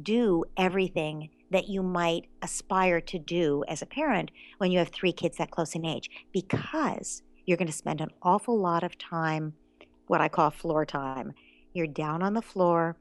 do 0.01 0.45
everything 0.57 1.31
that 1.51 1.69
you 1.69 1.83
might 1.83 2.27
aspire 2.43 3.01
to 3.01 3.19
do 3.19 3.65
as 3.69 3.83
a 3.83 3.87
parent 3.87 4.31
when 4.59 4.71
you 4.71 4.79
have 4.79 4.89
three 4.91 5.13
kids 5.13 5.37
that 5.39 5.51
close 5.51 5.75
in 5.75 5.85
age 5.85 6.09
because 6.33 7.23
you're 7.47 7.57
going 7.57 7.67
to 7.67 7.73
spend 7.73 8.01
an 8.01 8.11
awful 8.23 8.59
lot 8.59 8.85
of 8.85 8.97
time 8.99 9.55
what 10.07 10.21
I 10.21 10.29
call 10.29 10.51
floor 10.51 10.85
time. 10.87 11.33
You're 11.73 11.87
down 11.89 12.23
on 12.23 12.35
the 12.35 12.43
floor 12.43 12.97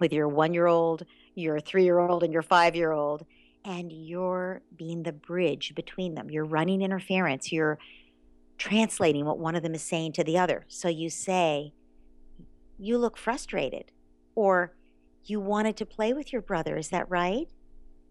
with 0.00 0.12
your 0.12 0.28
1-year-old, 0.28 1.04
your 1.34 1.60
3-year-old 1.60 2.22
and 2.22 2.32
your 2.32 2.42
5-year-old 2.42 3.24
and 3.64 3.92
you're 3.92 4.62
being 4.76 5.02
the 5.02 5.12
bridge 5.12 5.74
between 5.74 6.14
them. 6.14 6.30
You're 6.30 6.44
running 6.44 6.82
interference. 6.82 7.52
You're 7.52 7.78
translating 8.58 9.24
what 9.24 9.38
one 9.38 9.54
of 9.54 9.62
them 9.62 9.74
is 9.74 9.82
saying 9.82 10.12
to 10.12 10.24
the 10.24 10.38
other. 10.38 10.64
So 10.68 10.88
you 10.88 11.10
say, 11.10 11.72
You 12.78 12.98
look 12.98 13.16
frustrated, 13.16 13.92
or 14.34 14.72
You 15.24 15.40
wanted 15.40 15.76
to 15.76 15.86
play 15.86 16.12
with 16.12 16.32
your 16.32 16.42
brother. 16.42 16.76
Is 16.76 16.88
that 16.88 17.10
right? 17.10 17.48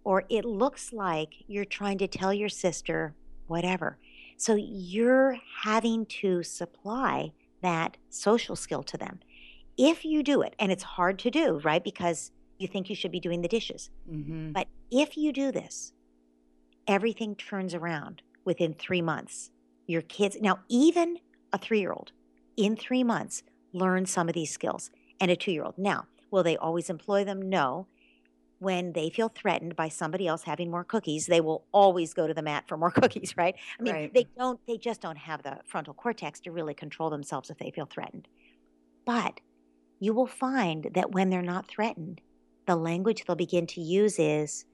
Or 0.04 0.24
it 0.30 0.46
looks 0.46 0.94
like 0.94 1.34
you're 1.48 1.66
trying 1.66 1.98
to 2.00 2.08
tell 2.08 2.34
your 2.34 2.50
sister 2.50 3.16
whatever. 3.48 3.98
So 4.38 4.56
you're 4.56 5.38
having 5.64 6.06
to 6.22 6.44
supply 6.44 7.32
that 7.62 7.98
social 8.10 8.56
skill 8.56 8.84
to 8.84 8.98
them. 8.98 9.20
If 9.82 10.04
you 10.04 10.24
do 10.24 10.42
it, 10.42 10.56
and 10.60 10.74
it's 10.74 10.84
hard 10.84 11.18
to 11.20 11.32
do, 11.32 11.60
right? 11.64 11.82
Because 11.82 12.32
you 12.58 12.68
think 12.68 12.90
you 12.90 12.96
should 12.98 13.14
be 13.14 13.22
doing 13.22 13.42
the 13.42 13.48
dishes. 13.48 13.90
hmm 14.08 14.52
But 14.52 14.68
if 14.92 15.16
you 15.16 15.32
do 15.32 15.54
this, 15.54 15.94
everything 16.86 17.34
turns 17.36 17.74
around 17.74 18.22
within 18.44 18.74
three 18.74 19.02
months. 19.02 19.52
Your 19.88 20.02
kids, 20.02 20.38
now, 20.42 20.60
even 20.68 21.20
a 21.54 21.58
three 21.58 21.80
year 21.80 21.94
old 21.94 22.12
in 22.58 22.76
three 22.76 23.06
months 23.06 23.42
learns 23.72 24.12
some 24.12 24.28
of 24.28 24.36
these 24.36 24.52
skills, 24.52 24.92
and 25.22 25.32
a 25.32 25.36
two 25.38 25.54
year 25.54 25.64
old. 25.64 25.78
Now, 25.78 26.08
will 26.30 26.44
they 26.44 26.58
always 26.58 26.90
employ 26.90 27.24
them? 27.24 27.42
No. 27.50 27.88
When 28.60 28.92
they 28.92 29.10
feel 29.10 29.30
threatened 29.30 29.78
by 29.78 29.88
somebody 29.88 30.28
else 30.28 30.44
having 30.44 30.70
more 30.70 30.84
cookies, 30.84 31.28
they 31.28 31.40
will 31.40 31.64
always 31.72 32.14
go 32.14 32.28
to 32.28 32.34
the 32.34 32.42
mat 32.42 32.66
for 32.68 32.76
more 32.76 32.92
cookies, 33.02 33.38
right? 33.38 33.56
I 33.80 33.84
mean, 33.84 33.94
Right. 33.94 34.14
they 34.14 34.28
don't, 34.38 34.60
they 34.68 34.78
just 34.78 35.00
don't 35.00 35.16
have 35.18 35.44
the 35.44 35.60
frontal 35.66 35.94
cortex 35.94 36.42
to 36.42 36.52
really 36.52 36.74
control 36.74 37.10
themselves 37.10 37.50
if 37.50 37.58
they 37.58 37.72
feel 37.72 37.86
threatened. 37.86 38.28
But 39.06 39.40
you 40.00 40.14
will 40.14 40.28
find 40.28 40.90
that 40.94 41.12
when 41.12 41.30
they're 41.30 41.42
not 41.42 41.68
threatened, 41.68 42.22
the 42.66 42.76
language 42.76 43.24
they'll 43.26 43.36
begin 43.36 43.68
to 43.68 43.82
use 43.82 44.20
is, 44.20 44.66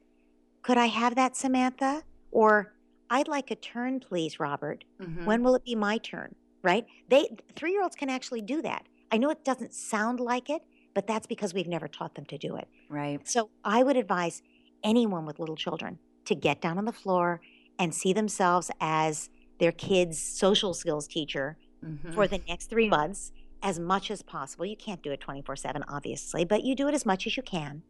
Could 0.63 0.77
I 0.77 0.87
have 0.87 1.15
that, 1.15 1.35
Samantha? 1.35 2.03
Or, 2.31 2.73
I'd 3.09 3.27
like 3.27 3.51
a 3.51 3.55
turn, 3.55 3.99
please, 3.99 4.39
Robert. 4.39 4.83
hmm 4.99 5.25
When 5.25 5.43
will 5.43 5.55
it 5.55 5.63
be 5.65 5.75
my 5.75 5.97
turn? 5.97 6.35
Right? 6.63 6.85
They 7.09 7.29
three 7.55 7.71
year 7.71 7.83
olds 7.83 7.95
can 7.95 8.09
actually 8.09 8.41
do 8.41 8.61
that. 8.63 8.85
I 9.11 9.17
know 9.17 9.29
it 9.29 9.45
doesn't 9.45 9.73
sound 9.73 10.19
like 10.19 10.49
it, 10.49 10.63
but 10.95 11.05
that's 11.07 11.27
because 11.27 11.53
we've 11.53 11.67
never 11.67 11.87
taught 11.87 12.15
them 12.15 12.25
to 12.25 12.37
do 12.37 12.55
it. 12.55 12.67
Right. 12.89 13.19
So 13.27 13.51
I 13.63 13.83
would 13.83 13.97
advise 13.97 14.41
anyone 14.83 15.25
with 15.25 15.39
little 15.39 15.55
children 15.55 15.99
to 16.25 16.35
get 16.35 16.61
down 16.61 16.77
on 16.79 16.85
the 16.85 16.91
floor 16.91 17.41
and 17.77 17.93
see 17.93 18.13
themselves 18.13 18.71
as 18.81 19.29
their 19.59 19.71
kids' 19.71 20.19
social 20.21 20.73
skills 20.73 21.07
teacher 21.07 21.57
hmm 21.83 22.11
for 22.13 22.27
the 22.27 22.39
next 22.47 22.69
three 22.69 22.89
months 22.89 23.31
as 23.65 23.79
much 23.79 24.11
as 24.11 24.21
possible. 24.21 24.63
You 24.63 24.77
can't 24.77 25.01
do 25.01 25.11
it 25.11 25.19
24 25.19 25.57
7, 25.57 25.83
obviously, 25.89 26.45
but 26.45 26.63
you 26.63 26.75
do 26.75 26.87
it 26.87 26.93
as 26.93 27.05
much 27.05 27.25
as 27.27 27.35
you 27.35 27.43
can. 27.43 27.81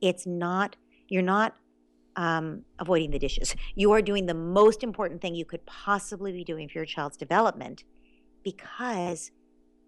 It's 0.00 0.26
not, 0.26 0.76
you're 1.08 1.22
not 1.22 1.56
um, 2.16 2.62
avoiding 2.78 3.10
the 3.10 3.18
dishes. 3.18 3.56
You 3.74 3.90
are 3.92 4.00
doing 4.00 4.26
the 4.26 4.34
most 4.34 4.84
important 4.84 5.20
thing 5.20 5.34
you 5.34 5.44
could 5.44 5.66
possibly 5.66 6.30
be 6.30 6.44
doing 6.44 6.68
for 6.68 6.78
your 6.78 6.86
child's 6.86 7.16
development 7.16 7.82
because, 8.44 9.32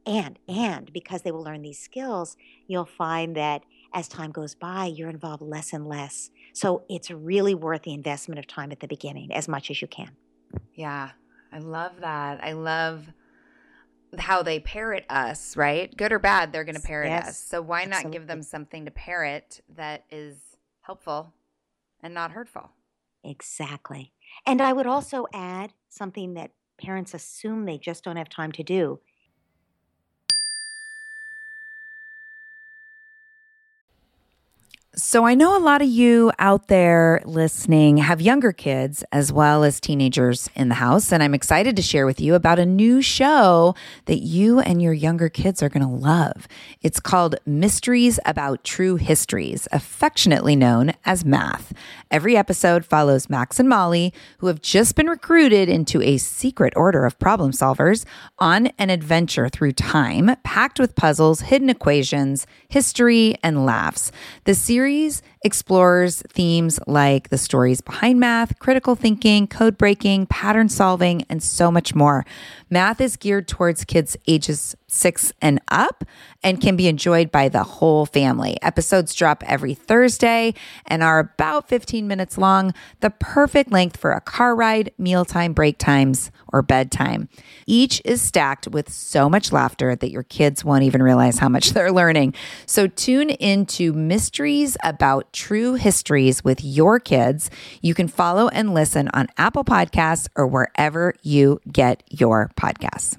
and, 0.05 0.37
and 0.49 0.93
because 0.93 1.23
they 1.23 1.31
will 1.31 1.45
learn 1.45 1.63
these 1.63 1.79
skills, 1.79 2.37
you'll 2.67 2.85
find 2.85 3.37
that 3.37 3.63
as 3.95 4.09
time 4.09 4.33
goes 4.33 4.57
by, 4.57 4.87
you're 4.87 5.09
involved 5.09 5.43
less 5.43 5.73
and 5.73 5.87
less. 5.87 6.31
So 6.55 6.83
it's 6.89 7.09
really 7.11 7.55
worth 7.55 7.83
the 7.83 7.95
investment 7.95 8.41
of 8.41 8.49
time 8.49 8.73
at 8.73 8.81
the 8.81 8.89
beginning 8.89 9.33
as 9.33 9.47
much 9.47 9.71
as 9.71 9.81
you 9.81 9.87
can. 9.87 10.11
Yeah, 10.75 11.11
I 11.53 11.59
love 11.61 11.93
that. 12.01 12.43
I 12.43 12.53
love 12.53 13.07
how 14.19 14.43
they 14.43 14.61
parrot 14.61 15.05
us, 15.09 15.57
right? 15.57 15.95
Good 15.97 16.13
or 16.13 16.19
bad, 16.19 16.53
they're 16.53 16.65
going 16.65 16.77
to 16.77 16.83
parrot 16.83 17.09
Yes, 17.09 17.29
us. 17.29 17.39
So 17.39 17.63
why 17.63 17.85
not 17.85 18.11
give 18.13 18.27
them 18.27 18.43
something 18.43 18.85
to 18.85 18.91
parrot 18.91 19.61
that 19.77 20.05
is 20.11 20.57
helpful 20.83 21.33
and 22.03 22.15
not 22.15 22.33
hurtful? 22.33 22.71
Exactly. 23.25 24.13
And 24.47 24.61
I 24.61 24.73
would 24.73 24.87
also 24.87 25.27
add 25.33 25.73
something 25.89 26.35
that 26.35 26.53
parents 26.79 27.15
assume 27.15 27.65
they 27.65 27.79
just 27.79 28.05
don't 28.05 28.17
have 28.17 28.29
time 28.29 28.53
to 28.53 28.63
do. 28.63 29.01
So 34.99 35.27
I 35.27 35.35
know 35.35 35.55
a 35.55 35.61
lot 35.61 35.83
of 35.83 35.89
you 35.89 36.33
out 36.39 36.69
there 36.69 37.21
listening 37.27 37.99
have 37.99 38.23
younger 38.23 38.51
kids 38.51 39.05
as 39.13 39.31
well 39.31 39.63
as 39.63 39.79
teenagers 39.79 40.49
in 40.57 40.71
the 40.71 40.77
house. 40.77 41.13
And 41.13 41.23
I'm 41.23 41.35
excited 41.35 41.77
to 41.77 41.83
share 41.83 42.07
with 42.07 42.19
you 42.19 42.35
about 42.35 42.59
a 42.59 42.65
new 42.65 43.03
show 43.03 43.75
that 44.07 44.21
you 44.21 44.59
and 44.59 44.81
your 44.81 44.95
younger 44.95 45.29
kids 45.29 45.63
are 45.63 45.69
going 45.69 45.83
to 45.83 45.93
love. 45.93 46.49
It's 46.81 46.99
called 46.99 47.37
Mysteries 47.45 48.19
About 48.25 48.65
True 48.65 48.97
Histories, 48.97 49.69
affectionately 49.71 50.57
known 50.57 50.95
as 51.05 51.27
Math. 51.27 51.75
Every 52.11 52.35
episode 52.35 52.87
follows 52.87 53.29
Max 53.29 53.61
and 53.61 53.69
Molly, 53.69 54.15
who 54.39 54.47
have 54.47 54.63
just 54.63 54.97
been 54.97 55.09
recruited 55.09 55.69
into 55.69 56.01
a 56.01 56.17
secret 56.17 56.73
order 56.75 57.05
of 57.05 57.19
problem 57.19 57.51
solvers, 57.51 58.07
on 58.39 58.69
an 58.79 58.89
adventure 58.89 59.51
through 59.51 59.73
time, 59.73 60.35
packed 60.43 60.81
with 60.81 60.97
puzzles, 60.97 61.43
hidden 61.43 61.69
equations, 61.69 62.47
history, 62.69 63.37
and 63.43 63.67
laughs. 63.67 64.11
The 64.45 64.55
series 64.55 64.86
series 64.87 65.21
explores 65.47 66.23
themes 66.29 66.79
like 66.87 67.31
the 67.31 67.39
stories 67.39 67.81
behind 67.81 68.21
math, 68.21 68.59
critical 68.59 68.95
thinking, 68.95 69.47
code 69.47 69.79
breaking, 69.79 70.27
pattern 70.27 70.69
solving, 70.69 71.23
and 71.31 71.43
so 71.43 71.71
much 71.71 71.95
more. 71.95 72.27
Math 72.69 73.01
is 73.01 73.17
geared 73.17 73.49
towards 73.49 73.85
kids 73.85 74.17
ages 74.27 74.77
six 74.89 75.33
and 75.41 75.61
up 75.69 76.05
and 76.43 76.61
can 76.61 76.77
be 76.77 76.89
enjoyed 76.89 77.31
by 77.31 77.49
the 77.49 77.63
whole 77.63 78.07
family. 78.07 78.57
Episodes 78.63 79.15
drop 79.15 79.43
every 79.47 79.75
Thursday 79.75 80.55
and 80.87 81.03
are 81.03 81.19
about 81.19 81.69
15 81.69 82.07
minutes 82.07 82.39
long, 82.39 82.73
the 83.01 83.11
perfect 83.11 83.71
length 83.71 83.97
for 83.97 84.13
a 84.13 84.21
car 84.21 84.55
ride, 84.55 84.93
mealtime, 84.99 85.53
break 85.53 85.79
times, 85.79 86.31
or 86.53 86.63
bedtime. 86.63 87.29
Each 87.67 88.01
is 88.05 88.23
stacked 88.23 88.69
with 88.69 88.93
so 88.93 89.29
much 89.29 89.53
laughter 89.53 89.97
that 89.97 90.11
your 90.11 90.23
kids 90.23 90.65
won't 90.65 90.85
even 90.85 91.03
realize 91.03 91.39
how 91.39 91.49
much 91.49 91.71
they're 91.73 91.93
learning. 91.93 92.35
So 92.65 92.87
tune 92.87 93.31
into 93.31 93.93
Mysteries 93.93 94.77
About 94.83 95.33
True 95.37 95.75
Histories 95.75 96.43
with 96.43 96.65
your 96.65 96.99
kids. 96.99 97.51
You 97.83 97.93
can 97.93 98.09
follow 98.09 98.49
and 98.49 98.73
listen 98.73 99.09
on 99.13 99.29
Apple 99.37 99.65
Podcasts 99.65 100.29
or 100.35 100.47
wherever 100.47 101.15
you 101.23 101.61
get 101.71 102.03
your 102.09 102.51
podcasts. 102.57 103.19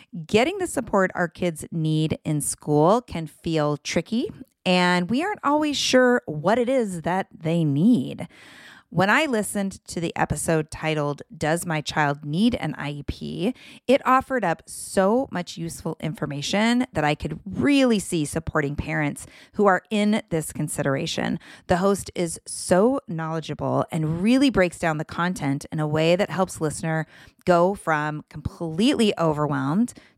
Getting 0.27 0.57
the 0.57 0.67
support 0.67 1.09
our 1.15 1.29
kids 1.29 1.63
need 1.71 2.19
in 2.25 2.41
school 2.41 3.01
can 3.01 3.27
feel 3.27 3.77
tricky, 3.77 4.29
and 4.65 5.09
we 5.09 5.23
aren't 5.23 5.39
always 5.41 5.77
sure 5.77 6.21
what 6.25 6.59
it 6.59 6.67
is 6.67 7.03
that 7.03 7.27
they 7.33 7.63
need. 7.63 8.27
When 8.93 9.09
I 9.09 9.25
listened 9.25 9.79
to 9.87 10.01
the 10.01 10.13
episode 10.17 10.69
titled, 10.69 11.21
Does 11.35 11.65
My 11.65 11.79
Child 11.79 12.25
Need 12.25 12.55
an 12.55 12.73
IEP? 12.73 13.55
it 13.87 14.05
offered 14.05 14.43
up 14.43 14.63
so 14.65 15.29
much 15.31 15.55
useful 15.55 15.95
information 16.01 16.85
that 16.91 17.05
I 17.05 17.15
could 17.15 17.39
really 17.45 17.99
see 17.99 18.25
supporting 18.25 18.75
parents 18.75 19.27
who 19.53 19.65
are 19.65 19.81
in 19.89 20.21
this 20.29 20.51
consideration. 20.51 21.39
The 21.67 21.77
host 21.77 22.11
is 22.15 22.37
so 22.45 22.99
knowledgeable 23.07 23.85
and 23.93 24.21
really 24.21 24.49
breaks 24.49 24.77
down 24.77 24.97
the 24.97 25.05
content 25.05 25.65
in 25.71 25.79
a 25.79 25.87
way 25.87 26.17
that 26.17 26.29
helps 26.29 26.59
listener 26.59 27.07
go 27.45 27.73
from 27.73 28.25
completely 28.29 29.13
overwhelmed 29.17 29.93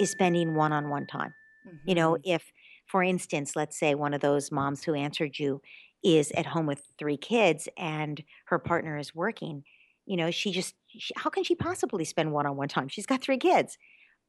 Is 0.00 0.10
spending 0.10 0.54
one 0.54 0.72
on 0.72 0.88
one 0.88 1.06
time. 1.06 1.34
Mm-hmm. 1.66 1.88
You 1.88 1.94
know, 1.94 2.12
mm-hmm. 2.12 2.30
if, 2.30 2.52
for 2.86 3.02
instance, 3.02 3.54
let's 3.54 3.78
say 3.78 3.94
one 3.94 4.14
of 4.14 4.20
those 4.20 4.50
moms 4.50 4.82
who 4.82 4.94
answered 4.94 5.38
you 5.38 5.60
is 6.02 6.32
at 6.32 6.46
home 6.46 6.66
with 6.66 6.82
three 6.98 7.18
kids 7.18 7.68
and 7.76 8.22
her 8.46 8.58
partner 8.58 8.96
is 8.98 9.14
working, 9.14 9.62
you 10.06 10.16
know, 10.16 10.30
she 10.30 10.50
just, 10.50 10.74
she, 10.88 11.12
how 11.16 11.30
can 11.30 11.44
she 11.44 11.54
possibly 11.54 12.04
spend 12.04 12.32
one 12.32 12.46
on 12.46 12.56
one 12.56 12.68
time? 12.68 12.88
She's 12.88 13.06
got 13.06 13.20
three 13.20 13.38
kids. 13.38 13.78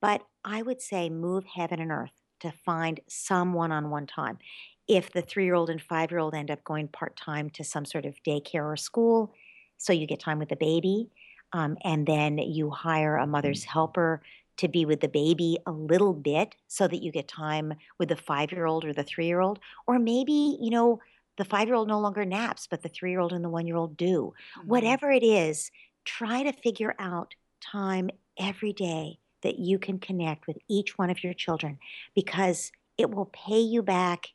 But 0.01 0.23
I 0.43 0.61
would 0.61 0.81
say 0.81 1.09
move 1.09 1.45
heaven 1.45 1.79
and 1.79 1.91
earth 1.91 2.11
to 2.41 2.51
find 2.51 2.99
some 3.07 3.53
one 3.53 3.71
on 3.71 3.89
one 3.89 4.07
time. 4.07 4.39
If 4.87 5.11
the 5.11 5.21
three 5.21 5.45
year 5.45 5.53
old 5.53 5.69
and 5.69 5.81
five 5.81 6.11
year 6.11 6.19
old 6.19 6.35
end 6.35 6.51
up 6.51 6.63
going 6.63 6.87
part 6.87 7.15
time 7.15 7.49
to 7.51 7.63
some 7.63 7.85
sort 7.85 8.05
of 8.05 8.15
daycare 8.27 8.65
or 8.65 8.75
school, 8.75 9.33
so 9.77 9.93
you 9.93 10.07
get 10.07 10.19
time 10.19 10.39
with 10.39 10.49
the 10.49 10.55
baby, 10.55 11.09
um, 11.53 11.77
and 11.83 12.05
then 12.05 12.37
you 12.37 12.69
hire 12.69 13.15
a 13.15 13.27
mother's 13.27 13.63
helper 13.63 14.21
to 14.61 14.67
be 14.67 14.85
with 14.85 15.01
the 15.01 15.07
baby 15.07 15.57
a 15.65 15.71
little 15.71 16.13
bit 16.13 16.55
so 16.67 16.87
that 16.87 17.03
you 17.03 17.11
get 17.11 17.27
time 17.27 17.73
with 17.99 18.09
the 18.09 18.15
five 18.15 18.51
year 18.51 18.65
old 18.65 18.85
or 18.85 18.93
the 18.93 19.03
three 19.03 19.27
year 19.27 19.39
old. 19.39 19.59
Or 19.85 19.99
maybe, 19.99 20.57
you 20.59 20.69
know, 20.69 20.99
the 21.37 21.45
five 21.45 21.67
year 21.67 21.75
old 21.75 21.87
no 21.87 21.99
longer 21.99 22.25
naps, 22.25 22.67
but 22.67 22.81
the 22.81 22.89
three 22.89 23.11
year 23.11 23.19
old 23.19 23.33
and 23.33 23.43
the 23.43 23.49
one 23.49 23.67
year 23.67 23.75
old 23.75 23.97
do. 23.97 24.33
Mm-hmm. 24.57 24.67
Whatever 24.67 25.11
it 25.11 25.23
is, 25.23 25.71
try 26.05 26.43
to 26.43 26.53
figure 26.53 26.95
out 26.97 27.35
time 27.59 28.09
every 28.39 28.73
day 28.73 29.19
that 29.43 29.59
you 29.59 29.77
can 29.77 29.99
connect 29.99 30.47
with 30.47 30.57
each 30.67 30.97
one 30.97 31.09
of 31.09 31.23
your 31.23 31.33
children 31.33 31.77
because 32.15 32.71
it 32.97 33.09
will 33.09 33.29
pay 33.33 33.59
you 33.59 33.81
back 33.81 34.27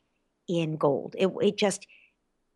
in 0.47 0.77
gold. 0.77 1.15
It, 1.17 1.29
it 1.41 1.57
just, 1.57 1.87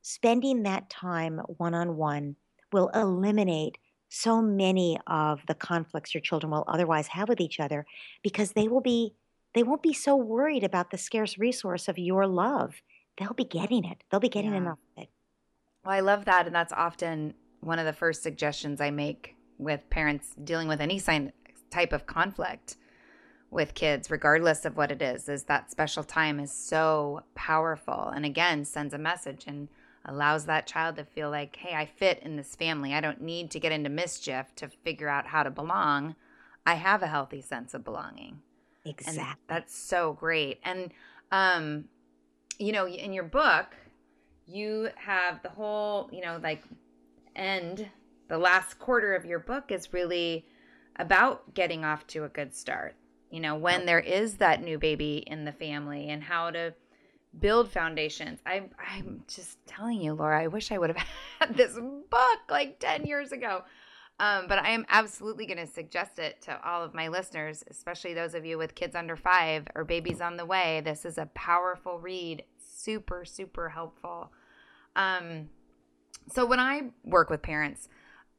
spending 0.02 0.64
that 0.64 0.90
time 0.90 1.40
one 1.58 1.74
on 1.74 1.96
one 1.96 2.36
will 2.72 2.90
eliminate 2.90 3.78
so 4.14 4.42
many 4.42 5.00
of 5.08 5.40
the 5.48 5.56
conflicts 5.56 6.14
your 6.14 6.22
children 6.22 6.52
will 6.52 6.66
otherwise 6.68 7.08
have 7.08 7.30
with 7.30 7.40
each 7.40 7.62
other 7.62 7.86
because 8.22 8.52
they 8.52 8.68
will 8.68 8.82
be 8.82 9.14
they 9.54 9.64
won't 9.64 9.82
be 9.82 9.94
so 9.94 10.16
worried 10.16 10.64
about 10.64 10.92
the 10.92 10.98
scarce 10.98 11.38
resource 11.38 11.88
of 11.88 11.98
your 11.98 12.28
love. 12.28 12.82
They'll 13.18 13.34
be 13.34 13.44
getting 13.44 13.84
it. 13.84 14.04
They'll 14.10 14.20
be 14.20 14.30
getting 14.30 14.52
yeah. 14.52 14.58
enough 14.58 14.80
of 14.98 15.04
it. 15.04 15.10
Well 15.86 15.94
i 15.94 16.02
love 16.02 16.26
that 16.26 16.46
and 16.46 16.54
that's 16.54 16.74
often 16.74 17.34
one 17.62 17.80
of 17.80 17.86
the 17.86 17.94
first 17.94 18.22
suggestions 18.22 18.82
i 18.82 18.92
make 18.92 19.36
with 19.58 19.90
parents 19.90 20.36
dealing 20.44 20.68
with 20.68 20.82
any 20.82 21.00
sign, 21.00 21.32
type 21.70 21.94
of 21.94 22.06
conflict 22.06 22.78
with 23.50 23.74
kids 23.74 24.12
regardless 24.12 24.66
of 24.66 24.78
what 24.78 24.92
it 24.92 25.02
is 25.02 25.30
is 25.30 25.46
that 25.46 25.72
special 25.72 26.04
time 26.04 26.40
is 26.40 26.52
so 26.52 27.22
powerful 27.34 28.12
and 28.16 28.26
again 28.26 28.66
sends 28.66 28.94
a 28.94 28.98
message 28.98 29.46
and 29.48 29.70
allows 30.06 30.46
that 30.46 30.68
child 30.68 30.96
to 30.96 31.06
feel 31.06 31.30
like, 31.30 31.56
hey, 31.56 31.76
I 31.76 31.86
fit 31.86 32.20
in 32.24 32.36
this 32.36 32.56
family. 32.56 32.94
I 32.94 33.02
don't 33.02 33.22
need 33.22 33.52
to 33.52 33.60
get 33.60 33.72
into 33.72 33.90
mischief 33.90 34.48
to 34.56 34.68
figure 34.68 35.08
out 35.08 35.28
how 35.28 35.44
to 35.44 35.52
belong. 35.52 36.16
I 36.66 36.76
have 36.76 37.04
a 37.04 37.08
healthy 37.08 37.42
sense 37.42 37.74
of 37.74 37.84
belonging. 37.84 38.40
Exactly. 38.86 39.22
And 39.22 39.38
that's 39.48 39.78
so 39.78 40.14
great. 40.14 40.60
And, 40.64 40.92
um, 41.32 41.86
you 42.58 42.72
know, 42.72 42.88
in 42.88 43.14
your 43.14 43.24
book, 43.24 43.68
you 44.48 44.90
have 44.96 45.42
the 45.44 45.50
whole, 45.50 46.10
you 46.12 46.22
know, 46.22 46.40
like 46.42 46.64
end, 47.36 47.88
the 48.28 48.38
last 48.38 48.80
quarter 48.80 49.14
of 49.16 49.26
your 49.26 49.40
book 49.40 49.72
is 49.72 49.94
really 49.94 50.46
about 50.98 51.54
getting 51.54 51.86
off 51.86 52.06
to 52.08 52.24
a 52.24 52.30
good 52.30 52.54
start. 52.54 52.96
You 53.30 53.40
know, 53.40 53.56
when 53.56 53.86
there 53.86 54.00
is 54.00 54.38
that 54.38 54.62
new 54.62 54.78
baby 54.78 55.24
in 55.26 55.46
the 55.46 55.52
family 55.52 56.10
and 56.10 56.24
how 56.24 56.52
to 56.52 56.74
build 57.40 57.72
foundations. 57.72 58.40
I'm 58.46 58.70
I'm 58.78 59.24
just 59.28 59.58
telling 59.66 60.02
you, 60.02 60.14
Laura, 60.14 60.42
I 60.44 60.48
wish 60.48 60.72
I 60.72 60.78
would 60.78 60.90
have 60.90 61.08
had 61.40 61.56
this 61.56 61.74
book 61.76 62.40
like 62.50 62.80
10 62.80 63.06
years 63.06 63.32
ago. 63.32 63.64
Um, 64.20 64.46
but 64.48 64.60
I 64.60 64.70
am 64.70 64.86
absolutely 64.90 65.48
going 65.48 65.58
to 65.58 65.66
suggest 65.66 66.20
it 66.20 66.44
to 66.44 66.60
all 66.64 66.84
of 66.84 66.94
my 66.94 67.08
listeners, 67.08 67.64
especially 67.72 68.14
those 68.14 68.36
of 68.36 68.46
you 68.46 68.56
with 68.56 68.76
kids 68.76 68.96
under 68.96 69.16
five 69.16 69.68
or 69.74 69.84
babies 69.84 70.22
on 70.22 70.38
the 70.38 70.46
way. 70.46 70.82
This 70.86 71.06
is 71.06 71.18
a 71.18 71.26
powerful 71.34 71.98
read, 71.98 72.44
super, 72.60 73.26
super 73.26 73.70
helpful. 73.70 74.32
Um, 74.96 75.50
so 76.32 76.46
when 76.46 76.60
I 76.60 76.92
work 77.04 77.32
with 77.32 77.42
parents, 77.42 77.90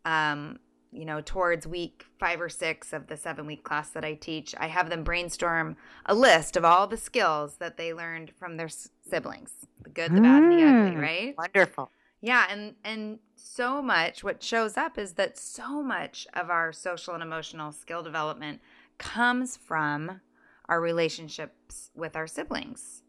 um, 0.05 0.61
you 0.93 1.07
know, 1.07 1.21
towards 1.21 1.67
week 1.67 2.05
five 2.19 2.41
or 2.41 2.51
six 2.51 2.93
of 2.93 3.07
the 3.07 3.17
seven 3.17 3.47
week 3.47 3.65
class 3.65 3.91
that 3.91 4.05
I 4.05 4.15
teach, 4.15 4.55
I 4.59 4.67
have 4.67 4.91
them 4.91 5.03
brainstorm 5.03 5.77
a 6.07 6.15
list 6.15 6.57
of 6.57 6.65
all 6.65 6.87
the 6.87 6.97
skills 6.97 7.57
that 7.57 7.79
they 7.79 7.95
learned 7.95 8.31
from 8.39 8.57
their 8.57 8.69
siblings 8.69 9.53
the 9.83 9.91
good, 9.91 10.15
the 10.15 10.21
bad, 10.21 10.43
and 10.43 10.53
the 10.53 10.63
ugly, 10.65 10.97
mm, 10.97 11.03
right? 11.03 11.35
Wonderful. 11.37 11.91
Yeah. 12.21 12.47
And, 12.49 12.75
and 12.85 13.19
so 13.35 13.83
much 13.83 14.23
what 14.23 14.43
shows 14.43 14.77
up 14.77 14.97
is 14.97 15.15
that 15.15 15.37
so 15.37 15.83
much 15.83 16.27
of 16.35 16.51
our 16.51 16.73
social 16.73 17.15
and 17.15 17.23
emotional 17.23 17.73
skill 17.73 18.03
development 18.03 18.61
comes 18.99 19.57
from 19.57 20.21
our 20.69 20.81
relationships 20.81 21.91
with 21.95 22.15
our 22.15 22.27
siblings. 22.27 23.03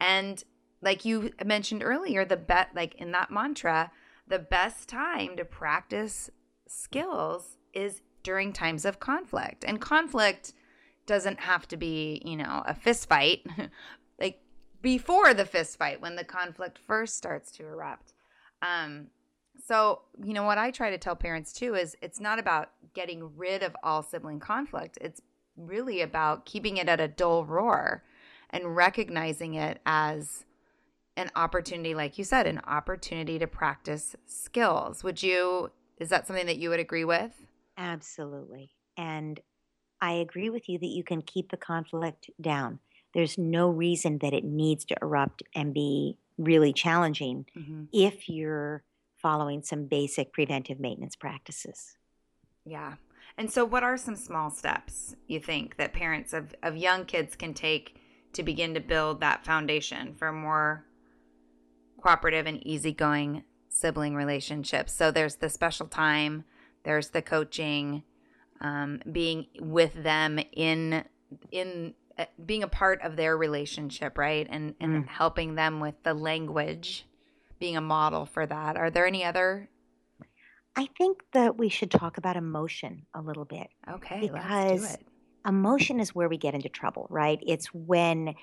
And 0.00 0.42
like 0.82 1.04
you 1.04 1.30
mentioned 1.44 1.82
earlier, 1.84 2.24
the 2.24 2.36
bet, 2.36 2.70
like 2.74 2.94
in 2.96 3.12
that 3.12 3.30
mantra, 3.30 3.92
the 4.26 4.38
best 4.38 4.88
time 4.88 5.36
to 5.36 5.44
practice 5.44 6.30
skills 6.70 7.56
is 7.72 8.00
during 8.22 8.52
times 8.52 8.84
of 8.84 9.00
conflict. 9.00 9.64
And 9.66 9.80
conflict 9.80 10.52
doesn't 11.06 11.40
have 11.40 11.66
to 11.68 11.76
be, 11.76 12.22
you 12.24 12.36
know, 12.36 12.62
a 12.66 12.74
fist 12.74 13.08
fight. 13.08 13.44
like 14.20 14.40
before 14.80 15.34
the 15.34 15.44
fist 15.44 15.78
fight 15.78 16.00
when 16.00 16.16
the 16.16 16.24
conflict 16.24 16.78
first 16.78 17.16
starts 17.16 17.50
to 17.52 17.64
erupt. 17.64 18.12
Um 18.62 19.08
so, 19.62 20.02
you 20.22 20.32
know, 20.32 20.44
what 20.44 20.58
I 20.58 20.70
try 20.70 20.90
to 20.90 20.98
tell 20.98 21.16
parents 21.16 21.52
too 21.52 21.74
is 21.74 21.96
it's 22.00 22.20
not 22.20 22.38
about 22.38 22.70
getting 22.94 23.36
rid 23.36 23.62
of 23.62 23.76
all 23.82 24.02
sibling 24.02 24.40
conflict. 24.40 24.96
It's 25.00 25.20
really 25.56 26.00
about 26.00 26.46
keeping 26.46 26.76
it 26.76 26.88
at 26.88 27.00
a 27.00 27.08
dull 27.08 27.44
roar 27.44 28.02
and 28.50 28.74
recognizing 28.74 29.54
it 29.54 29.80
as 29.84 30.44
an 31.16 31.30
opportunity, 31.36 31.94
like 31.94 32.16
you 32.16 32.24
said, 32.24 32.46
an 32.46 32.60
opportunity 32.66 33.38
to 33.38 33.46
practice 33.46 34.16
skills. 34.26 35.04
Would 35.04 35.22
you 35.22 35.70
is 36.00 36.08
that 36.08 36.26
something 36.26 36.46
that 36.46 36.56
you 36.58 36.70
would 36.70 36.80
agree 36.80 37.04
with? 37.04 37.30
Absolutely. 37.76 38.70
And 38.96 39.38
I 40.00 40.12
agree 40.12 40.50
with 40.50 40.68
you 40.68 40.78
that 40.78 40.86
you 40.86 41.04
can 41.04 41.22
keep 41.22 41.50
the 41.50 41.56
conflict 41.56 42.30
down. 42.40 42.80
There's 43.14 43.36
no 43.36 43.68
reason 43.68 44.18
that 44.18 44.32
it 44.32 44.44
needs 44.44 44.84
to 44.86 44.96
erupt 45.02 45.42
and 45.54 45.74
be 45.74 46.16
really 46.38 46.72
challenging 46.72 47.46
mm-hmm. 47.56 47.84
if 47.92 48.28
you're 48.28 48.82
following 49.18 49.62
some 49.62 49.84
basic 49.84 50.32
preventive 50.32 50.80
maintenance 50.80 51.16
practices. 51.16 51.96
Yeah. 52.64 52.94
And 53.36 53.50
so, 53.50 53.64
what 53.64 53.82
are 53.82 53.96
some 53.96 54.16
small 54.16 54.50
steps 54.50 55.14
you 55.26 55.40
think 55.40 55.76
that 55.76 55.92
parents 55.92 56.32
of, 56.32 56.54
of 56.62 56.76
young 56.76 57.04
kids 57.04 57.36
can 57.36 57.54
take 57.54 57.96
to 58.32 58.42
begin 58.42 58.74
to 58.74 58.80
build 58.80 59.20
that 59.20 59.44
foundation 59.44 60.14
for 60.14 60.32
more 60.32 60.84
cooperative 62.00 62.46
and 62.46 62.64
easygoing 62.66 63.44
sibling 63.70 64.14
relationships? 64.14 64.92
So, 64.92 65.10
there's 65.10 65.36
the 65.36 65.48
special 65.48 65.86
time, 65.86 66.44
there's 66.84 67.10
the 67.10 67.22
coaching, 67.22 68.02
um, 68.60 69.00
being 69.10 69.46
with 69.58 69.94
them 69.94 70.38
in 70.52 71.04
in 71.50 71.94
uh, 72.18 72.26
being 72.44 72.62
a 72.62 72.68
part 72.68 73.00
of 73.02 73.16
their 73.16 73.36
relationship, 73.36 74.18
right? 74.18 74.46
And 74.50 74.74
and 74.80 75.04
mm. 75.04 75.08
helping 75.08 75.54
them 75.54 75.80
with 75.80 75.94
the 76.02 76.12
language, 76.12 77.06
being 77.58 77.76
a 77.76 77.80
model 77.80 78.26
for 78.26 78.44
that. 78.44 78.76
Are 78.76 78.90
there 78.90 79.06
any 79.06 79.24
other 79.24 79.70
I 80.76 80.88
think 80.96 81.22
that 81.32 81.58
we 81.58 81.68
should 81.68 81.90
talk 81.90 82.16
about 82.16 82.36
emotion 82.36 83.06
a 83.14 83.20
little 83.20 83.44
bit. 83.44 83.68
Okay, 83.90 84.20
because 84.20 84.96
emotion 85.46 86.00
is 86.00 86.14
where 86.14 86.28
we 86.28 86.36
get 86.36 86.54
into 86.54 86.68
trouble, 86.68 87.06
right? 87.10 87.38
It's 87.46 87.66
when, 87.74 88.34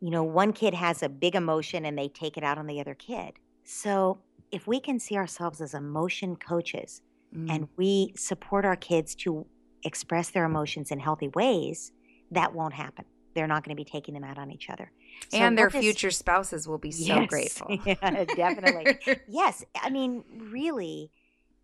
you 0.00 0.10
know, 0.10 0.24
one 0.24 0.52
kid 0.52 0.74
has 0.74 1.02
a 1.02 1.08
big 1.08 1.34
emotion 1.34 1.84
and 1.84 1.96
they 1.96 2.08
take 2.08 2.36
it 2.36 2.44
out 2.44 2.58
on 2.58 2.66
the 2.66 2.80
other 2.80 2.94
kid. 2.94 3.34
So 3.64 4.18
if 4.50 4.66
we 4.66 4.80
can 4.80 4.98
see 4.98 5.16
ourselves 5.16 5.60
as 5.60 5.74
emotion 5.74 6.36
coaches 6.36 7.02
mm. 7.34 7.50
and 7.50 7.68
we 7.76 8.12
support 8.16 8.64
our 8.64 8.76
kids 8.76 9.14
to 9.14 9.46
express 9.84 10.30
their 10.30 10.44
emotions 10.44 10.90
in 10.90 10.98
healthy 10.98 11.28
ways, 11.28 11.92
that 12.30 12.54
won't 12.54 12.74
happen. 12.74 13.04
They're 13.34 13.46
not 13.46 13.64
going 13.64 13.76
to 13.76 13.80
be 13.80 13.88
taking 13.88 14.14
them 14.14 14.24
out 14.24 14.38
on 14.38 14.50
each 14.50 14.68
other. 14.70 14.90
So 15.30 15.38
and 15.38 15.56
their 15.56 15.70
future 15.70 16.10
spouses 16.10 16.66
will 16.66 16.78
be 16.78 16.90
so 16.90 17.20
yes, 17.20 17.26
grateful. 17.28 17.78
Yeah, 17.84 18.24
definitely. 18.24 18.98
yes. 19.28 19.64
I 19.80 19.90
mean, 19.90 20.24
really, 20.50 21.10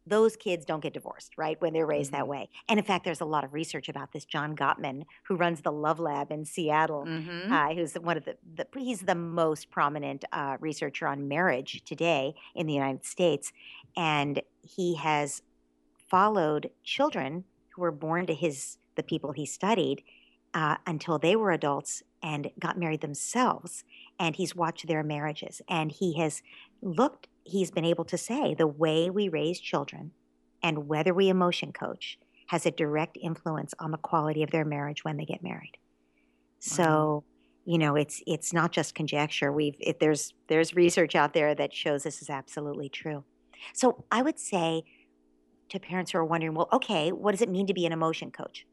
those 0.07 0.37
kids 0.37 0.65
don't 0.65 0.83
get 0.83 0.93
divorced, 0.93 1.33
right, 1.39 1.61
when 1.61 1.73
they're 1.73 1.87
raised 1.87 2.13
mm-hmm. 2.13 2.21
that 2.21 2.29
way. 2.29 2.51
And 2.69 2.79
in 2.79 2.85
fact, 2.85 3.05
there's 3.05 3.21
a 3.21 3.25
lot 3.25 3.45
of 3.45 3.55
research 3.55 3.89
about 3.89 4.13
this. 4.13 4.25
John 4.25 4.55
Gottman, 4.55 5.05
who 5.27 5.37
runs 5.37 5.63
the 5.63 5.73
Love 5.73 5.99
Lab 5.99 6.31
in 6.31 6.45
Seattle, 6.45 7.05
mm-hmm. 7.07 7.53
uh, 7.53 7.75
who's 7.75 7.95
one 7.95 8.17
of 8.17 8.25
the, 8.25 8.37
the, 8.55 8.67
he's 8.79 9.01
the 9.01 9.15
most 9.15 9.71
prominent 9.71 10.25
uh, 10.33 10.57
researcher 10.61 11.07
on 11.07 11.29
marriage 11.29 11.83
today 11.85 12.35
in 12.55 12.67
the 12.67 12.75
United 12.75 13.05
States, 13.05 13.53
and 13.97 14.43
he 14.63 14.97
has 14.97 15.43
followed 16.09 16.71
children 16.83 17.45
who 17.71 17.83
were 17.83 17.91
born 17.93 18.27
to 18.27 18.35
his 18.35 18.79
the 18.97 19.03
people 19.03 19.33
he 19.33 19.47
studied 19.47 20.03
uh, 20.53 20.77
until 20.87 21.19
they 21.19 21.35
were 21.35 21.51
adults 21.51 22.03
and 22.23 22.51
got 22.59 22.79
married 22.79 23.01
themselves, 23.01 23.85
and 24.19 24.37
he's 24.37 24.55
watched 24.55 24.87
their 24.87 25.03
marriages, 25.03 25.61
and 25.69 25.91
he 25.91 26.19
has 26.19 26.43
looked 26.81 27.27
he's 27.45 27.71
been 27.71 27.85
able 27.85 28.05
to 28.07 28.19
say 28.19 28.55
the 28.55 28.67
way 28.67 29.11
we 29.11 29.29
raise 29.29 29.61
children 29.61 30.13
and 30.63 30.89
whether 30.89 31.13
we 31.13 31.29
emotion 31.29 31.73
coach 31.73 32.19
has 32.49 32.67
a 32.67 32.71
direct 32.71 33.17
influence 33.21 33.75
on 33.79 33.91
the 33.91 33.99
quality 33.99 34.43
of 34.43 34.51
their 34.51 34.65
marriage 34.65 35.05
when 35.05 35.17
they 35.17 35.25
get 35.25 35.43
married. 35.43 35.77
So, 36.61 37.25
you 37.67 37.77
know, 37.77 37.95
it's 37.95 38.23
it's 38.27 38.53
not 38.53 38.73
just 38.73 38.95
conjecture. 38.95 39.53
We've 39.53 39.77
it, 39.79 40.01
there's 40.01 40.33
there's 40.49 40.75
research 40.75 41.15
out 41.15 41.35
there 41.35 41.55
that 41.55 41.75
shows 41.75 42.03
this 42.03 42.23
is 42.23 42.31
absolutely 42.31 42.89
true. 42.89 43.25
So, 43.75 44.05
I 44.11 44.23
would 44.23 44.39
say 44.39 44.85
to 45.69 45.79
parents 45.79 46.13
who 46.13 46.19
are 46.19 46.25
wondering, 46.25 46.55
well, 46.55 46.69
okay, 46.73 47.13
what 47.13 47.33
does 47.33 47.43
it 47.43 47.51
mean 47.51 47.67
to 47.67 47.75
be 47.75 47.85
an 47.85 47.93
emotion 47.93 48.31
coach? 48.31 48.67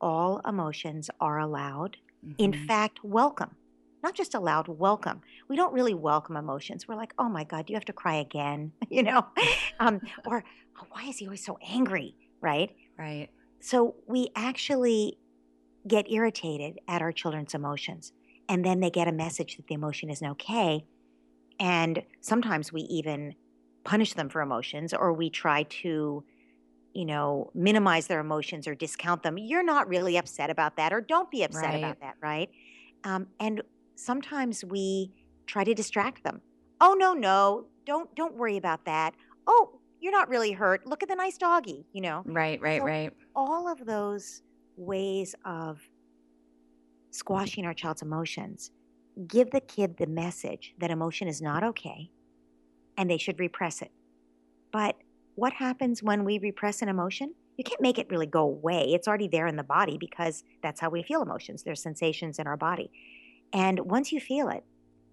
All 0.00 0.40
emotions 0.46 1.10
are 1.20 1.38
allowed. 1.38 1.98
Mm-hmm. 2.24 2.42
In 2.42 2.66
fact, 2.66 3.00
welcome 3.04 3.56
not 4.02 4.14
just 4.14 4.34
allowed, 4.34 4.68
welcome. 4.68 5.20
We 5.48 5.56
don't 5.56 5.72
really 5.72 5.94
welcome 5.94 6.36
emotions. 6.36 6.88
We're 6.88 6.96
like, 6.96 7.12
oh 7.18 7.28
my 7.28 7.44
God, 7.44 7.66
do 7.66 7.72
you 7.72 7.76
have 7.76 7.84
to 7.86 7.92
cry 7.92 8.16
again? 8.16 8.72
you 8.90 9.02
know? 9.02 9.26
Um, 9.78 10.00
or 10.26 10.44
oh, 10.78 10.86
why 10.90 11.04
is 11.04 11.16
he 11.16 11.24
always 11.24 11.42
so 11.42 11.58
angry? 11.66 12.14
Right? 12.42 12.76
Right. 12.98 13.28
So 13.60 13.94
we 14.06 14.28
actually 14.36 15.16
get 15.88 16.10
irritated 16.10 16.78
at 16.86 17.00
our 17.00 17.12
children's 17.12 17.54
emotions. 17.54 18.12
And 18.46 18.62
then 18.62 18.80
they 18.80 18.90
get 18.90 19.08
a 19.08 19.12
message 19.12 19.56
that 19.56 19.66
the 19.68 19.74
emotion 19.74 20.10
isn't 20.10 20.26
okay. 20.32 20.84
And 21.58 22.02
sometimes 22.20 22.74
we 22.74 22.82
even 22.82 23.34
punish 23.84 24.12
them 24.14 24.28
for 24.28 24.42
emotions 24.42 24.92
or 24.92 25.12
we 25.12 25.30
try 25.30 25.62
to 25.64 26.24
you 26.92 27.04
know 27.04 27.50
minimize 27.54 28.08
their 28.08 28.20
emotions 28.20 28.66
or 28.66 28.74
discount 28.74 29.22
them 29.22 29.38
you're 29.38 29.62
not 29.62 29.88
really 29.88 30.16
upset 30.16 30.50
about 30.50 30.76
that 30.76 30.92
or 30.92 31.00
don't 31.00 31.30
be 31.30 31.42
upset 31.42 31.64
right. 31.64 31.78
about 31.78 32.00
that 32.00 32.14
right 32.20 32.50
um, 33.04 33.26
and 33.38 33.62
sometimes 34.00 34.64
we 34.64 35.12
try 35.46 35.64
to 35.64 35.74
distract 35.74 36.24
them. 36.24 36.40
Oh 36.80 36.94
no, 36.98 37.12
no, 37.12 37.66
don't 37.86 38.14
don't 38.14 38.36
worry 38.36 38.56
about 38.56 38.84
that. 38.86 39.14
Oh, 39.46 39.80
you're 40.00 40.12
not 40.12 40.28
really 40.28 40.52
hurt. 40.52 40.86
Look 40.86 41.02
at 41.02 41.08
the 41.08 41.16
nice 41.16 41.36
doggy, 41.36 41.86
you 41.92 42.00
know. 42.00 42.22
Right, 42.24 42.60
right, 42.60 42.80
so 42.80 42.86
right. 42.86 43.12
All 43.34 43.68
of 43.68 43.84
those 43.84 44.42
ways 44.76 45.34
of 45.44 45.78
squashing 47.10 47.66
our 47.66 47.74
child's 47.74 48.02
emotions 48.02 48.70
give 49.26 49.50
the 49.50 49.60
kid 49.60 49.96
the 49.98 50.06
message 50.06 50.74
that 50.78 50.90
emotion 50.90 51.28
is 51.28 51.42
not 51.42 51.62
okay 51.62 52.10
and 52.96 53.10
they 53.10 53.18
should 53.18 53.38
repress 53.38 53.82
it. 53.82 53.90
But 54.72 54.96
what 55.34 55.52
happens 55.52 56.02
when 56.02 56.24
we 56.24 56.38
repress 56.38 56.80
an 56.80 56.88
emotion? 56.88 57.34
You 57.56 57.64
can't 57.64 57.80
make 57.80 57.98
it 57.98 58.08
really 58.10 58.26
go 58.26 58.42
away. 58.42 58.92
It's 58.94 59.08
already 59.08 59.28
there 59.28 59.46
in 59.46 59.56
the 59.56 59.62
body 59.62 59.98
because 59.98 60.44
that's 60.62 60.80
how 60.80 60.88
we 60.88 61.02
feel 61.02 61.20
emotions. 61.20 61.62
There's 61.62 61.82
sensations 61.82 62.38
in 62.38 62.46
our 62.46 62.56
body. 62.56 62.90
And 63.52 63.80
once 63.80 64.12
you 64.12 64.20
feel 64.20 64.48
it, 64.48 64.64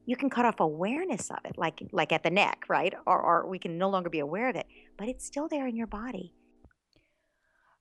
you 0.05 0.15
can 0.15 0.29
cut 0.29 0.45
off 0.45 0.59
awareness 0.59 1.29
of 1.29 1.39
it, 1.43 1.57
like 1.57 1.81
like 1.91 2.11
at 2.11 2.23
the 2.23 2.29
neck, 2.29 2.63
right? 2.69 2.93
Or, 3.05 3.19
or 3.19 3.47
we 3.47 3.59
can 3.59 3.77
no 3.77 3.89
longer 3.89 4.09
be 4.09 4.19
aware 4.19 4.49
of 4.49 4.55
it, 4.55 4.65
but 4.97 5.09
it's 5.09 5.25
still 5.25 5.47
there 5.47 5.67
in 5.67 5.75
your 5.75 5.87
body. 5.87 6.33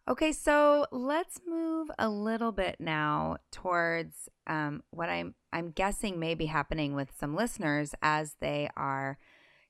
Okay, 0.08 0.30
so 0.32 0.86
let's 0.92 1.40
move 1.46 1.90
a 1.98 2.08
little 2.08 2.52
bit 2.52 2.76
now 2.78 3.38
towards 3.50 4.28
um, 4.46 4.82
what 4.90 5.08
I'm 5.08 5.34
I'm 5.52 5.70
guessing 5.70 6.18
may 6.18 6.34
be 6.34 6.46
happening 6.46 6.94
with 6.94 7.10
some 7.18 7.34
listeners 7.34 7.94
as 8.02 8.36
they 8.40 8.70
are 8.76 9.18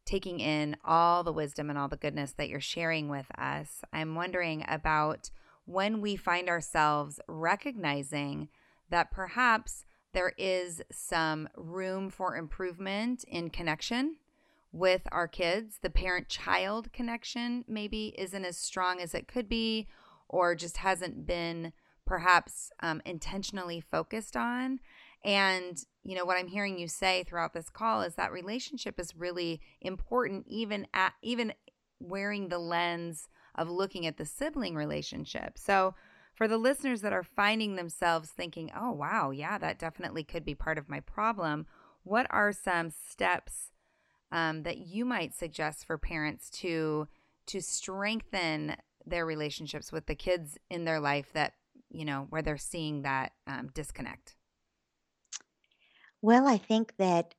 taking 0.05 0.41
in 0.41 0.76
all 0.84 1.24
the 1.24 1.32
wisdom 1.32 1.68
and 1.68 1.78
all 1.78 1.89
the 1.89 1.97
goodness 1.97 2.32
that 2.32 2.49
you're 2.49 2.61
sharing 2.61 3.09
with 3.09 3.26
us. 3.39 3.82
I'm 3.93 4.14
wondering 4.14 4.64
about 4.68 5.30
when 5.64 6.01
we 6.01 6.16
find 6.16 6.49
ourselves 6.49 7.18
recognizing 7.28 8.49
that 8.89 9.11
perhaps 9.11 9.84
there 10.17 10.33
is 10.39 10.81
some 10.91 11.47
room 11.59 12.09
for 12.09 12.37
improvement 12.37 13.23
in 13.29 13.51
connection 13.51 14.17
with 14.73 15.03
our 15.12 15.29
kids. 15.29 15.81
The 15.83 15.91
parent 15.91 16.31
child 16.31 16.91
connection 16.91 17.67
maybe 17.69 18.14
isn't 18.17 18.47
as 18.47 18.57
strong 18.57 18.99
as 19.03 19.14
it 19.14 19.29
could 19.29 19.47
be, 19.47 19.89
or 20.27 20.55
just 20.55 20.79
hasn't 20.79 21.27
been 21.27 21.75
perhaps 22.07 22.73
um, 22.81 23.03
intentionally 23.05 23.79
focused 23.79 24.39
on. 24.39 24.81
And, 25.23 25.77
you 26.03 26.17
know, 26.17 26.25
what 26.25 26.39
I'm 26.39 26.49
hearing 26.49 26.79
you 26.79 26.89
say 26.89 27.23
throughout 27.23 27.53
this 27.53 27.69
call 27.69 28.01
is 28.01 28.14
that 28.14 28.33
relationship 28.33 28.99
is 28.99 29.14
really 29.14 29.61
important, 29.83 30.47
even 30.49 30.87
at, 30.95 31.12
even 31.21 31.53
wearing 32.01 32.49
the 32.49 32.59
lens 32.59 33.29
of 33.55 33.69
looking 33.69 34.07
at 34.07 34.17
the 34.17 34.25
sibling 34.25 34.77
relationship. 34.77 35.59
So, 35.59 35.95
for 36.37 36.47
the 36.47 36.59
listeners 36.59 37.01
that 37.01 37.14
are 37.14 37.22
finding 37.22 37.74
themselves 37.74 38.28
thinking, 38.28 38.70
oh, 38.78 38.93
wow, 38.93 39.30
yeah, 39.30 39.57
that 39.57 39.78
definitely 39.78 40.22
could 40.22 40.45
be 40.45 40.55
part 40.55 40.76
of 40.76 40.89
my 40.89 41.01
problem, 41.01 41.66
what 42.05 42.26
are 42.30 42.53
some 42.53 42.91
steps 42.91 43.72
um, 44.30 44.62
that 44.64 44.78
you 44.78 45.05
might 45.05 45.34
suggest 45.34 45.87
for 45.87 45.99
parents 45.99 46.51
to 46.51 47.09
to 47.47 47.61
strengthen 47.61 48.76
their 49.07 49.24
relationships 49.24 49.93
with 49.93 50.07
the 50.07 50.16
kids 50.16 50.59
in 50.68 50.84
their 50.84 50.99
life 50.99 51.32
that 51.32 51.55
you 51.91 52.05
know 52.05 52.26
where 52.28 52.43
they're 52.43 52.57
seeing 52.57 53.03
that 53.03 53.32
um, 53.47 53.70
disconnect? 53.72 54.34
Well 56.22 56.47
i 56.47 56.59
think 56.59 56.95
that 56.99 57.34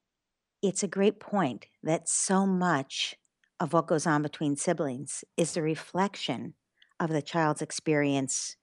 it's 0.61 0.81
a 0.81 0.87
great 0.87 1.19
point 1.19 1.65
that 1.83 2.07
so 2.07 2.45
much 2.45 3.15
of 3.59 3.73
what 3.73 3.87
goes 3.87 4.07
on 4.07 4.21
between 4.21 4.55
siblings 4.55 5.23
is 5.35 5.53
the 5.53 5.61
reflection 5.61 6.53
of 6.99 7.09
the 7.09 7.21
child's 7.21 7.61
experience 7.61 8.55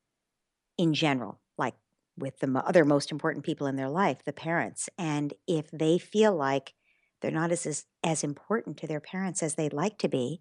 in 0.79 0.95
general, 0.95 1.41
like 1.59 1.75
with 2.17 2.39
the 2.39 2.63
other 2.67 2.85
most 2.85 3.11
important 3.11 3.45
people 3.45 3.67
in 3.67 3.77
their 3.77 3.89
life, 3.89 4.19
the 4.25 4.33
parents. 4.33 4.89
And 4.99 5.35
if 5.47 5.71
they 5.73 5.99
feel 5.99 6.35
like 6.35 6.75
they're 7.21 7.31
not 7.31 7.53
as, 7.53 7.67
as, 7.67 7.87
as 8.03 8.23
important 8.23 8.77
to 8.79 8.87
their 8.87 9.01
parents 9.01 9.43
as 9.43 9.55
they'd 9.55 9.73
like 9.73 9.99
to 9.99 10.09
be, 10.09 10.41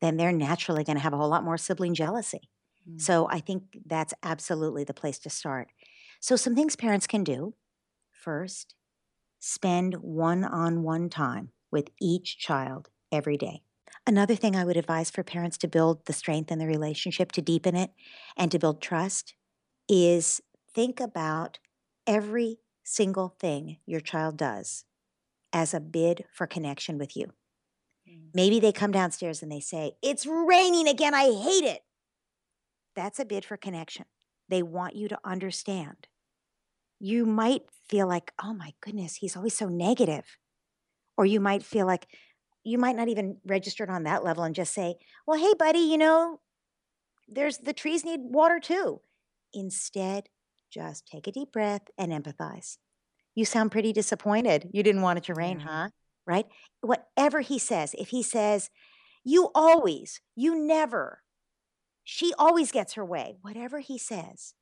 then 0.00 0.16
they're 0.16 0.32
naturally 0.32 0.84
going 0.84 0.96
to 0.96 1.02
have 1.02 1.12
a 1.12 1.16
whole 1.16 1.28
lot 1.28 1.44
more 1.44 1.56
sibling 1.56 1.94
jealousy. 1.94 2.50
Mm. 2.88 3.00
So 3.00 3.28
I 3.30 3.40
think 3.40 3.62
that's 3.86 4.14
absolutely 4.22 4.84
the 4.84 4.94
place 4.94 5.18
to 5.20 5.30
start. 5.30 5.68
So, 6.20 6.36
some 6.36 6.54
things 6.54 6.74
parents 6.74 7.06
can 7.06 7.22
do 7.22 7.54
first, 8.12 8.74
spend 9.38 9.96
one 9.96 10.42
on 10.42 10.82
one 10.82 11.10
time 11.10 11.50
with 11.70 11.88
each 12.00 12.38
child 12.38 12.88
every 13.12 13.36
day. 13.36 13.62
Another 14.06 14.34
thing 14.34 14.56
I 14.56 14.64
would 14.64 14.76
advise 14.76 15.10
for 15.10 15.22
parents 15.22 15.56
to 15.58 15.68
build 15.68 16.06
the 16.06 16.12
strength 16.12 16.50
in 16.50 16.58
the 16.58 16.66
relationship, 16.66 17.32
to 17.32 17.42
deepen 17.42 17.76
it, 17.76 17.90
and 18.36 18.50
to 18.50 18.58
build 18.58 18.82
trust 18.82 19.34
is 19.88 20.40
think 20.72 21.00
about 21.00 21.58
every 22.06 22.58
single 22.82 23.28
thing 23.40 23.78
your 23.86 24.00
child 24.00 24.36
does 24.36 24.84
as 25.52 25.72
a 25.74 25.80
bid 25.80 26.24
for 26.32 26.46
connection 26.46 26.98
with 26.98 27.16
you. 27.16 27.32
Mm. 28.08 28.30
Maybe 28.34 28.60
they 28.60 28.72
come 28.72 28.90
downstairs 28.92 29.42
and 29.42 29.50
they 29.50 29.60
say, 29.60 29.92
It's 30.02 30.26
raining 30.26 30.88
again. 30.88 31.14
I 31.14 31.32
hate 31.32 31.64
it. 31.64 31.82
that's 32.96 33.18
a 33.18 33.24
bid 33.24 33.44
for 33.44 33.56
connection. 33.56 34.04
They 34.48 34.62
want 34.62 34.96
you 34.96 35.08
to 35.08 35.18
understand. 35.24 36.06
You 37.00 37.26
might 37.26 37.62
feel 37.88 38.06
like, 38.06 38.32
oh 38.42 38.54
my 38.54 38.72
goodness, 38.80 39.16
he's 39.16 39.36
always 39.36 39.56
so 39.56 39.68
negative. 39.68 40.38
Or 41.16 41.26
you 41.26 41.40
might 41.40 41.62
feel 41.62 41.86
like, 41.86 42.06
you 42.64 42.78
might 42.78 42.96
not 42.96 43.08
even 43.08 43.38
register 43.44 43.84
it 43.84 43.90
on 43.90 44.04
that 44.04 44.24
level 44.24 44.44
and 44.44 44.54
just 44.54 44.72
say, 44.74 44.96
well, 45.26 45.38
hey, 45.38 45.54
buddy, 45.58 45.80
you 45.80 45.98
know, 45.98 46.40
there's 47.28 47.58
the 47.58 47.72
trees 47.72 48.04
need 48.04 48.20
water 48.22 48.60
too. 48.60 49.00
Instead, 49.54 50.28
just 50.70 51.06
take 51.06 51.26
a 51.26 51.32
deep 51.32 51.52
breath 51.52 51.82
and 51.96 52.12
empathize. 52.12 52.76
You 53.34 53.44
sound 53.44 53.72
pretty 53.72 53.92
disappointed. 53.92 54.68
You 54.72 54.82
didn't 54.82 55.02
want 55.02 55.18
it 55.18 55.24
to 55.24 55.34
rain, 55.34 55.60
huh? 55.60 55.90
Right? 56.26 56.46
Whatever 56.80 57.40
he 57.40 57.58
says, 57.58 57.94
if 57.98 58.08
he 58.08 58.22
says, 58.22 58.70
you 59.24 59.50
always, 59.54 60.20
you 60.36 60.54
never, 60.66 61.22
she 62.04 62.32
always 62.38 62.70
gets 62.70 62.94
her 62.94 63.04
way, 63.04 63.36
whatever 63.40 63.78
he 63.78 63.98
says, 63.98 64.54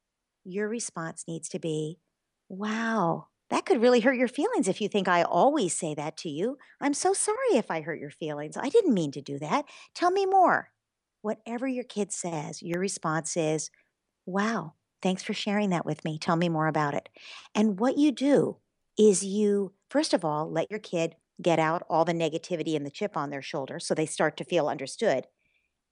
your 0.44 0.68
response 0.68 1.24
needs 1.26 1.48
to 1.50 1.58
be, 1.58 1.98
wow, 2.48 3.26
that 3.50 3.66
could 3.66 3.82
really 3.82 4.00
hurt 4.00 4.16
your 4.16 4.28
feelings 4.28 4.68
if 4.68 4.80
you 4.80 4.88
think 4.88 5.08
I 5.08 5.22
always 5.22 5.76
say 5.76 5.94
that 5.94 6.16
to 6.18 6.28
you. 6.28 6.56
I'm 6.80 6.94
so 6.94 7.12
sorry 7.12 7.54
if 7.54 7.70
I 7.70 7.80
hurt 7.80 8.00
your 8.00 8.10
feelings. 8.10 8.56
I 8.56 8.68
didn't 8.68 8.94
mean 8.94 9.12
to 9.12 9.20
do 9.20 9.38
that. 9.40 9.66
Tell 9.94 10.10
me 10.10 10.24
more. 10.24 10.70
Whatever 11.20 11.68
your 11.68 11.84
kid 11.84 12.12
says, 12.12 12.62
your 12.62 12.80
response 12.80 13.36
is, 13.36 13.70
Wow, 14.24 14.74
thanks 15.02 15.22
for 15.22 15.34
sharing 15.34 15.70
that 15.70 15.84
with 15.86 16.04
me. 16.04 16.18
Tell 16.18 16.36
me 16.36 16.48
more 16.48 16.68
about 16.68 16.94
it. 16.94 17.08
And 17.54 17.78
what 17.78 17.98
you 17.98 18.12
do 18.12 18.58
is 18.98 19.24
you, 19.24 19.72
first 19.90 20.14
of 20.14 20.24
all, 20.24 20.50
let 20.50 20.70
your 20.70 20.80
kid 20.80 21.16
get 21.40 21.58
out 21.58 21.82
all 21.90 22.04
the 22.04 22.12
negativity 22.12 22.76
and 22.76 22.86
the 22.86 22.90
chip 22.90 23.16
on 23.16 23.30
their 23.30 23.42
shoulder 23.42 23.80
so 23.80 23.94
they 23.94 24.06
start 24.06 24.36
to 24.36 24.44
feel 24.44 24.68
understood. 24.68 25.26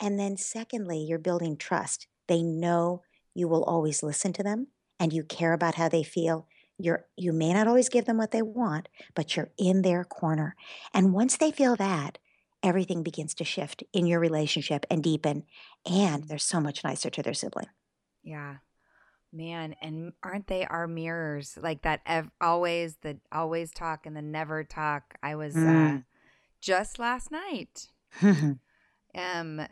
And 0.00 0.18
then, 0.18 0.36
secondly, 0.36 0.98
you're 0.98 1.18
building 1.18 1.56
trust. 1.56 2.06
They 2.28 2.42
know 2.42 3.02
you 3.34 3.48
will 3.48 3.64
always 3.64 4.02
listen 4.02 4.32
to 4.34 4.42
them 4.42 4.68
and 4.98 5.12
you 5.12 5.24
care 5.24 5.52
about 5.52 5.74
how 5.76 5.88
they 5.88 6.02
feel 6.02 6.48
you're 6.78 7.06
you 7.16 7.32
may 7.32 7.52
not 7.52 7.68
always 7.68 7.90
give 7.90 8.06
them 8.06 8.16
what 8.16 8.30
they 8.30 8.42
want, 8.42 8.88
but 9.14 9.36
you're 9.36 9.52
in 9.58 9.82
their 9.82 10.04
corner. 10.04 10.56
And 10.94 11.12
once 11.12 11.36
they 11.36 11.50
feel 11.50 11.76
that, 11.76 12.18
everything 12.62 13.02
begins 13.02 13.34
to 13.34 13.44
shift 13.44 13.82
in 13.92 14.06
your 14.06 14.20
relationship 14.20 14.86
and 14.90 15.02
deepen 15.02 15.44
and 15.86 16.24
they're 16.24 16.38
so 16.38 16.60
much 16.60 16.82
nicer 16.84 17.10
to 17.10 17.22
their 17.22 17.34
sibling. 17.34 17.66
Yeah. 18.22 18.58
Man, 19.32 19.76
and 19.80 20.12
aren't 20.22 20.48
they 20.48 20.64
our 20.66 20.88
mirrors? 20.88 21.56
Like 21.60 21.82
that 21.82 22.00
ev- 22.04 22.30
always 22.40 22.96
the 22.96 23.18
always 23.30 23.70
talk 23.70 24.06
and 24.06 24.16
the 24.16 24.22
never 24.22 24.64
talk. 24.64 25.14
I 25.22 25.36
was 25.36 25.54
mm. 25.54 25.98
uh, 25.98 26.00
just 26.60 26.98
last 26.98 27.30
night 27.30 27.88
um 29.14 29.66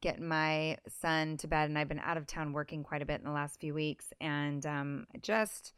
getting 0.00 0.26
my 0.26 0.78
son 0.88 1.36
to 1.36 1.46
bed 1.46 1.68
and 1.68 1.78
I've 1.78 1.88
been 1.88 1.98
out 1.98 2.16
of 2.16 2.26
town 2.26 2.52
working 2.52 2.82
quite 2.82 3.02
a 3.02 3.06
bit 3.06 3.20
in 3.20 3.26
the 3.26 3.32
last 3.32 3.60
few 3.60 3.74
weeks 3.74 4.12
and 4.20 4.64
um 4.64 5.06
just 5.20 5.74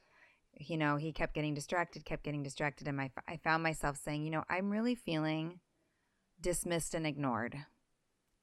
you 0.58 0.76
know, 0.76 0.96
he 0.96 1.12
kept 1.12 1.34
getting 1.34 1.54
distracted, 1.54 2.04
kept 2.04 2.24
getting 2.24 2.42
distracted. 2.42 2.88
And 2.88 2.96
my, 2.96 3.10
I 3.28 3.36
found 3.38 3.62
myself 3.62 3.96
saying, 3.96 4.24
you 4.24 4.30
know, 4.30 4.44
I'm 4.48 4.70
really 4.70 4.94
feeling 4.94 5.60
dismissed 6.40 6.94
and 6.94 7.06
ignored. 7.06 7.56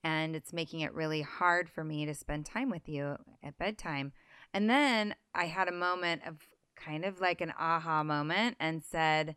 And 0.03 0.35
it's 0.35 0.51
making 0.51 0.79
it 0.79 0.93
really 0.93 1.21
hard 1.21 1.69
for 1.69 1.83
me 1.83 2.05
to 2.05 2.15
spend 2.15 2.45
time 2.45 2.69
with 2.69 2.89
you 2.89 3.17
at 3.43 3.57
bedtime. 3.57 4.13
And 4.53 4.69
then 4.69 5.15
I 5.33 5.45
had 5.45 5.67
a 5.67 5.73
moment 5.73 6.23
of 6.27 6.47
kind 6.75 7.05
of 7.05 7.21
like 7.21 7.41
an 7.41 7.53
aha 7.59 8.03
moment 8.03 8.57
and 8.59 8.83
said, 8.83 9.35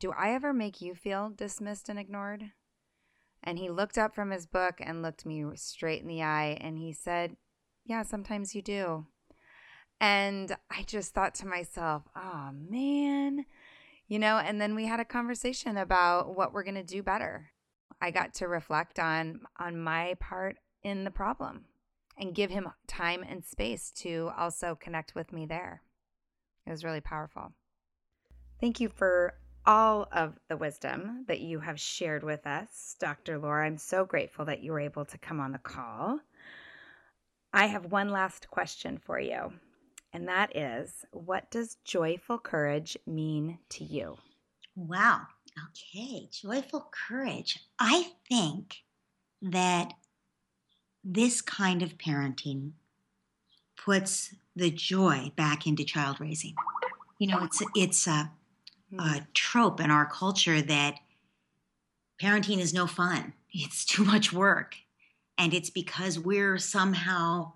Do 0.00 0.12
I 0.12 0.32
ever 0.32 0.52
make 0.52 0.80
you 0.80 0.94
feel 0.94 1.30
dismissed 1.30 1.88
and 1.88 1.98
ignored? 1.98 2.52
And 3.42 3.58
he 3.58 3.70
looked 3.70 3.98
up 3.98 4.14
from 4.14 4.30
his 4.30 4.46
book 4.46 4.76
and 4.80 5.02
looked 5.02 5.26
me 5.26 5.44
straight 5.54 6.02
in 6.02 6.08
the 6.08 6.22
eye 6.22 6.58
and 6.60 6.78
he 6.78 6.92
said, 6.92 7.36
Yeah, 7.84 8.02
sometimes 8.02 8.54
you 8.54 8.62
do. 8.62 9.06
And 10.00 10.56
I 10.70 10.82
just 10.82 11.14
thought 11.14 11.34
to 11.36 11.46
myself, 11.46 12.02
oh 12.14 12.50
man, 12.52 13.46
you 14.08 14.18
know, 14.18 14.36
and 14.36 14.60
then 14.60 14.74
we 14.74 14.86
had 14.86 15.00
a 15.00 15.06
conversation 15.06 15.76
about 15.76 16.36
what 16.36 16.52
we're 16.52 16.64
going 16.64 16.74
to 16.74 16.82
do 16.82 17.02
better. 17.02 17.50
I 18.00 18.10
got 18.10 18.34
to 18.34 18.48
reflect 18.48 18.98
on 18.98 19.40
on 19.58 19.80
my 19.80 20.14
part 20.20 20.58
in 20.82 21.04
the 21.04 21.10
problem 21.10 21.64
and 22.18 22.34
give 22.34 22.50
him 22.50 22.68
time 22.86 23.24
and 23.28 23.44
space 23.44 23.90
to 23.96 24.30
also 24.36 24.74
connect 24.74 25.14
with 25.14 25.32
me 25.32 25.46
there. 25.46 25.82
It 26.66 26.70
was 26.70 26.84
really 26.84 27.00
powerful. 27.00 27.52
Thank 28.60 28.80
you 28.80 28.88
for 28.88 29.34
all 29.64 30.08
of 30.12 30.38
the 30.48 30.56
wisdom 30.56 31.24
that 31.28 31.40
you 31.40 31.60
have 31.60 31.78
shared 31.78 32.22
with 32.22 32.46
us, 32.46 32.96
Dr. 32.98 33.38
Laura. 33.38 33.66
I'm 33.66 33.78
so 33.78 34.04
grateful 34.04 34.44
that 34.46 34.62
you 34.62 34.72
were 34.72 34.80
able 34.80 35.04
to 35.04 35.18
come 35.18 35.40
on 35.40 35.52
the 35.52 35.58
call. 35.58 36.20
I 37.52 37.66
have 37.66 37.86
one 37.86 38.10
last 38.10 38.50
question 38.50 38.98
for 38.98 39.18
you 39.20 39.52
and 40.16 40.28
that 40.28 40.56
is 40.56 41.04
what 41.10 41.50
does 41.50 41.76
joyful 41.84 42.38
courage 42.38 42.96
mean 43.06 43.58
to 43.68 43.84
you? 43.84 44.16
Wow. 44.74 45.26
Okay, 45.68 46.28
joyful 46.32 46.88
courage. 46.90 47.58
I 47.78 48.12
think 48.26 48.76
that 49.42 49.92
this 51.08 51.40
kind 51.40 51.82
of 51.82 51.96
parenting 51.98 52.72
puts 53.82 54.34
the 54.56 54.70
joy 54.70 55.30
back 55.36 55.66
into 55.66 55.84
child 55.84 56.20
raising. 56.20 56.54
You 57.18 57.28
know, 57.28 57.44
it's 57.44 57.62
it's 57.76 58.06
a, 58.08 58.32
a 58.98 59.12
hmm. 59.14 59.18
trope 59.32 59.80
in 59.80 59.90
our 59.90 60.06
culture 60.06 60.60
that 60.60 60.96
parenting 62.20 62.58
is 62.58 62.74
no 62.74 62.86
fun. 62.86 63.32
It's 63.58 63.86
too 63.86 64.04
much 64.04 64.34
work. 64.34 64.74
And 65.38 65.54
it's 65.54 65.70
because 65.70 66.18
we're 66.18 66.58
somehow 66.58 67.54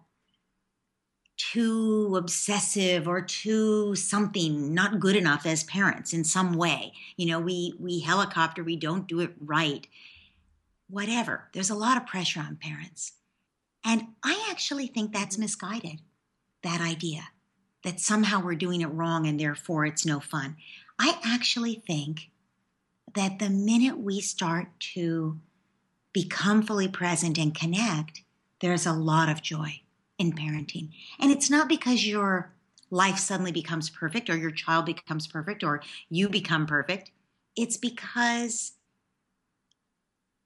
too 1.37 2.17
obsessive 2.17 3.07
or 3.07 3.21
too 3.21 3.95
something 3.97 4.73
not 4.73 4.99
good 4.99 5.15
enough 5.15 5.45
as 5.45 5.65
parents 5.65 6.13
in 6.13 6.23
some 6.23 6.53
way 6.53 6.93
you 7.17 7.27
know 7.27 7.41
we 7.41 7.73
we 7.81 8.01
helicopter 8.01 8.63
we 8.63 8.77
don't 8.77 9.09
do 9.09 9.21
it 9.21 9.33
right 9.41 9.87
whatever 10.91 11.49
there's 11.55 11.71
a 11.71 11.75
lot 11.75 11.97
of 11.97 12.07
pressure 12.07 12.41
on 12.41 12.57
parents 12.57 13.13
and 13.85 14.03
i 14.25 14.49
actually 14.51 14.87
think 14.87 15.13
that's 15.13 15.39
misguided 15.39 16.01
that 16.63 16.81
idea 16.81 17.29
that 17.83 18.01
somehow 18.01 18.43
we're 18.43 18.55
doing 18.55 18.81
it 18.81 18.87
wrong 18.87 19.27
and 19.27 19.39
therefore 19.39 19.85
it's 19.85 20.07
no 20.07 20.21
fun 20.21 20.57
i 20.99 21.19
actually 21.25 21.83
think 21.87 22.31
that 23.15 23.39
the 23.39 23.51
minute 23.51 23.99
we 23.99 24.21
start 24.21 24.69
to 24.79 25.39
become 26.13 26.63
fully 26.63 26.89
present 26.89 27.39
and 27.39 27.55
connect 27.55 28.23
there's 28.61 28.87
a 28.87 28.93
lot 28.93 29.29
of 29.29 29.43
joy 29.43 29.81
in 30.21 30.33
parenting. 30.33 30.91
And 31.19 31.33
it's 31.33 31.51
not 31.51 31.69
because 31.69 32.07
your 32.07 32.53
life 32.91 33.19
suddenly 33.19 33.53
becomes 33.53 33.89
perfect 33.89 34.29
or 34.29 34.37
your 34.37 34.51
child 34.51 34.85
becomes 34.85 35.27
perfect 35.27 35.65
or 35.65 35.83
you 36.09 36.29
become 36.29 36.67
perfect. 36.67 37.11
It's 37.57 37.77
because 37.77 38.73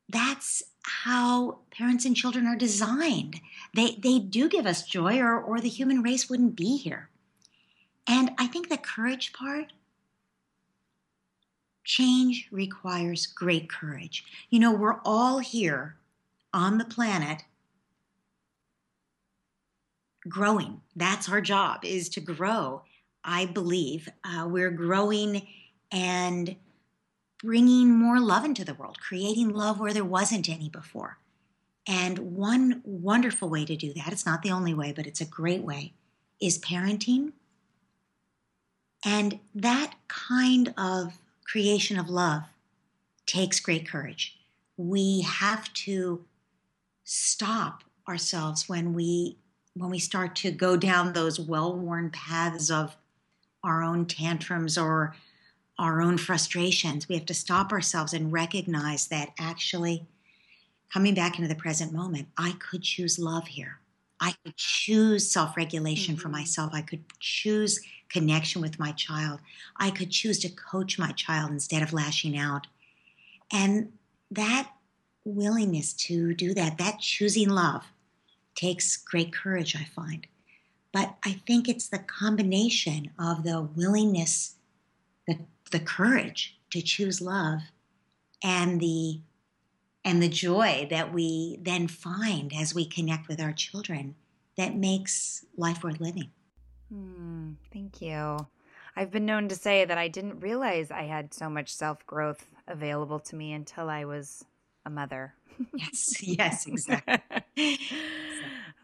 that's 0.09 0.63
how 0.85 1.59
parents 1.71 2.05
and 2.05 2.17
children 2.17 2.47
are 2.47 2.57
designed. 2.57 3.41
They 3.75 3.97
they 3.97 4.19
do 4.19 4.49
give 4.49 4.67
us 4.67 4.85
joy 4.85 5.19
or 5.19 5.41
or 5.41 5.61
the 5.61 5.69
human 5.69 6.03
race 6.03 6.29
wouldn't 6.29 6.57
be 6.57 6.77
here. 6.77 7.11
And 8.07 8.33
I 8.39 8.47
think 8.47 8.69
the 8.69 8.77
courage 8.77 9.33
part 9.33 9.73
change 11.85 12.49
requires 12.51 13.27
great 13.27 13.69
courage. 13.69 14.25
You 14.51 14.59
know, 14.59 14.73
we're 14.73 15.01
all 15.05 15.39
here 15.39 15.97
on 16.53 16.79
the 16.79 16.85
planet 16.85 17.45
growing. 20.29 20.81
That's 20.97 21.29
our 21.29 21.41
job 21.41 21.85
is 21.85 22.09
to 22.11 22.21
grow. 22.21 22.83
I 23.23 23.47
believe 23.47 24.09
uh, 24.25 24.47
we're 24.49 24.71
growing 24.71 25.47
and 25.91 26.57
bringing 27.43 27.91
more 27.91 28.21
love 28.21 28.45
into 28.45 28.65
the 28.65 28.75
world, 28.75 28.99
creating 29.01 29.51
love 29.51 29.79
where 29.79 29.93
there 29.93 30.05
wasn't 30.05 30.49
any 30.49 30.69
before. 30.69 31.19
And 31.87 32.19
one 32.19 32.81
wonderful 32.85 33.49
way 33.49 33.65
to 33.67 33.77
do 33.77 33.93
that, 33.95 34.13
it's 34.13 34.27
not 34.27 34.43
the 34.43 34.51
only 34.51 34.73
way, 34.73 34.93
but 34.93 35.07
it's 35.07 35.21
a 35.21 35.27
great 35.27 35.63
way, 35.63 35.93
is 36.41 36.59
parenting. 36.59 37.33
And 39.05 39.41
that 39.55 39.95
kind 40.09 40.73
of 40.79 41.19
creation 41.47 41.99
of 41.99 42.09
love 42.09 42.45
takes 43.27 43.61
great 43.61 43.87
courage. 43.87 44.39
We 44.77 45.21
have 45.23 45.73
to 45.75 46.25
stop 47.05 47.85
ourselves 48.09 48.69
when 48.69 48.95
we 48.95 49.37
when 49.77 49.91
we 49.91 49.99
start 49.99 50.37
to 50.37 50.53
go 50.53 50.77
down 50.77 51.13
those 51.13 51.41
well 51.41 51.77
worn 51.77 52.09
paths 52.11 52.71
of 52.71 52.97
our 53.65 53.83
own 53.83 54.07
tantrums 54.07 54.79
or 54.79 55.17
our 55.79 56.01
own 56.01 56.19
frustrations, 56.19 57.09
we 57.09 57.17
have 57.17 57.27
to 57.27 57.35
stop 57.35 57.73
ourselves 57.73 58.13
and 58.13 58.33
recognize 58.33 59.09
that 59.09 59.31
actually, 59.39 60.07
coming 60.93 61.15
back 61.15 61.39
into 61.39 61.49
the 61.49 61.55
present 61.55 61.93
moment, 61.93 62.29
I 62.39 62.53
could 62.59 62.83
choose 62.83 63.19
love 63.19 63.49
here. 63.49 63.81
I 64.21 64.35
could 64.45 64.57
choose 64.57 65.31
self 65.31 65.57
regulation 65.57 66.15
mm-hmm. 66.15 66.23
for 66.23 66.29
myself. 66.29 66.71
I 66.73 66.83
could 66.83 67.05
choose 67.19 67.81
connection 68.09 68.63
with 68.63 68.79
my 68.79 68.93
child. 68.93 69.41
I 69.77 69.91
could 69.91 70.11
choose 70.11 70.39
to 70.41 70.49
coach 70.49 70.99
my 70.99 71.13
child 71.13 71.51
instead 71.51 71.83
of 71.83 71.93
lashing 71.93 72.39
out. 72.39 72.67
And 73.53 73.93
that 74.31 74.71
willingness 75.25 75.93
to 75.95 76.35
do 76.35 76.55
that, 76.55 76.79
that 76.79 77.01
choosing 77.01 77.49
love, 77.49 77.85
takes 78.55 78.97
great 78.97 79.33
courage, 79.33 79.75
I 79.75 79.85
find. 79.85 80.27
But 80.93 81.17
I 81.25 81.41
think 81.47 81.69
it's 81.69 81.89
the 81.89 81.99
combination 81.99 83.11
of 83.19 83.43
the 83.43 83.63
willingness, 83.63 84.55
the, 85.27 85.39
the 85.75 85.81
courage 85.81 86.59
to 86.71 86.81
choose 86.81 87.21
love, 87.21 87.61
and 88.43 88.81
the 88.81 89.21
and 90.05 90.23
the 90.23 90.29
joy 90.29 90.87
that 90.91 91.13
we 91.13 91.59
then 91.63 91.89
find 91.89 92.53
as 92.55 92.75
we 92.75 92.87
connect 92.87 93.29
with 93.29 93.41
our 93.41 93.53
children 93.53 94.17
that 94.57 94.77
makes 94.77 95.45
life 95.57 95.85
worth 95.85 96.01
living. 96.01 96.33
Hmm, 96.89 97.55
thank 97.73 98.01
you. 98.01 98.47
I've 98.97 99.11
been 99.11 99.27
known 99.27 99.49
to 99.49 99.57
say 99.57 99.85
that 99.85 99.99
I 99.99 100.09
didn't 100.09 100.41
realize 100.41 100.91
I 100.91 101.03
had 101.03 101.35
so 101.35 101.51
much 101.51 101.75
self 101.75 102.07
growth 102.07 102.47
available 102.67 103.21
to 103.21 103.37
me 103.37 103.53
until 103.53 103.91
I 103.91 104.05
was 104.05 104.45
a 104.85 104.91
mother. 104.91 105.35
yes, 105.77 106.23
yes, 106.23 106.67
exactly. 106.67 107.19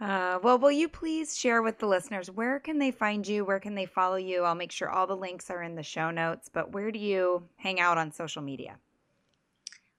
Uh, 0.00 0.38
well, 0.42 0.58
will 0.58 0.72
you 0.72 0.88
please 0.88 1.36
share 1.36 1.60
with 1.60 1.78
the 1.78 1.86
listeners 1.86 2.30
where 2.30 2.58
can 2.58 2.78
they 2.78 2.90
find 2.90 3.28
you? 3.28 3.44
Where 3.44 3.60
can 3.60 3.74
they 3.74 3.84
follow 3.84 4.16
you? 4.16 4.44
I'll 4.44 4.54
make 4.54 4.72
sure 4.72 4.88
all 4.88 5.06
the 5.06 5.16
links 5.16 5.50
are 5.50 5.62
in 5.62 5.74
the 5.74 5.82
show 5.82 6.10
notes. 6.10 6.48
But 6.50 6.72
where 6.72 6.90
do 6.90 6.98
you 6.98 7.42
hang 7.56 7.80
out 7.80 7.98
on 7.98 8.12
social 8.12 8.40
media? 8.40 8.78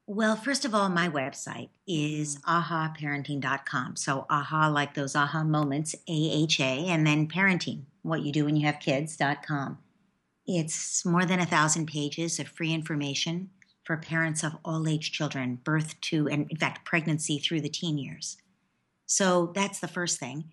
Well, 0.08 0.36
first 0.36 0.66
of 0.66 0.74
all, 0.74 0.90
my 0.90 1.08
website 1.08 1.70
is 1.88 2.40
ahaparenting.com. 2.40 3.96
So, 3.96 4.26
aha, 4.30 4.68
like 4.68 4.96
those 4.96 5.16
aha 5.16 5.44
moments, 5.44 5.96
A 6.08 6.32
H 6.32 6.60
A, 6.60 6.88
and 6.88 7.06
then 7.06 7.28
parenting, 7.28 7.84
what 8.02 8.24
you 8.24 8.32
do 8.32 8.46
when 8.46 8.56
you 8.56 8.66
have 8.66 8.80
kids.com. 8.80 9.78
It's 10.48 11.06
more 11.06 11.26
than 11.26 11.40
a 11.40 11.46
thousand 11.46 11.86
pages 11.86 12.40
of 12.40 12.48
free 12.48 12.74
information 12.74 13.52
for 13.84 13.96
parents 13.96 14.44
of 14.44 14.58
all 14.66 14.88
age 14.88 15.12
children, 15.12 15.60
birth 15.64 16.02
to, 16.02 16.28
and 16.28 16.50
in 16.50 16.58
fact, 16.58 16.84
pregnancy 16.84 17.38
through 17.38 17.62
the 17.62 17.70
teen 17.70 17.98
years. 17.98 18.38
So 19.12 19.52
that's 19.54 19.82
the 19.82 19.90
first 19.90 20.22
thing. 20.22 20.46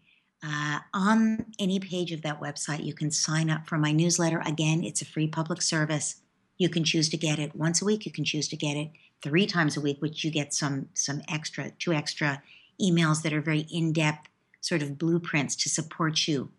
Uh, 0.45 0.81
on 0.93 1.47
any 1.61 1.79
page 1.79 2.11
of 2.11 2.23
that 2.23 2.41
website, 2.41 2.85
you 2.85 2.93
can 2.93 3.13
sign 3.13 3.51
up 3.51 3.69
for 3.69 3.79
my 3.79 3.93
newsletter. 3.93 4.43
Again, 4.45 4.83
it's 4.83 5.01
a 5.01 5.05
free 5.05 5.29
public 5.29 5.63
service. 5.63 6.17
You 6.57 6.69
can 6.69 6.83
choose 6.83 7.09
to 7.11 7.17
get 7.17 7.39
it 7.39 7.55
once 7.55 7.81
a 7.81 7.85
week. 7.85 8.05
You 8.05 8.11
can 8.11 8.25
choose 8.25 8.49
to 8.49 8.57
get 8.57 8.77
it 8.77 8.91
three 9.23 9.47
times 9.47 9.77
a 9.77 9.81
week, 9.81 9.99
which 10.03 10.25
you 10.25 10.33
get 10.33 10.53
some 10.53 10.89
some 10.95 11.23
extra 11.29 11.71
two 11.79 11.93
extra 11.93 12.43
emails 12.83 13.23
that 13.23 13.33
are 13.33 13.41
very 13.41 13.61
in 13.71 13.93
depth, 13.93 14.29
sort 14.61 14.83
of 14.83 14.99
blueprints 14.99 15.55
to 15.55 15.69
support 15.69 16.27
you 16.27 16.51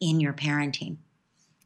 in 0.00 0.20
your 0.20 0.32
parenting. 0.32 0.96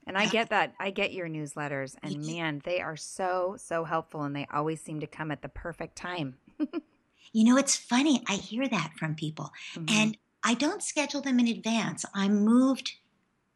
And 0.05 0.19
I 0.19 0.27
get 0.27 0.49
that. 0.51 0.75
I 0.81 0.91
get 0.91 1.13
your 1.13 1.29
newsletters, 1.29 1.95
and 2.03 2.27
man, 2.27 2.61
they 2.65 2.81
are 2.81 2.97
so 2.97 3.55
so 3.57 3.85
helpful, 3.85 4.25
and 4.25 4.35
they 4.35 4.49
always 4.53 4.81
seem 4.81 4.99
to 4.99 5.07
come 5.07 5.31
at 5.31 5.43
the 5.43 5.49
perfect 5.49 5.95
time. 5.95 6.39
You 7.33 7.45
know, 7.45 7.57
it's 7.57 7.77
funny. 7.77 8.23
I 8.29 8.35
hear 8.35 8.69
that 8.69 8.93
from 8.99 9.15
people. 9.15 9.53
Mm-hmm. 9.75 9.95
And 9.97 10.19
I 10.45 10.55
don't 10.55 10.83
schedule 10.83 11.21
them 11.21 11.41
in 11.41 11.49
advance. 11.49 12.05
I'm 12.15 12.45
moved 12.45 12.93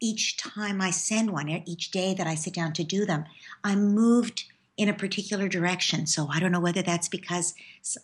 each 0.01 0.37
time 0.37 0.81
I 0.81 0.91
send 0.91 1.31
one, 1.31 1.49
each 1.49 1.91
day 1.91 2.15
that 2.15 2.27
I 2.27 2.35
sit 2.35 2.55
down 2.55 2.73
to 2.75 2.85
do 2.85 3.05
them. 3.05 3.25
I'm 3.63 3.95
moved 3.95 4.45
in 4.77 4.89
a 4.89 4.95
particular 4.95 5.47
direction. 5.47 6.07
So 6.07 6.29
I 6.33 6.41
don't 6.41 6.53
know 6.53 6.61
whether 6.61 6.81
that's 6.81 7.09
because 7.09 7.55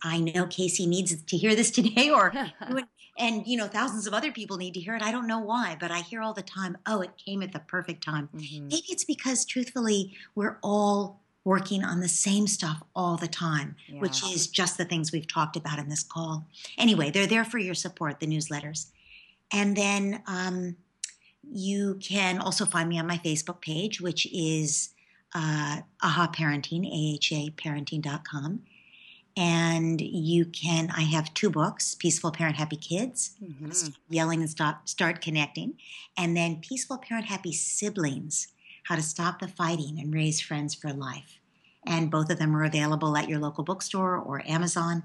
I 0.03 0.21
know 0.21 0.47
Casey 0.47 0.87
needs 0.87 1.17
to 1.23 1.37
hear 1.37 1.55
this 1.55 1.71
today 1.73 2.11
or 2.11 2.35
and 3.19 3.47
you 3.47 3.57
know 3.57 3.67
thousands 3.67 4.07
of 4.07 4.13
other 4.13 4.31
people 4.31 4.59
need 4.59 4.75
to 4.75 4.81
hear 4.81 4.95
it. 4.95 5.03
I 5.03 5.11
don't 5.11 5.27
know 5.27 5.41
why, 5.41 5.77
but 5.81 5.91
I 5.91 6.01
hear 6.01 6.21
all 6.21 6.35
the 6.35 6.43
time, 6.43 6.77
"Oh, 6.87 7.01
it 7.01 7.17
came 7.17 7.43
at 7.43 7.53
the 7.53 7.61
perfect 7.61 8.05
time." 8.05 8.29
Mm-hmm. 8.35 8.69
Maybe 8.69 8.87
it's 8.91 9.05
because 9.05 9.47
truthfully, 9.47 10.15
we're 10.35 10.59
all 10.63 11.23
working 11.47 11.85
on 11.85 12.01
the 12.01 12.09
same 12.09 12.49
stuff 12.49 12.83
all 12.97 13.17
the 13.17 13.29
time, 13.29 13.77
yeah. 13.87 14.01
which 14.01 14.21
is 14.25 14.49
just 14.49 14.77
the 14.77 14.85
things 14.85 15.13
we've 15.13 15.29
talked 15.29 15.57
about 15.57 15.79
in 15.79 15.89
this 15.89 16.03
call. 16.03 16.45
Anyway, 16.77 17.09
they're 17.09 17.29
there 17.29 17.45
for 17.45 17.59
your 17.59 17.73
support, 17.73 18.19
the 18.19 18.27
newsletters. 18.27 18.87
And 19.53 19.77
then 19.77 20.25
um, 20.27 20.77
you 21.49 22.01
can 22.03 22.41
also 22.41 22.67
find 22.67 22.89
me 22.89 22.99
on 22.99 23.07
my 23.07 23.19
Facebook 23.19 23.61
page, 23.61 24.01
which 24.01 24.27
is 24.33 24.91
uh, 25.37 25.83
AHA 26.03 26.33
Parenting, 26.33 26.85
AHA 26.85 27.51
Parenting.com. 27.55 28.63
And 29.37 30.01
you 30.01 30.47
can, 30.47 30.91
I 30.97 31.03
have 31.03 31.33
two 31.33 31.51
books 31.51 31.95
Peaceful 31.95 32.33
Parent, 32.33 32.57
Happy 32.57 32.77
Kids, 32.77 33.37
mm-hmm. 33.41 33.91
Yelling 34.09 34.41
and 34.41 34.51
Stop, 34.51 34.89
Start 34.89 35.21
Connecting, 35.21 35.75
and 36.19 36.37
then 36.37 36.57
Peaceful 36.57 36.99
Parent, 36.99 37.27
Happy 37.27 37.53
Siblings 37.53 38.49
how 38.87 38.95
to 38.95 39.03
Stop 39.03 39.41
the 39.41 39.49
Fighting 39.49 39.99
and 39.99 40.15
Raise 40.15 40.41
Friends 40.41 40.75
for 40.75 40.93
Life. 40.93 41.41
And 41.85 42.11
both 42.11 42.31
of 42.31 42.39
them 42.39 42.55
are 42.57 42.65
available 42.65 43.17
at 43.17 43.29
your 43.29 43.39
local 43.39 43.65
bookstore 43.65 44.17
or 44.17 44.47
Amazon. 44.47 45.03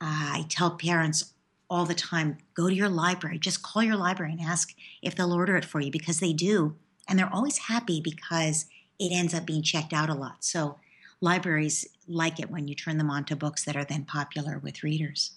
Uh, 0.00 0.38
I 0.40 0.46
tell 0.48 0.72
parents 0.72 1.32
all 1.70 1.84
the 1.84 1.94
time 1.94 2.38
go 2.54 2.68
to 2.68 2.74
your 2.74 2.88
library, 2.88 3.38
just 3.38 3.62
call 3.62 3.82
your 3.82 3.96
library 3.96 4.32
and 4.32 4.40
ask 4.40 4.74
if 5.02 5.14
they'll 5.14 5.32
order 5.32 5.56
it 5.56 5.64
for 5.64 5.80
you 5.80 5.90
because 5.90 6.20
they 6.20 6.32
do. 6.32 6.76
And 7.08 7.18
they're 7.18 7.32
always 7.32 7.58
happy 7.58 8.00
because 8.00 8.66
it 8.98 9.12
ends 9.12 9.34
up 9.34 9.46
being 9.46 9.62
checked 9.62 9.92
out 9.92 10.10
a 10.10 10.14
lot. 10.14 10.44
So 10.44 10.78
libraries 11.20 11.86
like 12.08 12.40
it 12.40 12.50
when 12.50 12.68
you 12.68 12.74
turn 12.74 12.98
them 12.98 13.10
on 13.10 13.24
to 13.24 13.36
books 13.36 13.64
that 13.64 13.76
are 13.76 13.84
then 13.84 14.04
popular 14.04 14.58
with 14.58 14.82
readers. 14.82 15.32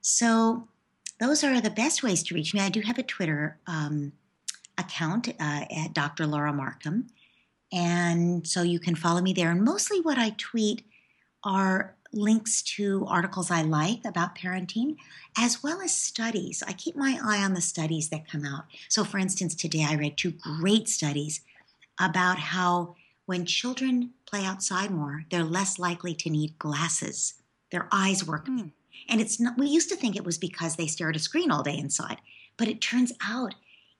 So 0.00 0.68
those 1.20 1.44
are 1.44 1.60
the 1.60 1.70
best 1.70 2.02
ways 2.02 2.22
to 2.24 2.34
reach 2.34 2.54
me. 2.54 2.60
I 2.60 2.68
do 2.68 2.80
have 2.80 2.98
a 2.98 3.02
Twitter 3.02 3.58
um, 3.66 4.12
account 4.78 5.28
uh, 5.28 5.64
at 5.74 5.92
Dr. 5.92 6.26
Laura 6.26 6.52
Markham. 6.52 7.08
And 7.72 8.46
so 8.46 8.62
you 8.62 8.78
can 8.78 8.94
follow 8.94 9.20
me 9.20 9.32
there. 9.32 9.50
And 9.50 9.62
mostly 9.62 10.00
what 10.00 10.18
I 10.18 10.34
tweet 10.36 10.82
are 11.44 11.96
links 12.12 12.62
to 12.62 13.04
articles 13.08 13.50
I 13.50 13.62
like 13.62 14.04
about 14.04 14.36
parenting, 14.36 14.96
as 15.36 15.62
well 15.62 15.80
as 15.80 15.94
studies. 15.94 16.62
I 16.66 16.72
keep 16.72 16.96
my 16.96 17.18
eye 17.22 17.42
on 17.42 17.54
the 17.54 17.60
studies 17.60 18.08
that 18.10 18.28
come 18.28 18.44
out. 18.44 18.64
So, 18.88 19.04
for 19.04 19.18
instance, 19.18 19.54
today 19.54 19.84
I 19.88 19.94
read 19.94 20.16
two 20.16 20.32
great 20.32 20.88
studies 20.88 21.42
about 22.00 22.38
how 22.38 22.94
when 23.26 23.44
children 23.44 24.12
play 24.26 24.44
outside 24.44 24.90
more, 24.90 25.24
they're 25.30 25.44
less 25.44 25.78
likely 25.78 26.14
to 26.14 26.30
need 26.30 26.58
glasses. 26.58 27.34
Their 27.72 27.88
eyes 27.90 28.24
work. 28.24 28.46
Mm. 28.46 28.72
And 29.08 29.20
it's 29.20 29.38
not, 29.38 29.58
we 29.58 29.66
used 29.66 29.88
to 29.90 29.96
think 29.96 30.16
it 30.16 30.24
was 30.24 30.38
because 30.38 30.76
they 30.76 30.86
stare 30.86 31.10
at 31.10 31.16
a 31.16 31.20
screen 31.20 31.50
all 31.50 31.62
day 31.62 31.76
inside, 31.76 32.18
but 32.56 32.68
it 32.68 32.80
turns 32.80 33.12
out 33.22 33.54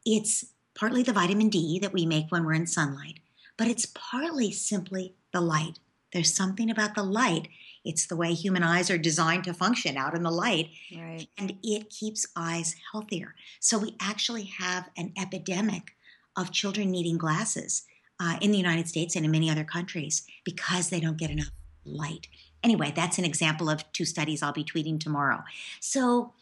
it's 0.04 0.44
partly 0.76 1.02
the 1.02 1.12
vitamin 1.12 1.48
D 1.48 1.78
that 1.80 1.92
we 1.92 2.06
make 2.06 2.26
when 2.30 2.44
we're 2.44 2.52
in 2.52 2.66
sunlight, 2.66 3.18
but 3.56 3.66
it's 3.66 3.86
partly 3.86 4.52
simply 4.52 5.14
the 5.32 5.40
light. 5.40 5.78
There's 6.12 6.34
something 6.34 6.70
about 6.70 6.94
the 6.94 7.02
light. 7.02 7.48
It's 7.84 8.06
the 8.06 8.16
way 8.16 8.32
human 8.32 8.62
eyes 8.62 8.90
are 8.90 8.98
designed 8.98 9.44
to 9.44 9.54
function 9.54 9.96
out 9.96 10.14
in 10.14 10.22
the 10.22 10.30
light, 10.30 10.70
right. 10.96 11.26
and 11.38 11.56
it 11.62 11.90
keeps 11.90 12.26
eyes 12.36 12.76
healthier. 12.92 13.34
So 13.60 13.78
we 13.78 13.96
actually 14.00 14.44
have 14.44 14.88
an 14.96 15.12
epidemic 15.20 15.96
of 16.36 16.52
children 16.52 16.90
needing 16.90 17.16
glasses 17.16 17.84
uh, 18.20 18.38
in 18.40 18.50
the 18.50 18.58
United 18.58 18.88
States 18.88 19.16
and 19.16 19.24
in 19.24 19.30
many 19.30 19.50
other 19.50 19.64
countries 19.64 20.26
because 20.44 20.90
they 20.90 21.00
don't 21.00 21.18
get 21.18 21.30
enough 21.30 21.50
light. 21.84 22.28
Anyway, 22.62 22.92
that's 22.94 23.18
an 23.18 23.24
example 23.24 23.70
of 23.70 23.90
two 23.92 24.04
studies 24.04 24.42
I'll 24.42 24.52
be 24.52 24.64
tweeting 24.64 24.98
tomorrow. 24.98 25.44
So 25.80 26.32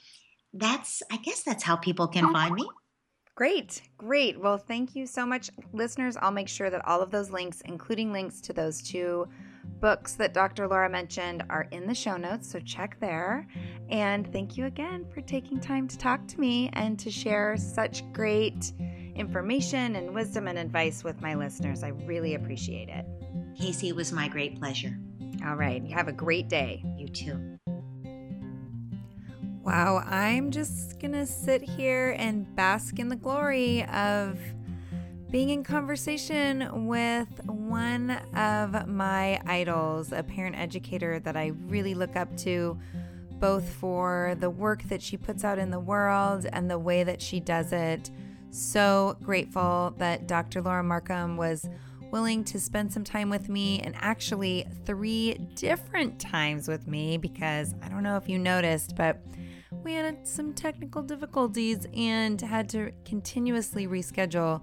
that's, 0.53 1.03
I 1.11 1.18
guess 1.18 1.43
that's 1.43 1.64
how 1.64 1.76
people 1.76 2.09
can 2.09 2.32
find 2.32 2.55
me. 2.55 2.68
Great, 3.37 3.82
great. 3.99 4.39
Well, 4.39 4.59
thank 4.59 4.95
you 4.95 5.07
so 5.07 5.26
much, 5.26 5.51
listeners. 5.72 6.16
I'll 6.20 6.30
make 6.30 6.49
sure 6.49 6.70
that 6.70 6.87
all 6.87 7.03
of 7.03 7.11
those 7.11 7.30
links, 7.30 7.62
including 7.62 8.12
links 8.12 8.41
to 8.43 8.53
those 8.53 8.80
two 8.80 9.26
books 9.80 10.12
that 10.14 10.32
Dr. 10.32 10.68
Laura 10.68 10.89
mentioned, 10.89 11.43
are 11.51 11.66
in 11.72 11.89
the 11.89 11.95
show 11.97 12.16
notes. 12.16 12.49
So 12.49 12.61
check 12.61 12.97
there. 13.01 13.49
And 13.91 14.32
thank 14.32 14.57
you 14.57 14.66
again 14.66 15.05
for 15.12 15.20
taking 15.20 15.59
time 15.59 15.89
to 15.89 15.99
talk 15.99 16.28
to 16.28 16.39
me 16.39 16.70
and 16.74 16.97
to 17.01 17.11
share 17.11 17.57
such 17.57 18.05
great 18.12 18.72
information 19.16 19.97
and 19.97 20.14
wisdom 20.14 20.47
and 20.47 20.57
advice 20.57 21.03
with 21.03 21.20
my 21.20 21.35
listeners. 21.35 21.82
I 21.82 21.89
really 21.89 22.37
appreciate 22.37 22.89
it. 22.89 23.05
Casey, 23.59 23.89
it 23.89 23.97
was 23.97 24.12
my 24.12 24.28
great 24.28 24.61
pleasure. 24.61 24.97
All 25.45 25.57
right. 25.57 25.82
You 25.85 25.95
have 25.97 26.07
a 26.09 26.12
great 26.12 26.49
day. 26.49 26.85
You 26.97 27.09
too. 27.09 27.53
Wow, 29.64 30.04
I'm 30.06 30.50
just 30.50 31.00
gonna 31.00 31.24
sit 31.24 31.62
here 31.62 32.14
and 32.18 32.54
bask 32.54 32.98
in 32.98 33.08
the 33.08 33.16
glory 33.16 33.82
of 33.86 34.38
being 35.30 35.48
in 35.48 35.64
conversation 35.64 36.86
with 36.86 37.28
one 37.46 38.10
of 38.36 38.86
my 38.86 39.40
idols, 39.46 40.12
a 40.12 40.22
parent 40.22 40.54
educator 40.56 41.18
that 41.20 41.34
I 41.34 41.52
really 41.66 41.94
look 41.94 42.14
up 42.14 42.36
to, 42.40 42.78
both 43.38 43.66
for 43.66 44.36
the 44.38 44.50
work 44.50 44.82
that 44.84 45.00
she 45.00 45.16
puts 45.16 45.44
out 45.44 45.58
in 45.58 45.70
the 45.70 45.80
world 45.80 46.44
and 46.52 46.70
the 46.70 46.78
way 46.78 47.02
that 47.02 47.22
she 47.22 47.40
does 47.40 47.72
it. 47.72 48.10
So 48.50 49.16
grateful 49.22 49.94
that 49.96 50.28
Dr. 50.28 50.60
Laura 50.60 50.84
Markham 50.84 51.38
was 51.38 51.66
willing 52.10 52.44
to 52.44 52.60
spend 52.60 52.92
some 52.92 53.02
time 53.02 53.30
with 53.30 53.48
me 53.48 53.80
and 53.80 53.94
actually 53.98 54.66
three 54.84 55.38
different 55.54 56.20
times 56.20 56.68
with 56.68 56.86
me 56.86 57.16
because 57.16 57.74
I 57.82 57.88
don't 57.88 58.02
know 58.02 58.18
if 58.18 58.28
you 58.28 58.38
noticed, 58.38 58.94
but 58.94 59.22
we 59.82 59.94
had 59.94 60.26
some 60.26 60.54
technical 60.54 61.02
difficulties 61.02 61.86
and 61.94 62.40
had 62.40 62.68
to 62.70 62.92
continuously 63.04 63.86
reschedule 63.86 64.62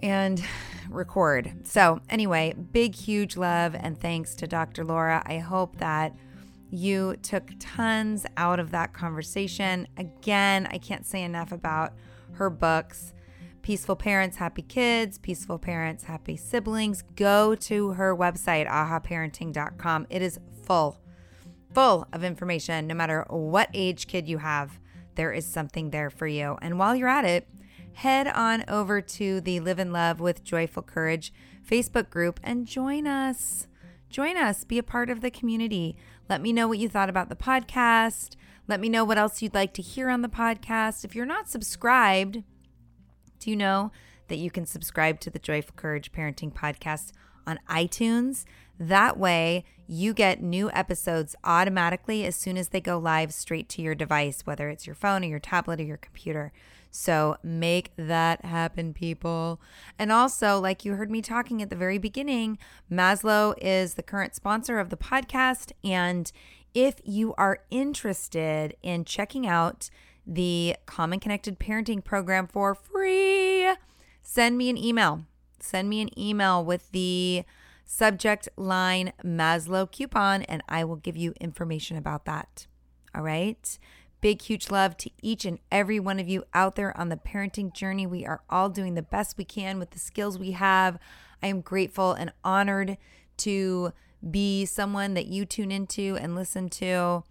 and 0.00 0.42
record. 0.90 1.66
So, 1.66 2.00
anyway, 2.08 2.54
big, 2.72 2.94
huge 2.94 3.36
love 3.36 3.74
and 3.74 3.98
thanks 4.00 4.34
to 4.36 4.46
Dr. 4.46 4.84
Laura. 4.84 5.22
I 5.26 5.38
hope 5.38 5.78
that 5.78 6.14
You 6.70 7.14
took 7.22 7.50
tons 7.60 8.26
out 8.36 8.58
of 8.58 8.72
that 8.72 8.92
conversation. 8.92 9.86
Again, 9.96 10.66
I 10.70 10.78
can't 10.78 11.06
say 11.06 11.22
enough 11.22 11.52
about 11.52 11.92
her 12.32 12.50
books. 12.50 13.14
Peaceful 13.62 13.96
Parents, 13.96 14.36
Happy 14.38 14.62
Kids, 14.62 15.16
Peaceful 15.18 15.58
Parents, 15.58 16.04
Happy 16.04 16.36
Siblings. 16.36 17.02
Go 17.14 17.54
to 17.54 17.90
her 17.90 18.14
website, 18.16 18.68
ahaparenting.com. 18.68 20.06
It 20.10 20.20
is 20.20 20.40
full, 20.64 20.98
full 21.74 22.06
of 22.12 22.24
information. 22.24 22.86
No 22.86 22.94
matter 22.94 23.26
what 23.28 23.68
age 23.74 24.06
kid 24.06 24.28
you 24.28 24.38
have, 24.38 24.78
there 25.16 25.32
is 25.32 25.44
something 25.44 25.90
there 25.90 26.10
for 26.10 26.26
you. 26.26 26.56
And 26.62 26.78
while 26.78 26.94
you're 26.94 27.08
at 27.08 27.24
it, 27.24 27.48
head 27.94 28.26
on 28.28 28.64
over 28.68 29.00
to 29.00 29.40
the 29.40 29.60
Live 29.60 29.78
and 29.78 29.92
Love 29.92 30.20
with 30.20 30.44
Joyful 30.44 30.82
Courage 30.82 31.32
Facebook 31.68 32.10
group 32.10 32.40
and 32.42 32.66
join 32.66 33.06
us. 33.06 33.66
Join 34.08 34.36
us, 34.36 34.64
be 34.64 34.78
a 34.78 34.82
part 34.82 35.10
of 35.10 35.20
the 35.20 35.30
community. 35.30 35.96
Let 36.28 36.40
me 36.40 36.52
know 36.52 36.68
what 36.68 36.78
you 36.78 36.88
thought 36.88 37.08
about 37.08 37.28
the 37.28 37.36
podcast. 37.36 38.36
Let 38.68 38.80
me 38.80 38.88
know 38.88 39.04
what 39.04 39.18
else 39.18 39.42
you'd 39.42 39.54
like 39.54 39.74
to 39.74 39.82
hear 39.82 40.08
on 40.08 40.22
the 40.22 40.28
podcast. 40.28 41.04
If 41.04 41.14
you're 41.14 41.26
not 41.26 41.48
subscribed, 41.48 42.42
do 43.40 43.50
you 43.50 43.56
know 43.56 43.90
that 44.28 44.38
you 44.38 44.50
can 44.50 44.66
subscribe 44.66 45.20
to 45.20 45.30
the 45.30 45.38
Joyful 45.38 45.74
Courage 45.76 46.12
Parenting 46.12 46.52
Podcast 46.52 47.12
on 47.46 47.58
iTunes? 47.68 48.44
That 48.78 49.18
way, 49.18 49.64
you 49.86 50.14
get 50.14 50.42
new 50.42 50.70
episodes 50.72 51.36
automatically 51.44 52.24
as 52.24 52.36
soon 52.36 52.56
as 52.56 52.68
they 52.68 52.80
go 52.80 52.98
live 52.98 53.32
straight 53.32 53.68
to 53.70 53.82
your 53.82 53.94
device, 53.94 54.42
whether 54.44 54.68
it's 54.68 54.86
your 54.86 54.94
phone 54.94 55.24
or 55.24 55.28
your 55.28 55.38
tablet 55.38 55.80
or 55.80 55.84
your 55.84 55.96
computer. 55.96 56.52
So 56.90 57.36
make 57.42 57.90
that 57.96 58.44
happen, 58.44 58.94
people. 58.94 59.60
And 59.98 60.12
also, 60.12 60.60
like 60.60 60.84
you 60.84 60.94
heard 60.94 61.10
me 61.10 61.22
talking 61.22 61.60
at 61.60 61.68
the 61.68 61.76
very 61.76 61.98
beginning, 61.98 62.56
Maslow 62.90 63.54
is 63.60 63.94
the 63.94 64.02
current 64.02 64.34
sponsor 64.34 64.78
of 64.78 64.90
the 64.90 64.96
podcast. 64.96 65.72
And 65.82 66.30
if 66.72 66.94
you 67.04 67.34
are 67.34 67.60
interested 67.70 68.76
in 68.82 69.04
checking 69.04 69.46
out 69.46 69.90
the 70.26 70.76
Common 70.86 71.20
Connected 71.20 71.58
Parenting 71.58 72.02
Program 72.02 72.46
for 72.46 72.74
free, 72.74 73.68
send 74.22 74.56
me 74.56 74.70
an 74.70 74.78
email. 74.78 75.24
Send 75.58 75.88
me 75.88 76.00
an 76.00 76.18
email 76.18 76.64
with 76.64 76.90
the 76.92 77.44
subject 77.84 78.48
line 78.56 79.12
Maslow 79.24 79.90
coupon, 79.90 80.42
and 80.42 80.62
I 80.68 80.84
will 80.84 80.96
give 80.96 81.16
you 81.16 81.34
information 81.40 81.96
about 81.96 82.24
that. 82.24 82.66
All 83.14 83.22
right. 83.22 83.78
Big, 84.20 84.40
huge 84.40 84.70
love 84.70 84.96
to 84.96 85.10
each 85.20 85.44
and 85.44 85.58
every 85.70 86.00
one 86.00 86.18
of 86.18 86.28
you 86.28 86.44
out 86.54 86.76
there 86.76 86.96
on 86.96 87.10
the 87.10 87.16
parenting 87.16 87.74
journey. 87.74 88.06
We 88.06 88.24
are 88.24 88.40
all 88.48 88.70
doing 88.70 88.94
the 88.94 89.02
best 89.02 89.36
we 89.36 89.44
can 89.44 89.78
with 89.78 89.90
the 89.90 89.98
skills 89.98 90.38
we 90.38 90.52
have. 90.52 90.98
I 91.42 91.48
am 91.48 91.60
grateful 91.60 92.12
and 92.12 92.32
honored 92.42 92.96
to 93.38 93.92
be 94.30 94.64
someone 94.64 95.12
that 95.14 95.26
you 95.26 95.44
tune 95.44 95.70
into 95.70 96.16
and 96.18 96.34
listen 96.34 96.70
to. 96.70 97.22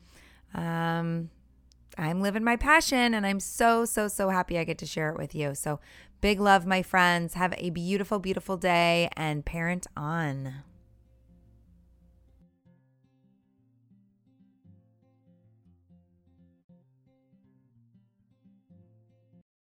Um, 0.54 1.32
I'm 1.98 2.22
living 2.22 2.44
my 2.44 2.56
passion 2.56 3.14
and 3.14 3.26
I'm 3.26 3.40
so, 3.40 3.86
so, 3.86 4.08
so 4.08 4.30
happy 4.30 4.58
I 4.58 4.64
get 4.64 4.78
to 4.80 4.86
share 4.86 5.10
it 5.10 5.18
with 5.18 5.34
you. 5.34 5.56
So, 5.56 5.80
big 6.24 6.40
love, 6.40 6.66
my 6.66 6.82
friends. 6.82 7.34
Have 7.34 7.54
a 7.58 7.70
beautiful, 7.70 8.18
beautiful 8.18 8.56
day 8.56 9.10
and 9.18 9.44
parent 9.44 9.88
on. 9.98 10.64